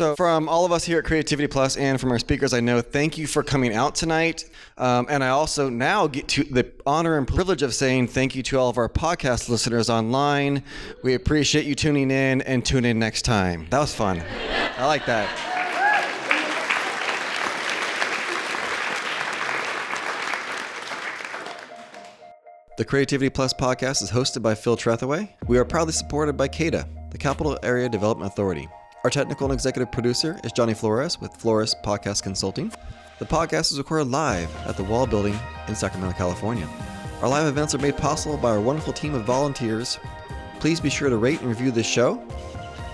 So, 0.00 0.16
from 0.16 0.48
all 0.48 0.64
of 0.64 0.72
us 0.72 0.82
here 0.82 1.00
at 1.00 1.04
Creativity 1.04 1.46
Plus 1.46 1.76
and 1.76 2.00
from 2.00 2.10
our 2.10 2.18
speakers, 2.18 2.54
I 2.54 2.60
know, 2.60 2.80
thank 2.80 3.18
you 3.18 3.26
for 3.26 3.42
coming 3.42 3.74
out 3.74 3.94
tonight. 3.94 4.48
Um, 4.78 5.06
and 5.10 5.22
I 5.22 5.28
also 5.28 5.68
now 5.68 6.06
get 6.06 6.26
to 6.28 6.44
the 6.44 6.72
honor 6.86 7.18
and 7.18 7.28
privilege 7.28 7.60
of 7.60 7.74
saying 7.74 8.08
thank 8.08 8.34
you 8.34 8.42
to 8.44 8.58
all 8.58 8.70
of 8.70 8.78
our 8.78 8.88
podcast 8.88 9.50
listeners 9.50 9.90
online. 9.90 10.62
We 11.02 11.12
appreciate 11.12 11.66
you 11.66 11.74
tuning 11.74 12.10
in 12.10 12.40
and 12.40 12.64
tune 12.64 12.86
in 12.86 12.98
next 12.98 13.26
time. 13.26 13.66
That 13.68 13.78
was 13.78 13.94
fun. 13.94 14.22
I 14.78 14.86
like 14.86 15.04
that. 15.04 15.28
The 22.78 22.86
Creativity 22.86 23.28
Plus 23.28 23.52
podcast 23.52 24.02
is 24.02 24.10
hosted 24.10 24.40
by 24.40 24.54
Phil 24.54 24.78
Trethaway. 24.78 25.28
We 25.46 25.58
are 25.58 25.66
proudly 25.66 25.92
supported 25.92 26.38
by 26.38 26.48
CADA, 26.48 26.88
the 27.10 27.18
Capital 27.18 27.58
Area 27.62 27.90
Development 27.90 28.32
Authority. 28.32 28.66
Our 29.02 29.08
technical 29.08 29.46
and 29.46 29.54
executive 29.54 29.90
producer 29.90 30.38
is 30.44 30.52
Johnny 30.52 30.74
Flores 30.74 31.18
with 31.18 31.34
Flores 31.34 31.74
Podcast 31.82 32.22
Consulting. 32.22 32.70
The 33.18 33.24
podcast 33.24 33.72
is 33.72 33.78
recorded 33.78 34.08
live 34.08 34.54
at 34.66 34.76
the 34.76 34.84
Wall 34.84 35.06
Building 35.06 35.38
in 35.68 35.74
Sacramento, 35.74 36.14
California. 36.18 36.68
Our 37.22 37.28
live 37.30 37.46
events 37.46 37.74
are 37.74 37.78
made 37.78 37.96
possible 37.96 38.36
by 38.36 38.50
our 38.50 38.60
wonderful 38.60 38.92
team 38.92 39.14
of 39.14 39.24
volunteers. 39.24 39.98
Please 40.58 40.80
be 40.80 40.90
sure 40.90 41.08
to 41.08 41.16
rate 41.16 41.40
and 41.40 41.48
review 41.48 41.70
this 41.70 41.86
show. 41.86 42.22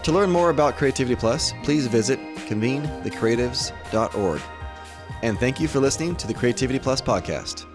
To 0.05 0.13
learn 0.13 0.31
more 0.31 0.51
about 0.51 0.77
Creativity 0.77 1.17
Plus, 1.17 1.53
please 1.65 1.89
visit 1.89 2.21
convenethecreatives.org. 2.47 4.41
And 5.23 5.39
thank 5.41 5.59
you 5.59 5.67
for 5.67 5.81
listening 5.81 6.15
to 6.17 6.29
the 6.29 6.35
Creativity 6.35 6.79
Plus 6.79 7.03
podcast. 7.03 7.67